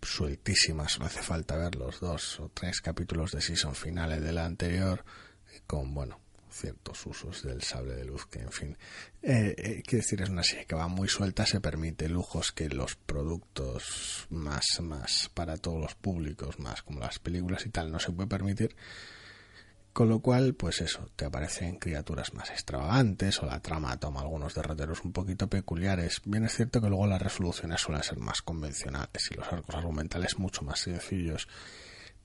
sueltísima, 0.00 0.88
solo 0.88 1.06
hace 1.06 1.22
falta 1.22 1.56
ver 1.56 1.74
los 1.74 2.00
dos 2.00 2.40
o 2.40 2.50
tres 2.54 2.80
capítulos 2.80 3.32
de 3.32 3.40
season 3.40 3.74
finales 3.74 4.22
de 4.22 4.32
la 4.32 4.46
anterior, 4.46 5.04
con, 5.66 5.92
bueno, 5.92 6.20
ciertos 6.50 7.04
usos 7.06 7.42
del 7.42 7.62
sable 7.62 7.94
de 7.94 8.04
luz, 8.04 8.26
que 8.26 8.40
en 8.40 8.52
fin, 8.52 8.78
eh, 9.22 9.54
eh, 9.58 9.82
quiero 9.84 10.02
decir, 10.02 10.22
es 10.22 10.30
una 10.30 10.42
serie 10.42 10.64
que 10.64 10.74
va 10.74 10.88
muy 10.88 11.08
suelta, 11.08 11.44
se 11.44 11.60
permite 11.60 12.08
lujos 12.08 12.52
que 12.52 12.68
los 12.68 12.96
productos 12.96 14.26
más, 14.30 14.64
más 14.80 15.30
para 15.34 15.56
todos 15.56 15.80
los 15.80 15.94
públicos, 15.94 16.58
más 16.58 16.82
como 16.82 17.00
las 17.00 17.18
películas 17.18 17.66
y 17.66 17.70
tal, 17.70 17.92
no 17.92 17.98
se 17.98 18.12
puede 18.12 18.28
permitir, 18.28 18.74
con 19.96 20.10
lo 20.10 20.20
cual, 20.20 20.52
pues 20.52 20.82
eso, 20.82 21.08
te 21.16 21.24
aparecen 21.24 21.78
criaturas 21.78 22.34
más 22.34 22.50
extravagantes 22.50 23.42
o 23.42 23.46
la 23.46 23.62
trama 23.62 23.98
toma 23.98 24.20
algunos 24.20 24.54
derroteros 24.54 25.02
un 25.06 25.12
poquito 25.12 25.48
peculiares. 25.48 26.20
Bien 26.26 26.44
es 26.44 26.54
cierto 26.54 26.82
que 26.82 26.90
luego 26.90 27.06
las 27.06 27.22
resoluciones 27.22 27.80
suelen 27.80 28.02
ser 28.02 28.18
más 28.18 28.42
convencionales 28.42 29.30
y 29.30 29.36
los 29.36 29.50
arcos 29.50 29.74
argumentales 29.74 30.38
mucho 30.38 30.60
más 30.64 30.80
sencillos. 30.80 31.48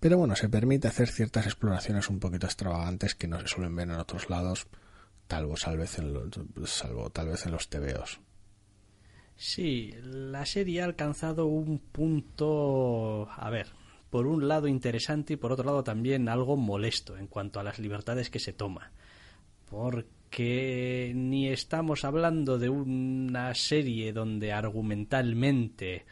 Pero 0.02 0.18
bueno, 0.18 0.36
se 0.36 0.50
permite 0.50 0.90
hacer 0.90 1.08
ciertas 1.08 1.46
exploraciones 1.46 2.10
un 2.10 2.20
poquito 2.20 2.46
extravagantes 2.46 3.16
que 3.16 3.30
no 3.30 3.40
se 3.40 3.48
suelen 3.48 3.74
ver 3.74 3.88
en 3.88 3.96
otros 3.96 4.30
lados, 4.30 4.68
tal 5.28 5.48
vez 5.78 5.98
en 5.98 6.12
los, 6.12 6.30
salvo 6.66 7.10
tal 7.10 7.30
vez 7.30 7.46
en 7.46 7.54
los 7.54 7.70
tebeos. 7.70 8.20
Sí, 9.38 9.96
la 10.04 10.46
serie 10.46 10.82
ha 10.82 10.86
alcanzado 10.86 11.46
un 11.46 11.80
punto, 11.80 13.30
a 13.32 13.50
ver, 13.50 13.68
por 14.12 14.28
un 14.28 14.48
lado 14.48 14.68
interesante 14.68 15.34
y 15.34 15.38
por 15.38 15.54
otro 15.54 15.66
lado 15.66 15.84
también 15.84 16.30
algo 16.30 16.58
molesto 16.58 17.18
en 17.18 17.28
cuanto 17.28 17.60
a 17.60 17.64
las 17.64 17.80
libertades 17.80 18.30
que 18.30 18.40
se 18.40 18.54
toma. 18.54 18.92
Porque 19.70 21.14
ni 21.16 21.48
estamos 21.48 22.04
hablando 22.04 22.60
de 22.60 22.70
una 22.70 23.56
serie 23.56 24.12
donde 24.12 24.52
argumentalmente 24.52 26.06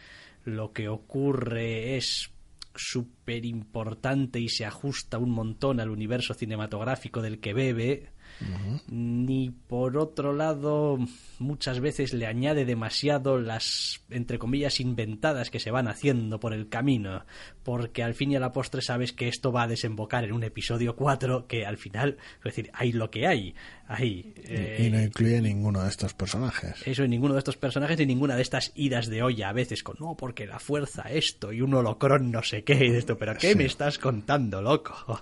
lo 0.46 0.72
que 0.72 0.88
ocurre 0.88 1.98
es 1.98 2.32
súper 2.74 3.46
importante 3.46 4.40
y 4.40 4.48
se 4.48 4.66
ajusta 4.66 5.18
un 5.18 5.32
montón 5.32 5.82
al 5.82 5.90
universo 5.90 6.34
cinematográfico 6.34 7.22
del 7.22 7.42
que 7.42 7.54
bebe, 7.54 8.12
Uh 8.42 8.46
-huh. 8.46 8.82
ni 8.88 9.50
por 9.50 9.98
otro 9.98 10.34
lado 10.34 10.98
muchas 11.40 11.82
veces 11.82 12.14
le 12.14 12.26
añade 12.26 12.64
demasiado 12.64 13.38
las 13.38 14.02
entre 14.10 14.40
comillas 14.40 14.80
inventadas 14.80 15.50
que 15.50 15.60
se 15.60 15.72
van 15.72 15.90
haciendo 15.90 16.40
por 16.40 16.54
el 16.54 16.70
camino 16.70 17.26
porque 17.64 18.02
al 18.02 18.14
fin 18.14 18.32
y 18.32 18.36
a 18.38 18.40
la 18.40 18.54
postre 18.54 18.82
sabes 18.82 19.12
que 19.12 19.28
esto 19.28 19.52
va 19.52 19.64
a 19.64 19.68
desembocar 19.68 20.24
en 20.24 20.32
un 20.32 20.44
episodio 20.44 20.96
4 20.96 21.48
que 21.48 21.66
al 21.66 21.78
final 21.78 22.18
es 22.38 22.44
decir 22.44 22.72
hay 22.74 22.94
lo 22.94 23.12
que 23.12 23.28
hay 23.28 23.56
eh, 23.98 24.86
y 24.88 24.90
no 24.90 25.02
incluye 25.02 25.42
ninguno 25.42 25.84
de 25.84 25.90
estos 25.90 26.14
personajes 26.14 26.82
eso 26.86 27.04
en 27.04 27.10
ninguno 27.10 27.34
de 27.34 27.40
estos 27.40 27.58
personajes 27.58 27.98
ni 27.98 28.06
ninguna 28.06 28.36
de 28.36 28.42
estas 28.42 28.72
idas 28.76 29.08
de 29.08 29.22
olla 29.22 29.50
a 29.50 29.54
veces 29.54 29.84
con 29.84 29.98
no 30.00 30.16
porque 30.16 30.48
la 30.48 30.60
fuerza 30.60 31.04
esto 31.10 31.52
y 31.52 31.62
un 31.62 31.74
holocrón 31.74 32.32
no 32.32 32.44
sé 32.44 32.64
qué 32.64 32.86
y 32.86 32.92
esto 32.92 33.18
pero 33.18 33.36
qué 33.36 33.52
sí. 33.52 33.58
me 33.58 33.66
estás 33.66 34.00
contando 34.00 34.62
loco 34.62 35.22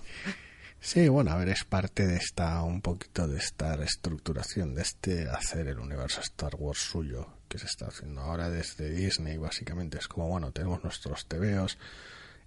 Sí, 0.80 1.08
bueno, 1.08 1.32
a 1.32 1.36
ver, 1.36 1.48
es 1.48 1.64
parte 1.64 2.06
de 2.06 2.16
esta, 2.16 2.62
un 2.62 2.80
poquito 2.80 3.26
de 3.26 3.38
esta 3.38 3.76
reestructuración, 3.76 4.74
de 4.74 4.82
este 4.82 5.28
hacer 5.28 5.66
el 5.66 5.80
universo 5.80 6.20
Star 6.20 6.54
Wars 6.56 6.78
suyo, 6.78 7.26
que 7.48 7.58
se 7.58 7.66
está 7.66 7.86
haciendo 7.86 8.20
ahora 8.20 8.48
desde 8.48 8.90
Disney, 8.90 9.36
básicamente. 9.38 9.98
Es 9.98 10.06
como, 10.06 10.28
bueno, 10.28 10.52
tenemos 10.52 10.82
nuestros 10.84 11.26
TVOs 11.26 11.78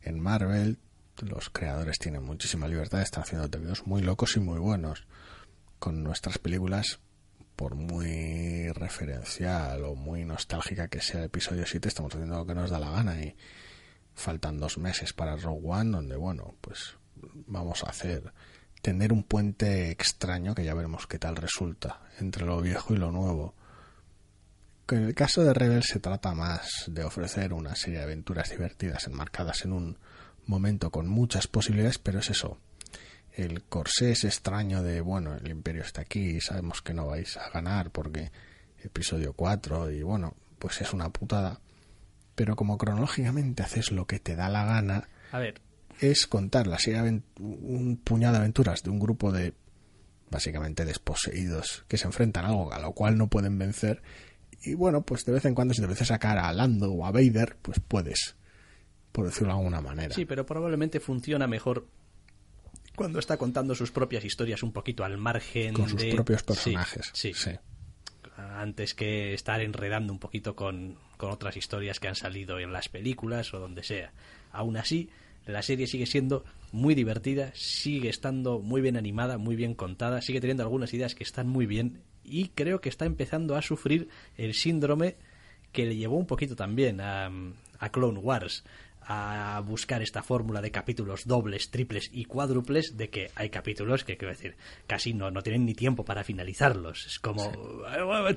en 0.01 0.19
Marvel, 0.19 0.79
los 1.21 1.49
creadores 1.49 1.99
tienen 1.99 2.23
muchísima 2.23 2.67
libertad, 2.67 3.01
están 3.01 3.23
haciendo 3.23 3.49
TVOs 3.49 3.85
muy 3.85 4.01
locos 4.01 4.37
y 4.37 4.39
muy 4.39 4.59
buenos. 4.59 5.05
Con 5.77 6.01
nuestras 6.01 6.37
películas, 6.37 6.99
por 7.57 7.75
muy 7.75 8.71
referencial 8.71 9.83
o 9.83 9.95
muy 9.95 10.23
nostálgica 10.23 10.87
que 10.87 11.01
sea 11.01 11.19
el 11.19 11.25
episodio 11.25 11.65
7, 11.65 11.87
estamos 11.87 12.13
haciendo 12.15 12.37
lo 12.37 12.45
que 12.45 12.55
nos 12.55 12.69
da 12.69 12.79
la 12.79 12.91
gana 12.91 13.21
y 13.21 13.35
faltan 14.15 14.57
dos 14.57 14.77
meses 14.77 15.11
para 15.11 15.35
Rogue 15.35 15.67
One, 15.67 15.91
donde, 15.91 16.15
bueno, 16.15 16.55
pues 16.61 16.95
vamos 17.47 17.83
a 17.83 17.89
hacer 17.89 18.33
tener 18.81 19.13
un 19.13 19.23
puente 19.23 19.91
extraño 19.91 20.55
que 20.55 20.63
ya 20.63 20.73
veremos 20.73 21.07
qué 21.07 21.19
tal 21.19 21.35
resulta 21.35 22.01
entre 22.19 22.45
lo 22.45 22.61
viejo 22.61 22.93
y 22.93 22.97
lo 22.97 23.11
nuevo 23.11 23.53
En 24.89 25.05
el 25.05 25.15
caso 25.15 25.43
de 25.43 25.53
Rebel 25.53 25.83
se 25.83 25.99
trata 25.99 26.33
más 26.33 26.85
de 26.87 27.03
ofrecer 27.03 27.53
una 27.53 27.75
serie 27.75 27.99
de 27.99 28.05
aventuras 28.05 28.49
divertidas 28.49 29.07
enmarcadas 29.07 29.63
en 29.65 29.73
un 29.73 29.97
momento 30.47 30.91
con 30.91 31.07
muchas 31.07 31.47
posibilidades, 31.47 31.97
pero 31.97 32.19
es 32.19 32.29
eso. 32.29 32.57
El 33.31 33.63
corsé 33.63 34.11
es 34.11 34.25
extraño 34.25 34.83
de, 34.83 34.99
bueno, 34.99 35.33
el 35.35 35.49
imperio 35.49 35.83
está 35.83 36.01
aquí 36.01 36.37
y 36.37 36.41
sabemos 36.41 36.81
que 36.81 36.93
no 36.93 37.07
vais 37.07 37.37
a 37.37 37.49
ganar 37.49 37.91
porque 37.91 38.31
episodio 38.83 39.31
4 39.33 39.91
y 39.91 40.03
bueno, 40.03 40.35
pues 40.59 40.81
es 40.81 40.91
una 40.91 41.09
putada. 41.09 41.61
Pero 42.35 42.55
como 42.55 42.77
cronológicamente 42.77 43.63
haces 43.63 43.91
lo 43.91 44.05
que 44.05 44.19
te 44.19 44.35
da 44.35 44.49
la 44.49 44.65
gana, 44.65 45.07
A 45.31 45.39
ver, 45.39 45.61
es 46.01 46.27
contar 46.27 46.67
la 46.67 46.79
serie 46.79 47.21
un 47.39 48.01
puñado 48.03 48.33
de 48.33 48.39
aventuras 48.39 48.83
de 48.83 48.89
un 48.89 48.99
grupo 48.99 49.31
de 49.31 49.53
básicamente 50.29 50.83
desposeídos 50.85 51.85
que 51.87 51.97
se 51.97 52.07
enfrentan 52.07 52.45
a 52.45 52.49
algo 52.49 52.73
a 52.73 52.79
lo 52.79 52.91
cual 52.93 53.17
no 53.17 53.27
pueden 53.27 53.57
vencer 53.57 54.01
y 54.63 54.75
bueno, 54.75 55.01
pues 55.01 55.25
de 55.25 55.31
vez 55.31 55.45
en 55.45 55.55
cuando 55.55 55.73
si 55.73 55.81
te 55.81 55.87
ves 55.87 55.97
sacar 55.99 56.37
a 56.37 56.51
Lando 56.53 56.91
o 56.91 57.05
a 57.05 57.11
Vader, 57.11 57.57
pues 57.61 57.79
puedes, 57.79 58.35
por 59.11 59.25
decirlo 59.25 59.53
de 59.53 59.59
alguna 59.59 59.81
manera. 59.81 60.13
Sí, 60.13 60.25
pero 60.25 60.45
probablemente 60.45 60.99
funciona 60.99 61.47
mejor 61.47 61.87
cuando 62.95 63.19
está 63.19 63.37
contando 63.37 63.73
sus 63.73 63.91
propias 63.91 64.23
historias 64.23 64.61
un 64.61 64.71
poquito 64.71 65.03
al 65.03 65.17
margen 65.17 65.73
Con 65.73 65.89
sus 65.89 66.01
de... 66.01 66.13
propios 66.13 66.41
Sí, 66.41 66.45
personajes. 66.45 67.09
Sí, 67.13 67.33
sí. 67.33 67.51
Antes 68.37 68.93
que 68.93 69.33
estar 69.33 69.61
enredando 69.61 70.13
un 70.13 70.19
poquito 70.19 70.55
con, 70.55 70.97
con 71.17 71.31
otras 71.31 71.57
historias 71.57 71.99
que 71.99 72.07
han 72.07 72.15
salido 72.15 72.59
en 72.59 72.71
las 72.71 72.89
películas 72.89 73.53
o 73.53 73.59
donde 73.59 73.83
sea. 73.83 74.13
Aún 74.51 74.77
así, 74.77 75.09
la 75.45 75.61
serie 75.61 75.87
sigue 75.87 76.05
siendo 76.05 76.43
muy 76.71 76.95
divertida, 76.95 77.51
sigue 77.53 78.09
estando 78.09 78.59
muy 78.59 78.81
bien 78.81 78.97
animada, 78.97 79.37
muy 79.37 79.55
bien 79.55 79.73
contada, 79.73 80.21
sigue 80.21 80.41
teniendo 80.41 80.63
algunas 80.63 80.93
ideas 80.93 81.15
que 81.15 81.23
están 81.23 81.47
muy 81.47 81.65
bien 81.65 82.01
y 82.23 82.49
creo 82.49 82.81
que 82.81 82.89
está 82.89 83.05
empezando 83.05 83.55
a 83.55 83.61
sufrir 83.61 84.09
el 84.37 84.53
síndrome 84.53 85.17
que 85.71 85.85
le 85.85 85.95
llevó 85.95 86.17
un 86.17 86.27
poquito 86.27 86.55
también 86.55 87.01
a, 87.01 87.31
a 87.79 87.91
Clone 87.91 88.19
Wars 88.19 88.63
a 89.03 89.61
buscar 89.65 90.01
esta 90.01 90.21
fórmula 90.21 90.61
de 90.61 90.71
capítulos 90.71 91.25
dobles, 91.25 91.71
triples 91.71 92.09
y 92.13 92.25
cuádruples 92.25 92.97
de 92.97 93.09
que 93.09 93.31
hay 93.35 93.49
capítulos 93.49 94.03
que, 94.03 94.15
quiero 94.15 94.33
decir, 94.33 94.55
casi 94.87 95.13
no, 95.13 95.31
no 95.31 95.41
tienen 95.41 95.65
ni 95.65 95.73
tiempo 95.73 96.05
para 96.05 96.23
finalizarlos. 96.23 97.07
Es 97.07 97.19
como... 97.19 97.51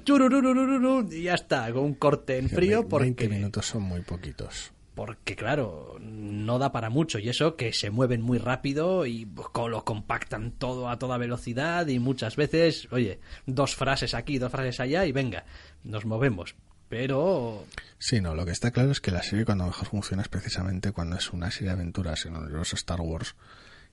churururururu, 0.05 1.13
Y 1.13 1.25
ya 1.25 1.35
está, 1.35 1.71
con 1.73 1.85
un 1.85 1.95
corte 1.95 2.39
en 2.39 2.49
frío 2.49 2.89
porque... 2.89 3.25
20 3.25 3.29
minutos 3.29 3.67
son 3.67 3.83
muy 3.83 4.01
poquitos. 4.01 4.74
Porque 4.95 5.35
claro, 5.35 5.97
no 6.01 6.59
da 6.61 6.71
para 6.71 6.89
mucho 6.89 7.19
y 7.19 7.29
eso 7.29 7.57
que 7.57 7.73
se 7.73 7.91
mueven 7.91 8.23
muy 8.23 8.39
rápido 8.39 9.07
y 9.07 9.27
co- 9.53 9.69
lo 9.69 9.85
compactan 9.85 10.53
todo 10.53 10.89
a 10.89 10.99
toda 11.01 11.19
velocidad 11.19 11.89
y 11.89 11.99
muchas 11.99 12.37
veces, 12.37 12.87
oye, 12.93 13.19
dos 13.47 13.75
frases 13.75 14.15
aquí, 14.15 14.39
dos 14.39 14.53
frases 14.53 14.79
allá 14.79 15.05
y 15.05 15.11
venga, 15.13 15.47
nos 15.83 16.05
movemos. 16.05 16.55
Pero 16.89 17.65
Sí, 17.99 18.21
no, 18.21 18.35
lo 18.37 18.45
que 18.47 18.53
está 18.53 18.71
claro 18.71 18.93
es 18.93 19.01
que 19.01 19.11
la 19.11 19.23
serie 19.25 19.45
cuando 19.45 19.67
mejor 19.67 19.89
funciona 19.89 20.23
es 20.23 20.29
precisamente 20.29 20.93
cuando 20.93 21.17
es 21.17 21.33
una 21.33 21.51
serie 21.51 21.69
de 21.69 21.73
aventuras 21.75 22.25
en 22.27 22.37
el 22.37 22.43
universo 22.43 22.77
Star 22.77 23.01
Wars 23.01 23.35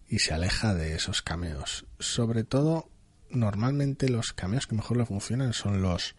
y 0.08 0.20
se 0.20 0.34
aleja 0.36 0.76
de 0.76 0.94
esos 0.94 1.22
cameos. 1.24 1.86
Sobre 1.98 2.44
todo, 2.44 2.90
normalmente 3.32 4.08
los 4.10 4.34
cameos 4.34 4.68
que 4.68 4.76
mejor 4.76 4.98
le 4.98 5.06
funcionan 5.06 5.54
son 5.54 5.82
los, 5.82 6.16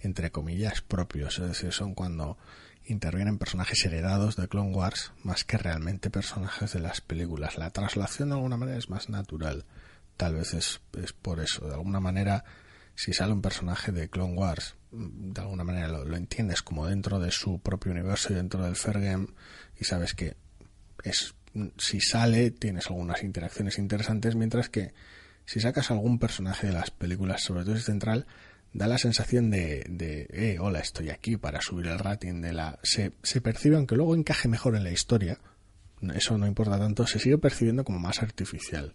entre 0.00 0.30
comillas, 0.30 0.82
propios, 0.82 1.38
es 1.38 1.48
decir, 1.48 1.72
son 1.72 1.94
cuando 1.94 2.36
intervienen 2.88 3.38
personajes 3.38 3.84
heredados 3.84 4.36
de 4.36 4.48
Clone 4.48 4.74
Wars 4.74 5.12
más 5.22 5.44
que 5.44 5.58
realmente 5.58 6.10
personajes 6.10 6.72
de 6.72 6.80
las 6.80 7.00
películas. 7.00 7.58
La 7.58 7.70
traslación 7.70 8.30
de 8.30 8.36
alguna 8.36 8.56
manera 8.56 8.78
es 8.78 8.88
más 8.88 9.08
natural. 9.08 9.64
Tal 10.16 10.34
vez 10.34 10.54
es, 10.54 10.80
es 11.00 11.12
por 11.12 11.40
eso. 11.40 11.66
De 11.68 11.74
alguna 11.74 12.00
manera, 12.00 12.44
si 12.94 13.12
sale 13.12 13.32
un 13.32 13.42
personaje 13.42 13.92
de 13.92 14.08
Clone 14.08 14.34
Wars, 14.34 14.74
mm, 14.90 15.32
de 15.32 15.40
alguna 15.40 15.64
manera 15.64 15.88
lo, 15.88 16.04
lo 16.04 16.16
entiendes 16.16 16.62
como 16.62 16.86
dentro 16.86 17.18
de 17.18 17.30
su 17.30 17.60
propio 17.60 17.92
universo 17.92 18.32
y 18.32 18.36
dentro 18.36 18.64
del 18.64 18.74
fair 18.74 19.00
game 19.00 19.28
y 19.78 19.84
sabes 19.84 20.14
que 20.14 20.36
es 21.04 21.34
si 21.78 22.00
sale 22.00 22.50
tienes 22.50 22.88
algunas 22.88 23.22
interacciones 23.22 23.78
interesantes 23.78 24.34
mientras 24.34 24.68
que 24.68 24.92
si 25.44 25.60
sacas 25.60 25.90
algún 25.90 26.18
personaje 26.18 26.66
de 26.66 26.72
las 26.72 26.90
películas 26.90 27.42
sobre 27.42 27.64
todo 27.64 27.74
ese 27.74 27.84
central 27.84 28.26
da 28.72 28.86
la 28.86 28.98
sensación 28.98 29.50
de, 29.50 29.84
de 29.88 30.28
eh, 30.30 30.58
hola 30.60 30.80
estoy 30.80 31.10
aquí 31.10 31.36
para 31.36 31.60
subir 31.60 31.86
el 31.86 31.98
rating 31.98 32.42
de 32.42 32.52
la 32.52 32.78
se, 32.82 33.12
se 33.22 33.40
percibe 33.40 33.76
aunque 33.76 33.96
luego 33.96 34.14
encaje 34.14 34.48
mejor 34.48 34.76
en 34.76 34.84
la 34.84 34.90
historia 34.90 35.38
eso 36.14 36.38
no 36.38 36.46
importa 36.46 36.78
tanto 36.78 37.06
se 37.06 37.18
sigue 37.18 37.38
percibiendo 37.38 37.84
como 37.84 37.98
más 37.98 38.22
artificial. 38.22 38.94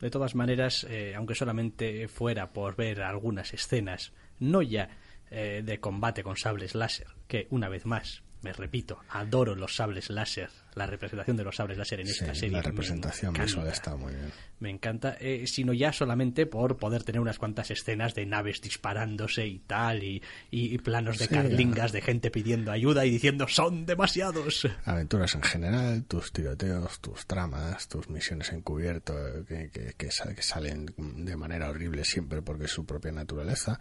De 0.00 0.10
todas 0.10 0.34
maneras, 0.34 0.86
eh, 0.90 1.14
aunque 1.14 1.34
solamente 1.34 2.08
fuera 2.08 2.52
por 2.52 2.76
ver 2.76 3.02
algunas 3.02 3.54
escenas, 3.54 4.12
no 4.38 4.60
ya 4.60 4.90
eh, 5.30 5.62
de 5.64 5.80
combate 5.80 6.22
con 6.22 6.36
sables 6.36 6.74
láser, 6.74 7.06
que 7.28 7.46
una 7.50 7.68
vez 7.68 7.86
más, 7.86 8.22
me 8.46 8.52
repito, 8.52 9.00
adoro 9.08 9.56
los 9.56 9.74
sables 9.74 10.08
láser, 10.08 10.50
la 10.76 10.86
representación 10.86 11.36
de 11.36 11.42
los 11.42 11.56
sables 11.56 11.76
láser 11.78 11.98
en 11.98 12.06
Sí, 12.06 12.12
esta 12.12 12.32
serie. 12.32 12.50
la 12.52 12.62
representación 12.62 13.32
visual 13.34 13.66
está 13.66 13.96
muy 13.96 14.12
bien 14.14 14.30
Me 14.60 14.70
encanta, 14.70 15.16
eh, 15.18 15.48
sino 15.48 15.72
ya 15.72 15.92
solamente 15.92 16.46
por 16.46 16.76
poder 16.76 17.02
tener 17.02 17.20
unas 17.20 17.38
cuantas 17.40 17.72
escenas 17.72 18.14
de 18.14 18.24
naves 18.24 18.60
disparándose 18.60 19.46
y 19.48 19.58
tal, 19.58 20.04
y, 20.04 20.22
y- 20.52 20.78
planos 20.78 21.18
de 21.18 21.26
Sí, 21.26 21.34
carlingas 21.34 21.90
de 21.90 22.02
gente 22.02 22.30
pidiendo 22.30 22.70
ayuda 22.70 23.04
y 23.04 23.10
diciendo 23.10 23.48
son 23.48 23.84
demasiados. 23.84 24.68
aventuras 24.84 25.34
en 25.34 25.42
general, 25.42 26.04
tus 26.04 26.32
tiroteos, 26.32 27.00
tus 27.00 27.26
tramas, 27.26 27.88
tus 27.88 28.08
misiones 28.08 28.52
encubierto 28.52 29.12
eh, 29.26 29.44
que, 29.48 29.70
que, 29.70 29.94
que 29.94 30.06
que 30.36 30.42
salen 30.42 30.86
de 30.96 31.36
manera 31.36 31.68
horrible 31.68 32.04
siempre 32.04 32.42
porque 32.42 32.66
es 32.66 32.70
su 32.70 32.86
propia 32.86 33.10
naturaleza. 33.10 33.80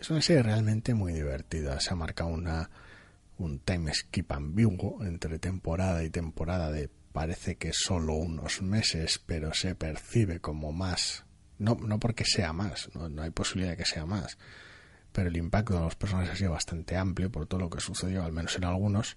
Es 0.00 0.10
una 0.10 0.20
serie 0.22 0.42
realmente 0.42 0.94
muy 0.94 1.12
divertida. 1.12 1.78
Se 1.80 1.90
ha 1.92 1.96
marcado 1.96 2.30
una, 2.30 2.68
un 3.38 3.58
time 3.60 3.92
skip 3.94 4.32
ambiguo 4.32 5.04
entre 5.04 5.38
temporada 5.38 6.02
y 6.04 6.10
temporada 6.10 6.70
de 6.70 6.90
parece 7.12 7.56
que 7.56 7.72
solo 7.72 8.14
unos 8.14 8.62
meses, 8.62 9.20
pero 9.24 9.54
se 9.54 9.74
percibe 9.74 10.40
como 10.40 10.72
más. 10.72 11.24
No, 11.58 11.74
no 11.80 11.98
porque 11.98 12.24
sea 12.26 12.52
más, 12.52 12.90
no, 12.94 13.08
no 13.08 13.22
hay 13.22 13.30
posibilidad 13.30 13.70
de 13.72 13.78
que 13.78 13.86
sea 13.86 14.04
más. 14.04 14.36
Pero 15.12 15.28
el 15.28 15.36
impacto 15.38 15.74
de 15.74 15.80
los 15.80 15.94
personajes 15.96 16.32
ha 16.32 16.36
sido 16.36 16.50
bastante 16.52 16.96
amplio 16.96 17.32
por 17.32 17.46
todo 17.46 17.60
lo 17.60 17.70
que 17.70 17.80
sucedió, 17.80 18.22
al 18.22 18.32
menos 18.32 18.54
en 18.56 18.64
algunos. 18.64 19.16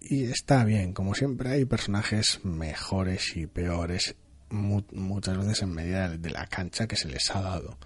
Y 0.00 0.24
está 0.24 0.64
bien, 0.64 0.92
como 0.92 1.14
siempre 1.14 1.50
hay 1.50 1.64
personajes 1.64 2.44
mejores 2.44 3.36
y 3.36 3.46
peores, 3.46 4.16
mu- 4.50 4.82
muchas 4.90 5.38
veces 5.38 5.62
en 5.62 5.72
medida 5.74 6.08
de 6.08 6.30
la 6.30 6.48
cancha 6.48 6.88
que 6.88 6.96
se 6.96 7.06
les 7.08 7.30
ha 7.34 7.40
dado. 7.40 7.78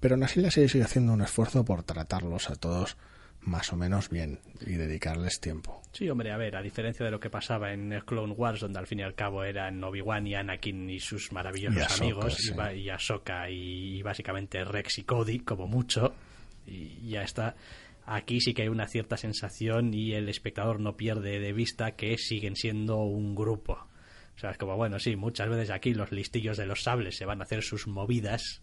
Pero 0.00 0.14
aún 0.14 0.22
así 0.24 0.40
la 0.40 0.50
serie 0.50 0.70
sigue 0.70 0.84
haciendo 0.84 1.12
un 1.12 1.20
esfuerzo 1.20 1.62
por 1.66 1.82
tratarlos 1.82 2.48
a 2.48 2.54
todos 2.56 2.96
más 3.42 3.72
o 3.72 3.76
menos 3.76 4.10
bien 4.10 4.38
y 4.60 4.74
dedicarles 4.74 5.40
tiempo. 5.40 5.80
Sí, 5.92 6.08
hombre, 6.08 6.30
a 6.30 6.36
ver, 6.36 6.56
a 6.56 6.62
diferencia 6.62 7.04
de 7.04 7.10
lo 7.10 7.20
que 7.20 7.30
pasaba 7.30 7.72
en 7.72 7.92
el 7.92 8.04
Clone 8.04 8.34
Wars, 8.34 8.60
donde 8.60 8.78
al 8.78 8.86
fin 8.86 9.00
y 9.00 9.02
al 9.02 9.14
cabo 9.14 9.44
eran 9.44 9.82
Obi-Wan 9.82 10.26
y 10.26 10.34
Anakin 10.34 10.90
y 10.90 11.00
sus 11.00 11.32
maravillosos 11.32 11.78
Y 11.78 11.82
Ahsoka, 11.82 12.04
amigos, 12.04 12.34
sí. 12.36 12.80
y, 12.80 12.88
Ahsoka 12.90 13.50
y, 13.50 13.98
y 13.98 14.02
básicamente 14.02 14.64
Rex 14.64 14.98
y 14.98 15.04
Cody, 15.04 15.40
como 15.40 15.66
mucho, 15.66 16.14
y 16.66 17.10
ya 17.10 17.22
está. 17.22 17.56
Aquí 18.06 18.40
sí 18.40 18.54
que 18.54 18.62
hay 18.62 18.68
una 18.68 18.86
cierta 18.88 19.16
sensación 19.16 19.94
y 19.94 20.14
el 20.14 20.28
espectador 20.28 20.80
no 20.80 20.96
pierde 20.96 21.38
de 21.38 21.52
vista 21.52 21.92
que 21.92 22.16
siguen 22.18 22.56
siendo 22.56 22.96
un 22.96 23.34
grupo. 23.34 23.86
O 24.34 24.38
sea, 24.38 24.50
es 24.50 24.58
como, 24.58 24.76
bueno, 24.76 24.98
sí, 24.98 25.16
muchas 25.16 25.48
veces 25.48 25.70
aquí 25.70 25.92
los 25.94 26.12
listillos 26.12 26.56
de 26.56 26.66
los 26.66 26.82
sables 26.82 27.16
se 27.16 27.26
van 27.26 27.40
a 27.40 27.44
hacer 27.44 27.62
sus 27.62 27.86
movidas 27.86 28.62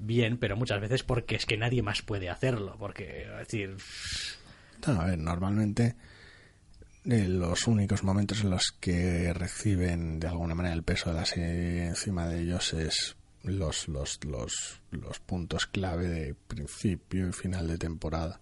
bien, 0.00 0.38
pero 0.38 0.56
muchas 0.56 0.80
veces 0.80 1.02
porque 1.02 1.36
es 1.36 1.46
que 1.46 1.56
nadie 1.56 1.82
más 1.82 2.02
puede 2.02 2.28
hacerlo, 2.28 2.76
porque, 2.78 3.26
decir, 3.38 3.76
No, 4.86 5.00
a 5.00 5.06
ver, 5.06 5.18
normalmente 5.18 5.96
eh, 7.04 7.28
los 7.28 7.66
únicos 7.66 8.02
momentos 8.02 8.42
en 8.42 8.50
los 8.50 8.72
que 8.78 9.32
reciben 9.32 10.20
de 10.20 10.28
alguna 10.28 10.54
manera 10.54 10.74
el 10.74 10.82
peso 10.82 11.10
de 11.10 11.16
la 11.16 11.24
serie 11.24 11.86
encima 11.86 12.28
de 12.28 12.42
ellos 12.42 12.72
es 12.74 13.16
los, 13.42 13.88
los, 13.88 14.22
los, 14.24 14.80
los 14.90 15.18
puntos 15.20 15.66
clave 15.66 16.08
de 16.08 16.34
principio 16.34 17.28
y 17.28 17.32
final 17.32 17.68
de 17.68 17.78
temporada. 17.78 18.40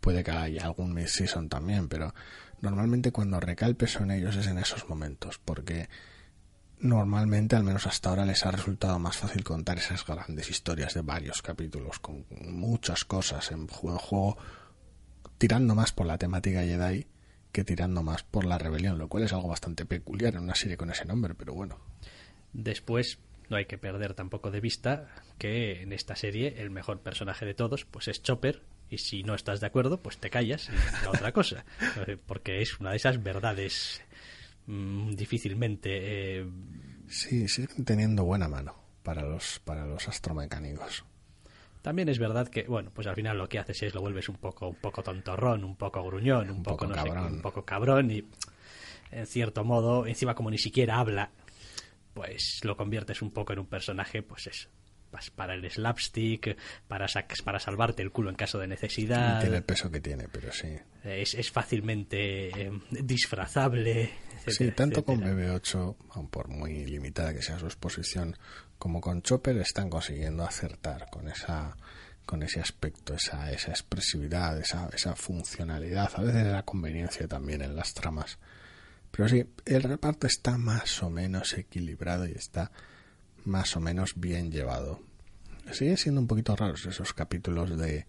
Puede 0.00 0.24
que 0.24 0.30
haya 0.30 0.64
algún 0.64 0.94
mid-season 0.94 1.48
también, 1.50 1.88
pero 1.88 2.14
normalmente 2.62 3.12
cuando 3.12 3.38
recae 3.38 3.68
el 3.68 3.76
peso 3.76 4.02
en 4.02 4.12
ellos 4.12 4.36
es 4.36 4.46
en 4.46 4.58
esos 4.58 4.88
momentos, 4.88 5.38
porque 5.44 5.88
normalmente, 6.80 7.56
al 7.56 7.64
menos 7.64 7.86
hasta 7.86 8.08
ahora, 8.10 8.24
les 8.24 8.44
ha 8.46 8.50
resultado 8.50 8.98
más 8.98 9.16
fácil 9.16 9.44
contar 9.44 9.78
esas 9.78 10.04
grandes 10.06 10.50
historias 10.50 10.94
de 10.94 11.02
varios 11.02 11.42
capítulos, 11.42 11.98
con 12.00 12.24
muchas 12.48 13.04
cosas 13.04 13.50
en 13.52 13.68
ju- 13.68 13.90
en 13.92 13.98
juego, 13.98 14.36
tirando 15.38 15.74
más 15.74 15.92
por 15.92 16.06
la 16.06 16.18
temática 16.18 16.60
Jedi 16.62 17.06
que 17.52 17.64
tirando 17.64 18.02
más 18.02 18.22
por 18.22 18.44
la 18.44 18.58
rebelión, 18.58 18.98
lo 18.98 19.08
cual 19.08 19.24
es 19.24 19.32
algo 19.32 19.48
bastante 19.48 19.84
peculiar 19.84 20.34
en 20.34 20.42
una 20.42 20.54
serie 20.54 20.76
con 20.76 20.90
ese 20.90 21.04
nombre, 21.04 21.34
pero 21.34 21.52
bueno. 21.52 21.78
Después, 22.52 23.18
no 23.48 23.56
hay 23.56 23.66
que 23.66 23.76
perder 23.78 24.14
tampoco 24.14 24.50
de 24.52 24.60
vista 24.60 25.08
que 25.38 25.82
en 25.82 25.92
esta 25.92 26.14
serie 26.14 26.54
el 26.62 26.70
mejor 26.70 27.00
personaje 27.00 27.44
de 27.46 27.54
todos 27.54 27.84
pues 27.84 28.06
es 28.08 28.22
Chopper 28.22 28.62
y 28.88 28.98
si 28.98 29.22
no 29.24 29.34
estás 29.34 29.60
de 29.60 29.66
acuerdo 29.66 30.00
pues 30.00 30.18
te 30.18 30.30
callas 30.30 30.68
y 30.68 31.06
otra 31.06 31.32
cosa 31.32 31.64
porque 32.26 32.60
es 32.62 32.78
una 32.78 32.90
de 32.90 32.96
esas 32.96 33.20
verdades 33.22 34.00
mm, 34.70 35.10
difícilmente 35.16 36.38
eh, 36.38 36.46
Sí, 37.08 37.48
siguen 37.48 37.84
teniendo 37.84 38.24
buena 38.24 38.48
mano 38.48 38.76
para 39.02 39.22
los, 39.22 39.60
para 39.64 39.84
los 39.84 40.06
astromecánicos. 40.08 41.04
También 41.82 42.08
es 42.08 42.18
verdad 42.18 42.46
que, 42.48 42.64
bueno, 42.64 42.90
pues 42.94 43.06
al 43.06 43.16
final 43.16 43.36
lo 43.36 43.48
que 43.48 43.58
haces 43.58 43.82
es 43.82 43.94
lo 43.94 44.00
vuelves 44.00 44.28
un 44.28 44.36
poco, 44.36 44.68
un 44.68 44.76
poco 44.76 45.02
tontorrón, 45.02 45.64
un 45.64 45.76
poco 45.76 46.04
gruñón, 46.04 46.50
un, 46.50 46.62
poco, 46.62 46.86
no 46.86 46.94
sé 46.94 47.08
cabrón. 47.08 47.34
un 47.34 47.42
poco 47.42 47.64
cabrón 47.64 48.10
y 48.10 48.24
en 49.10 49.26
cierto 49.26 49.64
modo, 49.64 50.06
encima 50.06 50.34
como 50.34 50.50
ni 50.50 50.58
siquiera 50.58 50.98
habla, 50.98 51.30
pues 52.14 52.60
lo 52.62 52.76
conviertes 52.76 53.22
un 53.22 53.32
poco 53.32 53.54
en 53.54 53.60
un 53.60 53.66
personaje, 53.66 54.22
pues 54.22 54.46
eso, 54.46 54.68
para 55.34 55.54
el 55.54 55.70
slapstick, 55.70 56.56
para, 56.88 57.06
para 57.44 57.58
salvarte 57.58 58.02
el 58.02 58.10
culo 58.10 58.30
en 58.30 58.36
caso 58.36 58.58
de 58.58 58.66
necesidad. 58.66 59.40
Tiene 59.40 59.58
el 59.58 59.62
peso 59.62 59.90
que 59.90 60.00
tiene, 60.00 60.28
pero 60.28 60.52
sí. 60.52 60.76
Es, 61.04 61.34
es 61.34 61.50
fácilmente 61.50 62.48
eh, 62.48 62.70
disfrazable. 62.90 64.10
Sí, 64.38 64.64
etcétera, 64.64 64.76
tanto 64.76 65.04
con 65.04 65.22
etcétera. 65.22 65.54
BB8, 65.58 65.96
aun 66.10 66.28
por 66.28 66.48
muy 66.48 66.84
limitada 66.86 67.34
que 67.34 67.42
sea 67.42 67.58
su 67.58 67.66
exposición, 67.66 68.36
como 68.78 69.00
con 69.00 69.22
Chopper 69.22 69.56
están 69.58 69.90
consiguiendo 69.90 70.44
acertar 70.44 71.08
con 71.10 71.28
esa 71.28 71.76
con 72.30 72.44
ese 72.44 72.60
aspecto, 72.60 73.14
esa, 73.14 73.50
esa 73.50 73.72
expresividad, 73.72 74.56
esa, 74.60 74.88
esa 74.92 75.16
funcionalidad, 75.16 76.12
a 76.14 76.22
veces 76.22 76.46
la 76.46 76.62
conveniencia 76.62 77.26
también 77.26 77.60
en 77.60 77.74
las 77.74 77.92
tramas. 77.92 78.38
Pero 79.10 79.28
sí, 79.28 79.44
el 79.64 79.82
reparto 79.82 80.28
está 80.28 80.56
más 80.56 81.02
o 81.02 81.10
menos 81.10 81.54
equilibrado 81.54 82.28
y 82.28 82.32
está 82.32 82.70
más 83.44 83.76
o 83.76 83.80
menos 83.80 84.12
bien 84.16 84.50
llevado. 84.50 85.00
Siguen 85.72 85.96
siendo 85.96 86.20
un 86.20 86.26
poquito 86.26 86.56
raros 86.56 86.86
esos 86.86 87.12
capítulos 87.12 87.78
de, 87.78 88.06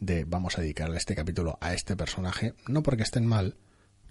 de 0.00 0.24
vamos 0.24 0.58
a 0.58 0.60
dedicarle 0.60 0.98
este 0.98 1.14
capítulo 1.14 1.58
a 1.60 1.72
este 1.72 1.96
personaje, 1.96 2.54
no 2.68 2.82
porque 2.82 3.02
estén 3.02 3.26
mal 3.26 3.56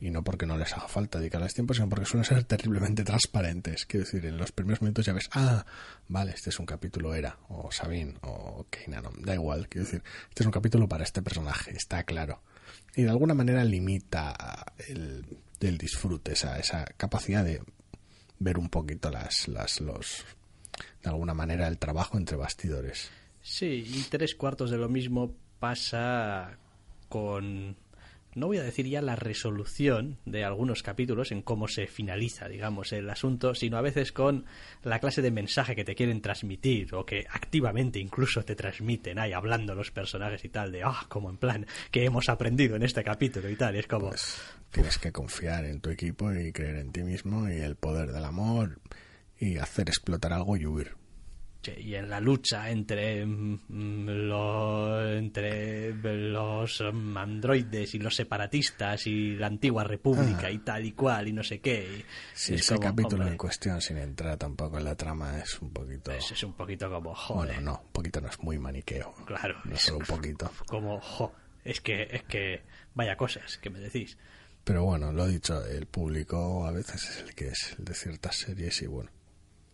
y 0.04 0.12
no 0.12 0.24
porque 0.24 0.46
no 0.46 0.58
les 0.58 0.74
haga 0.74 0.88
falta 0.90 1.20
dedicarles 1.20 1.54
tiempo, 1.54 1.74
sino 1.74 1.88
porque 1.88 2.06
suelen 2.06 2.26
ser 2.26 2.44
terriblemente 2.44 3.06
transparentes. 3.06 3.86
Quiero 3.86 4.06
decir, 4.06 4.26
en 4.26 4.38
los 4.38 4.52
primeros 4.52 4.82
minutos 4.82 5.06
ya 5.06 5.14
ves, 5.14 5.30
ah, 5.32 5.66
vale, 6.10 6.32
este 6.32 6.50
es 6.50 6.60
un 6.60 6.66
capítulo 6.66 7.14
Era, 7.14 7.38
o 7.48 7.72
Sabine, 7.72 8.16
o 8.22 8.66
Kanan, 8.70 9.04
da 9.22 9.34
igual. 9.34 9.70
Quiero 9.70 9.86
decir, 9.86 10.04
este 10.28 10.44
es 10.44 10.46
un 10.46 10.52
capítulo 10.52 10.90
para 10.90 11.06
este 11.06 11.22
personaje, 11.22 11.72
está 11.72 12.04
claro. 12.04 12.42
Y 12.96 13.04
de 13.04 13.10
alguna 13.10 13.34
manera 13.34 13.64
limita 13.64 14.74
el, 14.90 15.26
el 15.62 15.78
disfrute, 15.78 16.34
esa, 16.34 16.60
esa 16.60 16.84
capacidad 16.98 17.46
de 17.46 17.62
ver 18.44 18.58
un 18.58 18.70
poquito 18.70 19.10
las, 19.10 19.48
las, 19.48 19.82
los, 19.82 20.26
de 21.02 21.10
alguna 21.10 21.34
manera 21.34 21.68
el 21.68 21.78
trabajo 21.78 22.18
entre 22.18 22.38
bastidores. 22.38 23.12
Sí, 23.42 23.84
y 23.86 24.04
tres 24.10 24.36
cuartos 24.36 24.72
de 24.72 24.78
lo 24.78 24.90
mismo 24.90 25.34
pasa 25.60 26.58
con, 27.10 27.76
no 28.36 28.48
voy 28.48 28.58
a 28.58 28.64
decir 28.64 28.88
ya 28.88 29.02
la 29.02 29.16
resolución 29.16 30.18
de 30.26 30.44
algunos 30.44 30.82
capítulos 30.82 31.32
en 31.32 31.42
cómo 31.42 31.68
se 31.68 31.88
finaliza, 31.88 32.48
digamos, 32.48 32.94
el 32.94 33.10
asunto, 33.10 33.54
sino 33.54 33.78
a 33.78 33.82
veces 33.82 34.12
con 34.12 34.46
la 34.84 35.00
clase 35.00 35.22
de 35.22 35.32
mensaje 35.32 35.76
que 35.76 35.84
te 35.84 35.96
quieren 35.96 36.22
transmitir 36.22 36.96
o 36.96 37.06
que 37.06 37.26
activamente 37.30 38.00
incluso 38.00 38.44
te 38.44 38.56
transmiten 38.56 39.20
ahí 39.20 39.34
hablando 39.34 39.76
los 39.76 39.92
personajes 39.92 40.44
y 40.46 40.50
tal, 40.50 40.72
de, 40.72 40.84
ah, 40.84 41.06
como 41.10 41.30
en 41.30 41.38
plan, 41.38 41.66
que 41.92 42.06
hemos 42.06 42.30
aprendido 42.30 42.76
en 42.76 42.84
este 42.84 43.04
capítulo 43.04 43.50
y 43.50 43.56
tal, 43.56 43.76
y 43.76 43.80
es 43.80 43.88
como... 43.88 44.10
Pues 44.10 44.42
tienes 44.74 44.98
que 44.98 45.12
confiar 45.12 45.66
en 45.66 45.80
tu 45.80 45.90
equipo 45.90 46.34
y 46.34 46.52
creer 46.52 46.76
en 46.78 46.92
ti 46.92 47.04
mismo 47.04 47.50
y 47.50 47.58
el 47.62 47.76
poder 47.76 48.12
del 48.12 48.26
amor 48.26 48.80
y 49.40 49.58
hacer 49.58 49.88
explotar 49.90 50.34
algo 50.34 50.58
y 50.58 50.66
huir. 50.66 50.96
Y 51.78 51.96
en 51.96 52.10
la 52.10 52.20
lucha 52.20 52.70
entre 52.72 53.26
mm, 53.26 53.60
mm, 53.70 54.06
lo- 54.28 55.10
entre 55.16 55.94
los 55.94 56.82
androides 56.82 57.96
y 57.96 58.00
los 58.00 58.16
separatistas 58.18 59.08
y 59.08 59.36
la 59.38 59.48
antigua 59.48 59.86
república 59.86 60.52
y 60.52 60.58
tal 60.58 60.84
y 60.86 60.92
cual 60.92 61.30
y 61.30 61.32
no 61.34 61.42
sé 61.42 61.62
qué 61.62 62.04
Si 62.34 62.56
es 62.56 62.62
ese 62.62 62.76
como, 62.76 62.88
capítulo 62.90 63.16
hombre, 63.24 63.32
en 63.32 63.38
cuestión, 63.38 63.80
sin 63.82 63.98
entrar 63.98 64.36
tampoco 64.38 64.78
en 64.78 64.84
la 64.84 64.96
trama, 64.96 65.40
es 65.40 65.62
un 65.62 65.72
poquito... 65.72 66.12
pues 66.12 66.32
es 66.32 66.44
un 66.44 66.52
poquito 66.52 66.90
como 66.90 67.16
joder 67.16 67.54
Bueno, 67.56 67.62
no, 67.72 67.82
un 67.86 67.92
poquito 67.94 68.20
no 68.20 68.28
es 68.28 68.40
muy 68.44 68.60
maniqueo. 68.60 69.14
claro 69.26 69.56
No 69.64 69.76
es 69.76 69.82
solo 69.84 70.00
un 70.00 70.06
poquito. 70.06 70.52
como 70.68 71.00
jo, 71.00 71.32
es 71.64 71.80
que 71.80 72.10
es 72.12 72.24
que 72.24 72.62
vaya 72.94 73.16
cosas 73.16 73.58
que 73.60 73.70
me 73.70 73.80
decís 73.80 74.18
Pero 74.64 74.86
bueno, 74.86 75.12
lo 75.12 75.28
dicho, 75.28 75.66
el 75.66 75.86
público 75.88 76.66
a 76.66 76.72
veces 76.72 77.04
es 77.10 77.18
el 77.20 77.36
que 77.36 77.50
es 77.50 77.76
el 77.78 77.86
de 77.86 77.94
ciertas 77.94 78.38
series 78.38 78.82
y 78.82 78.88
bueno. 78.88 79.12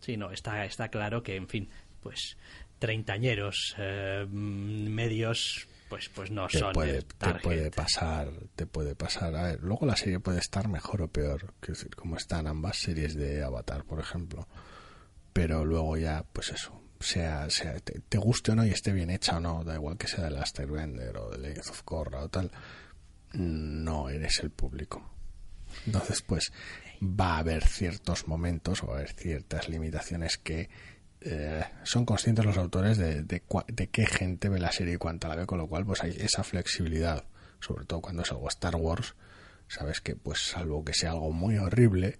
Sí, 0.00 0.16
no, 0.16 0.30
está, 0.30 0.64
está 0.64 0.88
claro 0.88 1.22
que, 1.22 1.36
en 1.36 1.48
fin, 1.48 1.68
pues 2.02 2.36
treintañeros 2.78 3.76
eh, 3.78 4.26
medios, 4.30 5.68
pues, 5.88 6.08
pues 6.08 6.30
no 6.30 6.48
te 6.48 6.58
son 6.58 6.72
puede, 6.72 6.98
el 6.98 7.04
te 7.04 7.34
puede 7.34 7.70
pasar, 7.70 8.30
te 8.56 8.66
puede 8.66 8.96
pasar. 8.96 9.36
A 9.36 9.42
ver, 9.44 9.60
luego 9.60 9.86
la 9.86 9.96
serie 9.96 10.18
puede 10.18 10.38
estar 10.38 10.66
mejor 10.68 11.02
o 11.02 11.08
peor, 11.08 11.54
decir, 11.64 11.94
como 11.94 12.16
están 12.16 12.46
ambas 12.46 12.78
series 12.78 13.14
de 13.14 13.44
Avatar, 13.44 13.84
por 13.84 14.00
ejemplo. 14.00 14.48
Pero 15.32 15.64
luego 15.64 15.96
ya, 15.96 16.24
pues 16.32 16.50
eso, 16.50 16.80
sea, 16.98 17.48
sea 17.50 17.78
te, 17.80 18.00
te 18.00 18.18
guste 18.18 18.52
o 18.52 18.54
no 18.56 18.66
y 18.66 18.70
esté 18.70 18.92
bien 18.92 19.10
hecha 19.10 19.36
o 19.36 19.40
no, 19.40 19.62
da 19.62 19.74
igual 19.74 19.96
que 19.96 20.08
sea 20.08 20.24
de 20.24 20.30
Last 20.30 20.58
Airbender 20.58 21.16
o 21.18 21.30
de 21.30 21.38
Legends 21.38 21.70
of 21.70 21.82
Korra 21.82 22.20
o 22.22 22.28
tal, 22.28 22.50
no 23.32 24.08
eres 24.08 24.40
el 24.40 24.50
público. 24.50 25.02
Entonces, 25.86 26.22
pues 26.22 26.52
va 27.02 27.36
a 27.36 27.38
haber 27.38 27.66
ciertos 27.66 28.28
momentos 28.28 28.82
o 28.82 28.90
a 28.90 28.96
haber 28.96 29.12
ciertas 29.12 29.68
limitaciones 29.68 30.36
que 30.38 30.68
eh, 31.22 31.64
son 31.84 32.04
conscientes 32.04 32.44
los 32.44 32.56
autores 32.56 32.98
de, 32.98 33.22
de 33.22 33.88
qué 33.88 34.06
gente 34.06 34.48
ve 34.48 34.58
la 34.58 34.72
serie 34.72 34.94
y 34.94 34.98
cuánta 34.98 35.28
la 35.28 35.36
ve, 35.36 35.46
con 35.46 35.58
lo 35.58 35.66
cual 35.66 35.84
pues 35.84 36.02
hay 36.02 36.16
esa 36.18 36.42
flexibilidad, 36.42 37.24
sobre 37.60 37.84
todo 37.84 38.00
cuando 38.00 38.22
es 38.22 38.30
algo 38.30 38.48
Star 38.48 38.76
Wars, 38.76 39.14
sabes 39.68 40.00
que 40.00 40.16
pues 40.16 40.40
salvo 40.40 40.84
que 40.84 40.94
sea 40.94 41.12
algo 41.12 41.30
muy 41.32 41.58
horrible, 41.58 42.18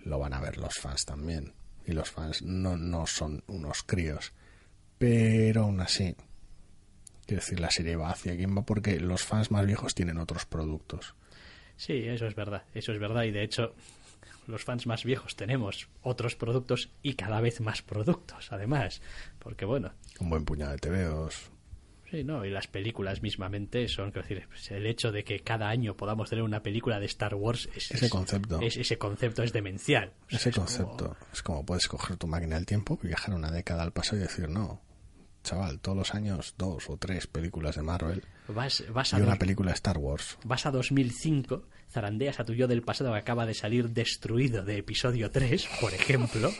lo 0.00 0.18
van 0.18 0.34
a 0.34 0.40
ver 0.40 0.56
los 0.58 0.74
fans 0.74 1.04
también. 1.04 1.54
Y 1.86 1.92
los 1.92 2.10
fans 2.10 2.42
no, 2.42 2.76
no 2.76 3.06
son 3.06 3.42
unos 3.46 3.82
críos. 3.82 4.32
Pero 4.98 5.64
aún 5.64 5.80
así, 5.80 6.16
quiero 7.28 7.42
decir, 7.42 7.60
la 7.60 7.70
serie 7.70 7.94
va 7.94 8.10
hacia 8.10 8.34
quien 8.36 8.56
va 8.56 8.62
porque 8.62 8.98
los 8.98 9.22
fans 9.22 9.50
más 9.50 9.66
viejos 9.66 9.94
tienen 9.94 10.16
otros 10.18 10.46
productos. 10.46 11.14
Sí, 11.76 11.92
eso 11.92 12.26
es 12.26 12.34
verdad, 12.34 12.64
eso 12.74 12.90
es 12.92 12.98
verdad. 12.98 13.24
Y 13.24 13.30
de 13.30 13.42
hecho, 13.44 13.74
los 14.46 14.64
fans 14.64 14.86
más 14.86 15.04
viejos 15.04 15.36
tenemos 15.36 15.88
otros 16.02 16.34
productos 16.36 16.90
y 17.02 17.14
cada 17.14 17.40
vez 17.42 17.60
más 17.60 17.82
productos, 17.82 18.50
además. 18.50 19.02
Porque 19.38 19.64
bueno, 19.66 19.92
Un 20.20 20.30
buen 20.30 20.44
puñado 20.46 20.72
de 20.72 20.78
TVOs. 20.78 21.50
sí, 22.10 22.24
¿no? 22.24 22.44
Y 22.46 22.50
las 22.50 22.66
películas 22.66 23.20
mismamente 23.22 23.86
son, 23.88 24.10
quiero 24.10 24.26
decir, 24.26 24.48
pues, 24.48 24.70
el 24.70 24.86
hecho 24.86 25.12
de 25.12 25.22
que 25.22 25.40
cada 25.40 25.68
año 25.68 25.94
podamos 25.94 26.30
tener 26.30 26.42
una 26.42 26.62
película 26.62 26.98
de 26.98 27.04
Star 27.06 27.34
Wars 27.34 27.68
es, 27.76 27.90
Ese 27.90 28.06
es- 28.06 28.10
concepto. 28.10 28.58
es- 28.62 28.78
ese 28.78 28.96
concepto 28.96 29.42
es 29.42 29.52
demencial. 29.52 30.14
O 30.26 30.30
sea, 30.30 30.38
Ese 30.38 30.48
es 30.48 30.54
como- 30.54 30.66
concepto 30.66 31.16
es 31.32 31.42
como 31.42 31.66
puedes 31.66 31.86
coger 31.86 32.16
tu 32.16 32.26
máquina 32.26 32.56
del 32.56 32.64
tiempo, 32.64 32.98
viajar 33.02 33.34
una 33.34 33.50
década 33.50 33.82
al 33.82 33.92
pasado 33.92 34.16
y 34.16 34.20
decir, 34.20 34.48
no, 34.48 34.80
chaval, 35.48 35.80
todos 35.80 35.96
los 35.98 36.14
años 36.14 36.54
dos 36.58 36.88
o 36.88 36.96
tres 36.96 37.26
películas 37.26 37.76
de 37.76 37.82
Marvel 37.82 38.22
vas, 38.48 38.84
vas, 38.92 39.12
y 39.12 39.16
a 39.16 39.18
una 39.18 39.26
dos- 39.30 39.38
película 39.38 39.70
de 39.70 39.74
Star 39.74 39.98
Wars. 39.98 40.38
vas 40.44 40.66
a 40.66 40.70
2005, 40.70 41.62
zarandeas 41.90 42.38
a 42.40 42.44
tu 42.44 42.52
yo 42.54 42.68
del 42.68 42.82
pasado 42.82 43.12
que 43.12 43.18
acaba 43.18 43.46
de 43.46 43.54
salir 43.54 43.90
destruido 43.90 44.62
de 44.64 44.78
episodio 44.78 45.30
3, 45.30 45.68
por 45.80 45.92
ejemplo. 45.94 46.50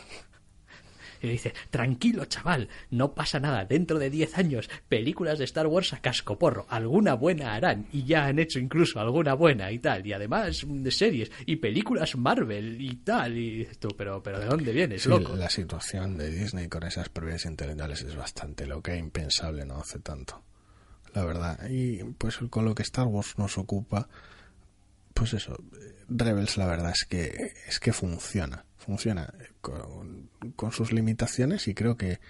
Y 1.22 1.26
le 1.26 1.32
dice, 1.32 1.52
tranquilo 1.70 2.24
chaval, 2.26 2.68
no 2.90 3.14
pasa 3.14 3.40
nada, 3.40 3.64
dentro 3.64 3.98
de 3.98 4.10
10 4.10 4.38
años, 4.38 4.70
películas 4.88 5.38
de 5.38 5.44
Star 5.44 5.66
Wars 5.66 5.92
a 5.92 6.00
cascoporro, 6.00 6.66
alguna 6.68 7.14
buena 7.14 7.54
harán, 7.54 7.86
y 7.92 8.04
ya 8.04 8.26
han 8.26 8.38
hecho 8.38 8.58
incluso 8.58 9.00
alguna 9.00 9.34
buena 9.34 9.70
y 9.72 9.78
tal, 9.78 10.06
y 10.06 10.12
además 10.12 10.64
mm, 10.66 10.82
de 10.82 10.90
series, 10.90 11.30
y 11.46 11.56
películas 11.56 12.16
Marvel 12.16 12.80
y 12.80 12.96
tal, 12.96 13.36
y 13.36 13.68
tú, 13.78 13.88
pero, 13.96 14.22
pero 14.22 14.38
¿de 14.40 14.46
dónde 14.46 14.72
vienes, 14.72 15.02
Sí, 15.02 15.08
loco? 15.08 15.34
la 15.36 15.50
situación 15.50 16.16
de 16.16 16.30
Disney 16.30 16.68
con 16.68 16.82
esas 16.84 17.08
propiedades 17.08 17.46
intelectuales 17.46 18.02
es 18.02 18.14
bastante 18.16 18.66
loca 18.66 18.92
e 18.94 18.98
impensable 18.98 19.64
no 19.64 19.78
hace 19.80 19.98
tanto. 20.00 20.42
La 21.14 21.24
verdad. 21.24 21.58
Y 21.70 22.04
pues 22.04 22.38
con 22.50 22.64
lo 22.64 22.74
que 22.74 22.82
Star 22.82 23.06
Wars 23.06 23.38
nos 23.38 23.56
ocupa, 23.58 24.08
pues 25.14 25.32
eso, 25.32 25.56
Rebels 26.08 26.56
la 26.56 26.66
verdad 26.66 26.92
es 26.92 27.04
que 27.08 27.52
es 27.66 27.80
que 27.80 27.92
funciona, 27.92 28.64
funciona 28.88 29.34
con, 29.60 30.30
con 30.56 30.72
sus 30.72 30.92
limitaciones 30.92 31.68
y 31.68 31.74
creo 31.74 31.98
que 31.98 32.20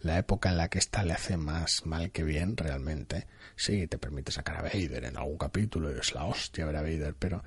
la 0.00 0.16
época 0.16 0.48
en 0.48 0.56
la 0.56 0.68
que 0.68 0.78
está 0.78 1.02
le 1.02 1.12
hace 1.12 1.36
más 1.36 1.86
mal 1.86 2.12
que 2.12 2.22
bien 2.22 2.56
realmente. 2.56 3.26
Sí, 3.56 3.88
te 3.88 3.98
permite 3.98 4.30
sacar 4.30 4.58
a 4.58 4.62
Vader 4.62 5.06
en 5.06 5.16
algún 5.16 5.36
capítulo 5.36 5.90
y 5.90 5.98
es 5.98 6.14
la 6.14 6.24
hostia 6.24 6.66
ver 6.66 6.76
a 6.76 6.82
Vader, 6.82 7.16
pero 7.18 7.42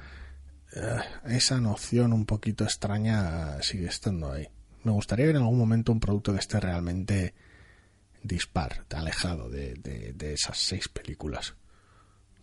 eh, 0.76 1.00
esa 1.28 1.62
noción 1.62 2.12
un 2.12 2.26
poquito 2.26 2.66
extraña 2.66 3.62
sigue 3.62 3.88
estando 3.88 4.34
ahí. 4.34 4.50
Me 4.84 4.92
gustaría 4.92 5.28
ver 5.28 5.38
en 5.38 5.44
algún 5.44 5.60
momento 5.60 5.94
un 5.94 6.02
producto 6.02 6.34
que 6.34 6.40
esté 6.40 6.60
realmente 6.60 7.34
dispar, 8.22 8.84
alejado 8.90 9.50
de, 9.50 9.76
de, 9.76 10.12
de 10.12 10.34
esas 10.34 10.58
seis 10.58 10.90
películas. 10.90 11.56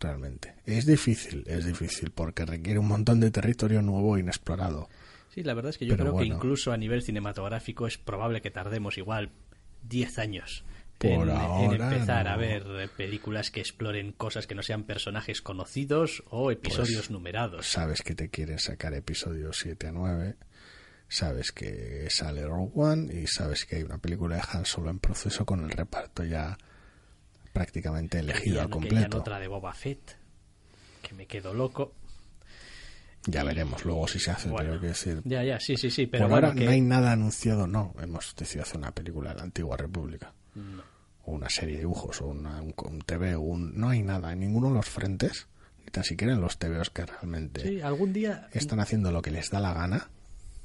Realmente. 0.01 0.55
Es 0.65 0.87
difícil, 0.87 1.45
es 1.47 1.67
difícil, 1.67 2.13
porque 2.13 2.47
requiere 2.47 2.79
un 2.79 2.89
montón 2.89 3.21
de 3.21 3.31
territorio 3.31 3.83
nuevo 3.83 4.17
e 4.17 4.21
inexplorado. 4.21 4.89
Sí, 5.35 5.43
la 5.43 5.55
verdad 5.55 5.71
es 5.71 5.79
que 5.79 5.87
yo 5.87 5.93
Pero 5.95 6.05
creo 6.05 6.13
que 6.13 6.25
bueno. 6.25 6.35
incluso 6.37 6.73
a 6.73 6.77
nivel 6.77 7.03
cinematográfico 7.03 7.87
es 7.87 7.99
probable 7.99 8.41
que 8.41 8.51
tardemos 8.51 8.97
igual 8.99 9.31
10 9.83 10.19
años 10.19 10.65
en, 11.01 11.29
en 11.31 11.73
empezar 11.81 12.25
no. 12.25 12.31
a 12.33 12.37
ver 12.37 12.91
películas 12.97 13.51
que 13.53 13.61
exploren 13.61 14.11
cosas 14.13 14.47
que 14.49 14.55
no 14.57 14.63
sean 14.65 14.83
personajes 14.85 15.41
conocidos 15.43 16.25
o 16.31 16.51
episodios 16.51 17.03
Pues, 17.07 17.11
numerados. 17.11 17.67
Sabes 17.67 18.03
que 18.03 18.15
te 18.17 18.31
quieren 18.31 18.59
sacar 18.59 18.95
episodios 18.95 19.59
7 19.59 19.87
a 19.89 19.93
9, 19.93 20.37
sabes 21.09 21.53
que 21.53 22.09
sale 22.11 22.45
Rogue 22.45 22.73
One 22.75 23.15
y 23.15 23.27
sabes 23.29 23.65
que 23.65 23.77
hay 23.77 23.83
una 23.85 23.99
película 23.99 24.37
de 24.37 24.43
Han 24.53 24.65
Solo 24.67 24.91
en 24.91 24.99
proceso 24.99 25.47
con 25.47 25.63
el 25.63 25.71
reparto 25.71 26.25
ya 26.25 26.59
prácticamente 27.53 28.19
elegido 28.19 28.61
al 28.61 28.71
completo. 28.71 29.19
otra 29.19 29.39
de 29.39 29.49
Boba 29.49 29.73
Fett, 29.75 30.17
que 31.03 31.15
me 31.15 31.27
quedo 31.27 31.55
loco. 31.55 31.93
Ya 33.27 33.45
veremos 33.45 33.85
luego 33.85 34.09
si 34.09 34.19
se 34.19 34.31
hace, 34.31 34.49
Bueno, 34.49 34.71
quiero 34.73 34.89
decir. 34.89 35.21
Ya, 35.25 35.43
ya, 35.45 35.61
sí, 35.61 35.77
sí, 35.77 35.91
sí, 35.91 36.07
pero 36.07 36.25
por 36.25 36.31
bueno, 36.31 36.47
ahora 36.49 36.59
que- 36.59 36.65
no 36.65 36.71
hay 36.71 36.81
nada 36.81 37.13
anunciado, 37.13 37.67
no. 37.67 37.95
Hemos 38.01 38.35
decidido 38.37 38.63
hacer 38.63 38.79
una 38.79 38.93
película 38.93 39.31
de 39.31 39.37
la 39.37 39.43
antigua 39.43 39.77
República. 39.77 40.33
O 41.25 41.33
una 41.33 41.51
serie 41.51 41.75
de 41.75 41.81
dibujos, 41.81 42.21
o 42.23 42.29
una- 42.29 42.63
un, 42.63 42.73
un 42.85 43.01
TV, 43.03 43.35
o 43.35 43.41
un, 43.41 43.79
no 43.79 43.91
hay 43.91 44.03
nada 44.03 44.33
en 44.33 44.41
ninguno 44.41 44.69
de 44.69 44.75
los 44.77 44.89
frentes, 44.89 45.47
ni 45.85 45.91
tan 45.91 46.05
siquiera 46.05 46.33
en 46.33 46.41
los 46.41 46.59
TVOs 46.59 46.91
que 46.91 47.05
realmente 47.05 47.61
sí, 47.63 47.81
algún 47.83 48.13
día 48.15 48.49
están 48.53 48.81
haciendo 48.81 49.13
lo 49.13 49.21
que 49.21 49.31
les 49.31 49.51
da 49.51 49.61
la 49.61 49.75
gana. 49.75 50.09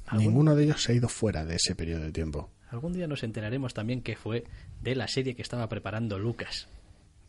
¿Algún- 0.06 0.26
Ninguno 0.26 0.54
de 0.56 0.64
ellos 0.64 0.82
se 0.82 0.92
ha 0.92 0.94
ido 0.94 1.08
fuera 1.08 1.44
de 1.44 1.56
ese 1.56 1.74
periodo 1.74 2.02
de 2.04 2.12
tiempo. 2.12 2.50
Algún 2.70 2.92
día 2.94 3.06
nos 3.06 3.22
enteraremos 3.22 3.72
también 3.74 4.00
que 4.02 4.16
fue 4.16 4.44
de 4.82 4.94
la 4.94 5.06
serie 5.06 5.34
que 5.36 5.42
estaba 5.42 5.68
preparando 5.68 6.18
Lucas. 6.18 6.66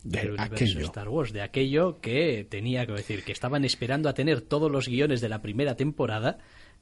De 0.05 0.19
del 0.19 0.31
universo 0.31 0.53
aquello. 0.55 0.85
Star 0.85 1.09
Wars, 1.09 1.33
de 1.33 1.41
aquello 1.41 1.99
que 1.99 2.45
tenía 2.47 2.85
que 2.85 2.93
decir, 2.93 3.23
que 3.23 3.31
estaban 3.31 3.65
esperando 3.65 4.07
a 4.07 4.13
tener 4.13 4.41
todos 4.41 4.71
los 4.71 4.87
guiones 4.87 5.19
de 5.19 5.29
la 5.29 5.41
primera 5.41 5.75
temporada 5.75 6.37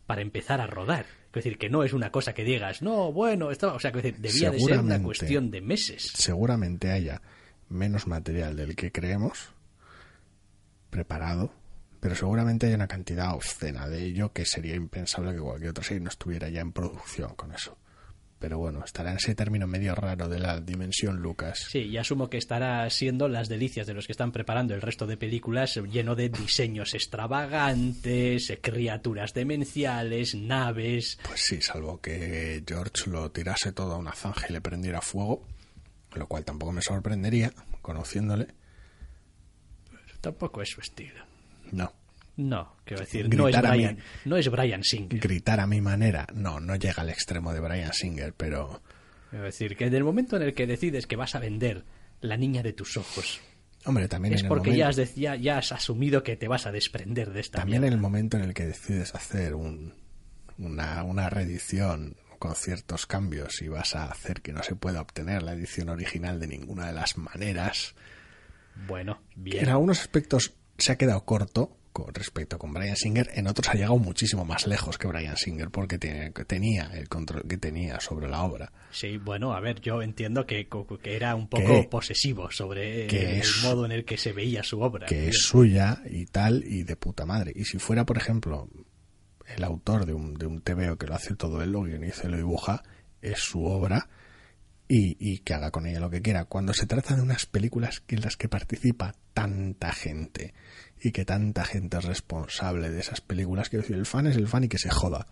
para 0.05 0.21
empezar 0.21 0.59
a 0.59 0.67
rodar. 0.67 1.05
Es 1.28 1.32
decir, 1.32 1.57
que 1.57 1.69
no 1.69 1.84
es 1.84 1.93
una 1.93 2.11
cosa 2.11 2.34
que 2.34 2.43
digas, 2.43 2.82
no, 2.82 3.13
bueno, 3.13 3.49
estaba, 3.49 3.74
o 3.74 3.80
sea, 3.80 3.91
que 3.91 4.01
decir, 4.01 4.19
debía 4.19 4.51
de 4.51 4.59
ser 4.59 4.80
una 4.80 5.01
cuestión 5.01 5.49
de 5.51 5.61
meses. 5.61 6.11
Seguramente 6.13 6.91
haya 6.91 7.21
menos 7.69 8.07
material 8.07 8.57
del 8.57 8.76
que 8.76 8.91
creemos 8.91 9.53
preparado, 10.89 11.51
pero 12.01 12.15
seguramente 12.15 12.67
hay 12.67 12.74
una 12.74 12.88
cantidad 12.88 13.34
obscena 13.34 13.88
de 13.88 14.03
ello 14.03 14.34
que 14.34 14.45
sería 14.45 14.76
impensable 14.76 15.34
que 15.34 15.39
cualquier 15.39 15.71
otra 15.71 15.84
serie 15.84 16.01
no 16.01 16.09
estuviera 16.09 16.49
ya 16.49 16.59
en 16.59 16.74
producción 16.74 17.34
con 17.36 17.53
eso. 17.53 17.78
Pero 18.44 18.58
bueno, 18.58 18.84
estará 18.84 19.12
en 19.12 19.16
ese 19.16 19.36
término 19.36 19.68
medio 19.68 19.96
raro 19.96 20.28
de 20.28 20.38
la 20.38 20.60
dimensión 20.60 21.22
Lucas. 21.22 21.66
Sí, 21.70 21.80
y 21.80 21.96
asumo 21.96 22.30
que 22.30 22.36
estará 22.36 22.89
siendo 22.89 23.30
las 23.30 23.48
delicias 23.48 23.88
de 23.88 23.94
los 23.94 24.06
que 24.06 24.12
están 24.12 24.34
preparando 24.34 24.76
el 24.76 24.82
resto 24.82 25.08
de 25.08 25.16
películas 25.16 25.80
lleno 25.89 26.14
de 26.14 26.28
diseños 26.28 26.94
extravagantes, 26.94 28.52
criaturas 28.62 29.34
demenciales, 29.34 30.36
naves. 30.36 31.20
Pues 31.26 31.39
sí, 31.39 31.62
salvo 31.62 32.02
que 32.02 32.62
George 32.68 33.10
lo 33.10 33.32
tirase 33.32 33.72
todo 33.72 33.94
a 33.94 33.98
una 33.98 34.12
zanja 34.12 34.48
y 34.50 34.52
le 34.52 34.60
prendiera 34.60 35.00
fuego, 35.00 35.48
lo 36.14 36.28
cual 36.28 36.44
tampoco 36.44 36.74
me 36.74 36.82
sorprendería, 36.82 37.54
conociéndole. 37.82 38.48
Tampoco 40.20 40.62
es 40.62 40.70
su 40.70 40.82
estilo. 40.82 41.24
No. 41.72 41.94
No, 42.36 42.75
quiero 42.84 43.01
decir, 43.01 43.29
no 43.36 43.47
es 43.47 43.53
Gritar 43.55 43.65
a 43.67 43.71
mí. 43.71 43.77
Brian, 43.77 43.97
no 44.25 44.38
es 44.38 44.49
Brian 44.49 44.84
Singer. 44.84 45.19
Gritar 45.19 45.59
a 45.59 45.67
mi 45.67 45.81
manera, 45.81 46.25
no, 46.34 46.59
no 46.59 46.75
llega 46.75 47.01
al 47.03 47.09
extremo 47.09 47.53
de 47.53 47.59
Brian 47.59 47.93
Singer, 47.93 48.34
pero 48.34 48.81
Quiero 49.29 49.45
decir, 49.45 49.75
que 49.77 49.86
en 49.86 49.93
el 49.95 50.03
momento 50.03 50.36
en 50.38 50.43
el 50.43 50.53
que 50.53 50.65
decides 50.67 51.05
que 51.07 51.15
vas 51.15 51.36
a 51.36 51.39
vender 51.39 51.86
la 52.21 52.38
niña 52.38 52.63
de 52.63 52.73
tus 52.73 52.97
ojos, 52.97 53.39
hombre, 53.86 54.07
también 54.07 54.34
es 54.36 54.41
en 54.41 54.45
el 54.45 54.49
porque 54.49 54.69
momento- 54.71 54.95
ya 54.95 55.03
has, 55.03 55.15
ya, 55.15 55.36
ya 55.36 55.57
has 55.59 55.71
asumido 55.71 56.23
que 56.23 56.36
te 56.36 56.47
vas 56.47 56.65
a 56.65 56.71
desprender 56.71 57.31
de 57.34 57.39
esta 57.41 57.59
También 57.59 57.84
en 57.84 57.93
el 57.93 57.99
momento 57.99 58.38
en 58.38 58.43
el 58.43 58.53
que 58.53 58.65
decides 58.65 59.13
hacer 59.15 59.53
un, 59.55 59.93
una, 60.57 61.03
una 61.03 61.29
reedición 61.29 62.15
con 62.39 62.55
ciertos 62.55 63.05
cambios 63.05 63.61
y 63.61 63.67
vas 63.69 63.95
a 63.95 64.05
hacer 64.11 64.41
que 64.41 64.53
no 64.53 64.63
se 64.63 64.75
pueda 64.75 65.01
obtener 65.01 65.43
la 65.43 65.53
edición 65.53 65.89
original 65.89 66.39
de 66.39 66.47
ninguna 66.47 66.88
de 66.88 66.93
las 66.93 67.17
maneras, 67.17 67.95
Bueno, 68.88 69.21
bien. 69.36 69.63
en 69.65 69.69
algunos 69.69 69.99
aspectos 70.01 70.53
se 70.77 70.91
ha 70.91 70.97
quedado 70.97 71.23
corto 71.25 71.77
con 71.94 72.14
respecto 72.14 72.58
con 72.58 72.74
Brian 72.74 72.96
Singer, 72.96 73.30
en 73.36 73.48
otros 73.48 73.70
ha 73.70 73.74
llegado 73.76 73.98
muchísimo 73.98 74.44
más 74.44 74.66
lejos 74.68 74.98
que 74.98 75.08
Brian 75.08 75.38
Singer 75.38 75.70
porque 75.70 75.98
tiene- 76.00 76.34
que 76.34 76.44
tenía 76.44 76.89
el 76.94 77.08
control 77.08 77.44
que 77.48 77.58
tenía 77.58 78.00
sobre 78.00 78.28
la 78.28 78.41
obra. 78.44 78.72
Sí, 78.91 79.18
bueno, 79.18 79.54
a 79.54 79.60
ver, 79.60 79.80
yo 79.80 80.02
entiendo 80.02 80.46
que, 80.46 80.68
que 81.02 81.16
era 81.16 81.36
un 81.36 81.48
poco 81.48 81.68
Que- 81.82 81.88
posesivo 81.89 82.50
sobre 82.52 83.08
que 83.08 83.34
el 83.36 83.39
es- 83.41 83.62
modo 83.64 83.86
en 83.86 83.91
el 83.91 84.04
que 84.06 84.18
se 84.18 84.34
veía 84.34 84.64
su 84.64 84.82
obra. 84.82 85.06
que 85.06 85.28
es 85.30 85.38
suya 85.44 86.02
y 86.10 86.26
tal 86.26 86.64
y 86.66 86.84
de 86.84 86.96
puta 86.96 87.26
madre. 87.26 87.54
Y 87.56 87.64
si 87.66 87.78
fuera, 87.78 88.06
por 88.06 88.18
ejemplo, 88.18 88.68
el 89.56 89.64
autor 89.64 90.06
de 90.06 90.14
un, 90.14 90.34
de 90.34 90.48
un 90.48 90.62
TVO 90.62 90.98
que 90.98 91.06
lo 91.08 91.16
hace 91.16 91.36
todo 91.36 91.62
él, 91.62 91.72
lo 91.72 91.84
guioniza 91.84 92.28
y 92.28 92.32
lo 92.32 92.38
dibuja, 92.38 92.82
es 93.22 93.39
su 93.39 93.64
obra 93.66 94.10
y, 94.88 95.16
y 95.20 95.39
que 95.39 95.54
haga 95.54 95.70
con 95.72 95.86
ella 95.86 96.00
lo 96.00 96.10
que 96.10 96.22
quiera. 96.22 96.46
Cuando 96.46 96.74
se 96.74 96.86
trata 96.88 97.16
de 97.16 97.22
unas 97.22 97.46
películas 97.46 98.04
en 98.08 98.22
las 98.22 98.36
que 98.36 98.50
participa 98.50 99.14
tanta 99.34 99.91
gente 99.91 100.54
y 101.04 101.12
que 101.12 101.26
tanta 101.26 101.66
gente 101.66 101.97
es 101.97 102.06
responsable 102.06 102.89
de 102.89 102.99
esas 102.99 103.20
películas, 103.22 103.70
quiero 103.70 103.84
decir, 103.84 103.97
el 103.97 104.06
fan 104.06 104.26
es 104.28 104.38
el 104.38 104.47
fan 104.47 104.64
y 104.64 104.70
que 104.70 104.78
se 104.80 104.89
joda. 104.89 105.28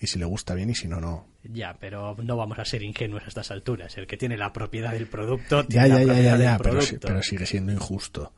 Y 0.00 0.06
si 0.08 0.18
le 0.18 0.24
gusta 0.24 0.54
bien 0.54 0.70
y 0.70 0.74
si 0.74 0.88
no, 0.88 0.98
no. 1.00 1.26
Ya, 1.44 1.76
pero 1.78 2.16
no 2.22 2.36
vamos 2.36 2.58
a 2.58 2.64
ser 2.64 2.82
ingenuos 2.82 3.22
a 3.24 3.28
estas 3.28 3.50
alturas. 3.50 3.96
El 3.98 4.06
que 4.06 4.16
tiene 4.16 4.36
la 4.38 4.52
propiedad 4.52 4.92
del 4.92 5.06
producto 5.06 5.62
Ya, 5.68 5.84
tiene 5.84 5.88
ya, 5.88 5.94
la 5.94 6.00
ya, 6.00 6.06
propiedad 6.06 6.24
ya, 6.32 6.36
del 6.38 6.42
ya, 6.46 6.58
pero, 6.58 6.70
producto. 6.78 7.06
pero 7.08 7.22
sigue 7.22 7.46
siendo 7.46 7.72
injusto. 7.72 8.32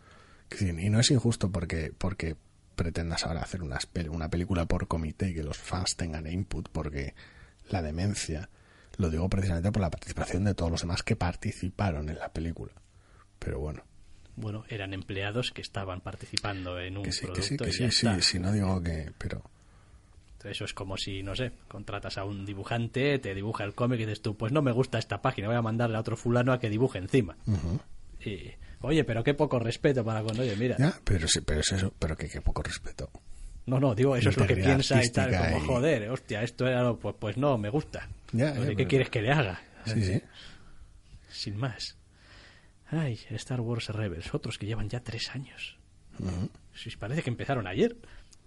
Y 0.60 0.90
no 0.90 1.00
es 1.00 1.10
injusto 1.10 1.50
porque, 1.50 1.92
porque 1.96 2.36
pretendas 2.74 3.24
ahora 3.24 3.42
hacer 3.42 3.60
pel- 3.60 4.10
una 4.10 4.28
película 4.28 4.66
por 4.66 4.88
comité 4.88 5.30
y 5.30 5.34
que 5.34 5.42
los 5.44 5.56
fans 5.56 5.96
tengan 5.96 6.26
input, 6.26 6.68
porque 6.70 7.14
la 7.70 7.80
demencia, 7.80 8.50
lo 8.98 9.08
digo 9.08 9.28
precisamente 9.30 9.70
por 9.72 9.82
la 9.82 9.90
participación 9.90 10.44
de 10.44 10.54
todos 10.54 10.70
los 10.70 10.80
demás 10.80 11.02
que 11.04 11.14
participaron 11.16 12.08
en 12.10 12.18
la 12.18 12.32
película. 12.32 12.72
Pero 13.38 13.60
bueno, 13.60 13.84
Bueno, 14.36 14.64
eran 14.68 14.94
empleados 14.94 15.50
que 15.50 15.60
estaban 15.62 16.00
participando 16.00 16.80
en 16.80 16.96
un 16.96 17.04
que 17.04 17.12
sí, 17.12 17.20
que 17.20 17.26
producto 17.26 17.44
sí, 17.48 17.56
que 17.58 17.68
y 17.68 17.72
sí, 17.72 17.78
ya 17.84 17.90
sí, 17.90 18.06
está. 18.06 18.20
sí, 18.22 18.38
no 18.38 18.52
digo 18.52 18.82
que, 18.82 19.12
pero 19.18 19.42
Eso 20.44 20.64
es 20.64 20.72
como 20.74 20.96
si, 20.96 21.22
no 21.22 21.36
sé, 21.36 21.52
contratas 21.68 22.18
a 22.18 22.24
un 22.24 22.44
dibujante, 22.46 23.18
te 23.18 23.34
dibuja 23.34 23.64
el 23.64 23.74
cómic 23.74 24.00
y 24.00 24.04
dices 24.06 24.22
tú, 24.22 24.36
pues 24.36 24.50
no 24.52 24.62
me 24.62 24.72
gusta 24.72 24.98
esta 24.98 25.20
página, 25.22 25.48
voy 25.48 25.56
a 25.56 25.62
mandarle 25.62 25.96
a 25.96 26.00
otro 26.00 26.16
fulano 26.16 26.52
a 26.52 26.58
que 26.58 26.68
dibuje 26.70 26.98
encima. 26.98 27.36
Y, 28.24 28.50
oye, 28.80 29.04
pero 29.04 29.22
qué 29.22 29.34
poco 29.34 29.58
respeto 29.58 30.04
para 30.04 30.22
cuando, 30.22 30.42
oye, 30.42 30.56
mira. 30.56 30.76
ya, 30.78 30.98
pero 31.04 31.28
sí, 31.28 31.40
pero 31.42 31.60
es 31.60 31.70
eso, 31.72 31.92
pero 31.98 32.16
que, 32.16 32.28
que 32.28 32.40
poco 32.40 32.62
respeto. 32.62 33.10
No, 33.66 33.78
no, 33.78 33.94
digo, 33.94 34.16
eso 34.16 34.30
es 34.30 34.36
lo 34.36 34.46
que 34.46 34.56
piensa 34.56 35.04
y 35.04 35.10
tal, 35.10 35.36
como, 35.36 35.58
y- 35.58 35.66
joder, 35.66 36.10
hostia, 36.10 36.42
esto 36.42 36.66
era, 36.66 36.82
lo- 36.82 36.98
pues, 36.98 37.14
pues 37.18 37.36
no, 37.36 37.56
me 37.58 37.68
gusta. 37.68 38.08
Ya, 38.32 38.52
Oye, 38.52 38.60
ya, 38.60 38.66
¿Qué 38.70 38.74
pero- 38.76 38.88
quieres 38.88 39.10
que 39.10 39.22
le 39.22 39.30
haga? 39.30 39.60
Sí, 39.84 40.02
sí. 40.02 40.20
Sin 41.30 41.56
más. 41.56 41.96
Ay, 42.92 43.18
Star 43.30 43.60
Wars 43.60 43.88
Rebels, 43.88 44.34
otros 44.34 44.58
que 44.58 44.66
llevan 44.66 44.88
ya 44.88 45.00
tres 45.00 45.30
años. 45.30 45.78
Sí, 46.74 46.90
parece 46.98 47.22
que 47.22 47.30
empezaron 47.30 47.66
ayer, 47.66 47.96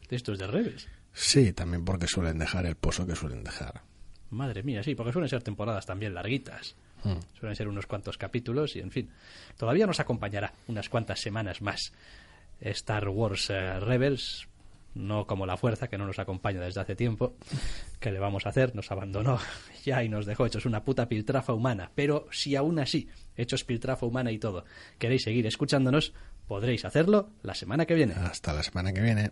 estos 0.10 0.38
de 0.38 0.46
Rebels. 0.46 0.88
Sí, 1.14 1.52
también 1.52 1.84
porque 1.84 2.08
suelen 2.08 2.38
dejar 2.38 2.68
el 2.68 2.76
pozo 2.76 3.08
que 3.08 3.16
suelen 3.16 3.44
dejar. 3.44 3.82
Madre 4.30 4.62
mía, 4.62 4.84
sí, 4.84 4.94
porque 4.94 5.12
suelen 5.12 5.30
ser 5.30 5.42
temporadas 5.42 5.88
también 5.88 6.14
larguitas. 6.14 6.76
Mm. 7.04 7.40
Suelen 7.40 7.56
ser 7.56 7.68
unos 7.68 7.88
cuantos 7.88 8.18
capítulos 8.20 8.76
y, 8.76 8.82
en 8.82 8.92
fin, 8.92 9.10
todavía 9.58 9.88
nos 9.88 10.00
acompañará 10.00 10.54
unas 10.68 10.90
cuantas 10.90 11.20
semanas 11.20 11.62
más 11.62 11.92
Star 12.60 13.10
Wars 13.10 13.50
eh, 13.50 13.80
Rebels, 13.80 14.48
no 14.94 15.26
como 15.26 15.46
la 15.46 15.58
fuerza, 15.58 15.88
que 15.88 15.98
no 15.98 16.06
nos 16.06 16.20
acompaña 16.20 16.62
desde 16.62 16.82
hace 16.82 16.96
tiempo. 16.96 17.36
¿Qué 18.00 18.12
le 18.12 18.20
vamos 18.20 18.46
a 18.46 18.50
hacer? 18.50 18.76
Nos 18.76 18.92
abandonó 18.92 19.40
ya 19.84 20.04
y 20.04 20.10
nos 20.10 20.26
dejó 20.28 20.46
hechos 20.46 20.66
una 20.66 20.84
puta 20.84 21.10
piltrafa 21.10 21.54
humana. 21.54 21.92
Pero 21.96 22.28
si 22.32 22.56
aún 22.56 22.78
así, 22.80 23.10
hechos 23.38 23.64
piltrafa 23.64 24.06
humana 24.06 24.32
y 24.32 24.40
todo, 24.40 24.66
queréis 24.98 25.24
seguir 25.24 25.46
escuchándonos, 25.48 26.14
podréis 26.48 26.86
hacerlo 26.86 27.30
la 27.42 27.56
semana 27.56 27.86
que 27.86 27.96
viene. 27.96 28.14
Hasta 28.14 28.54
la 28.54 28.64
semana 28.64 28.94
que 28.94 29.02
viene. 29.02 29.32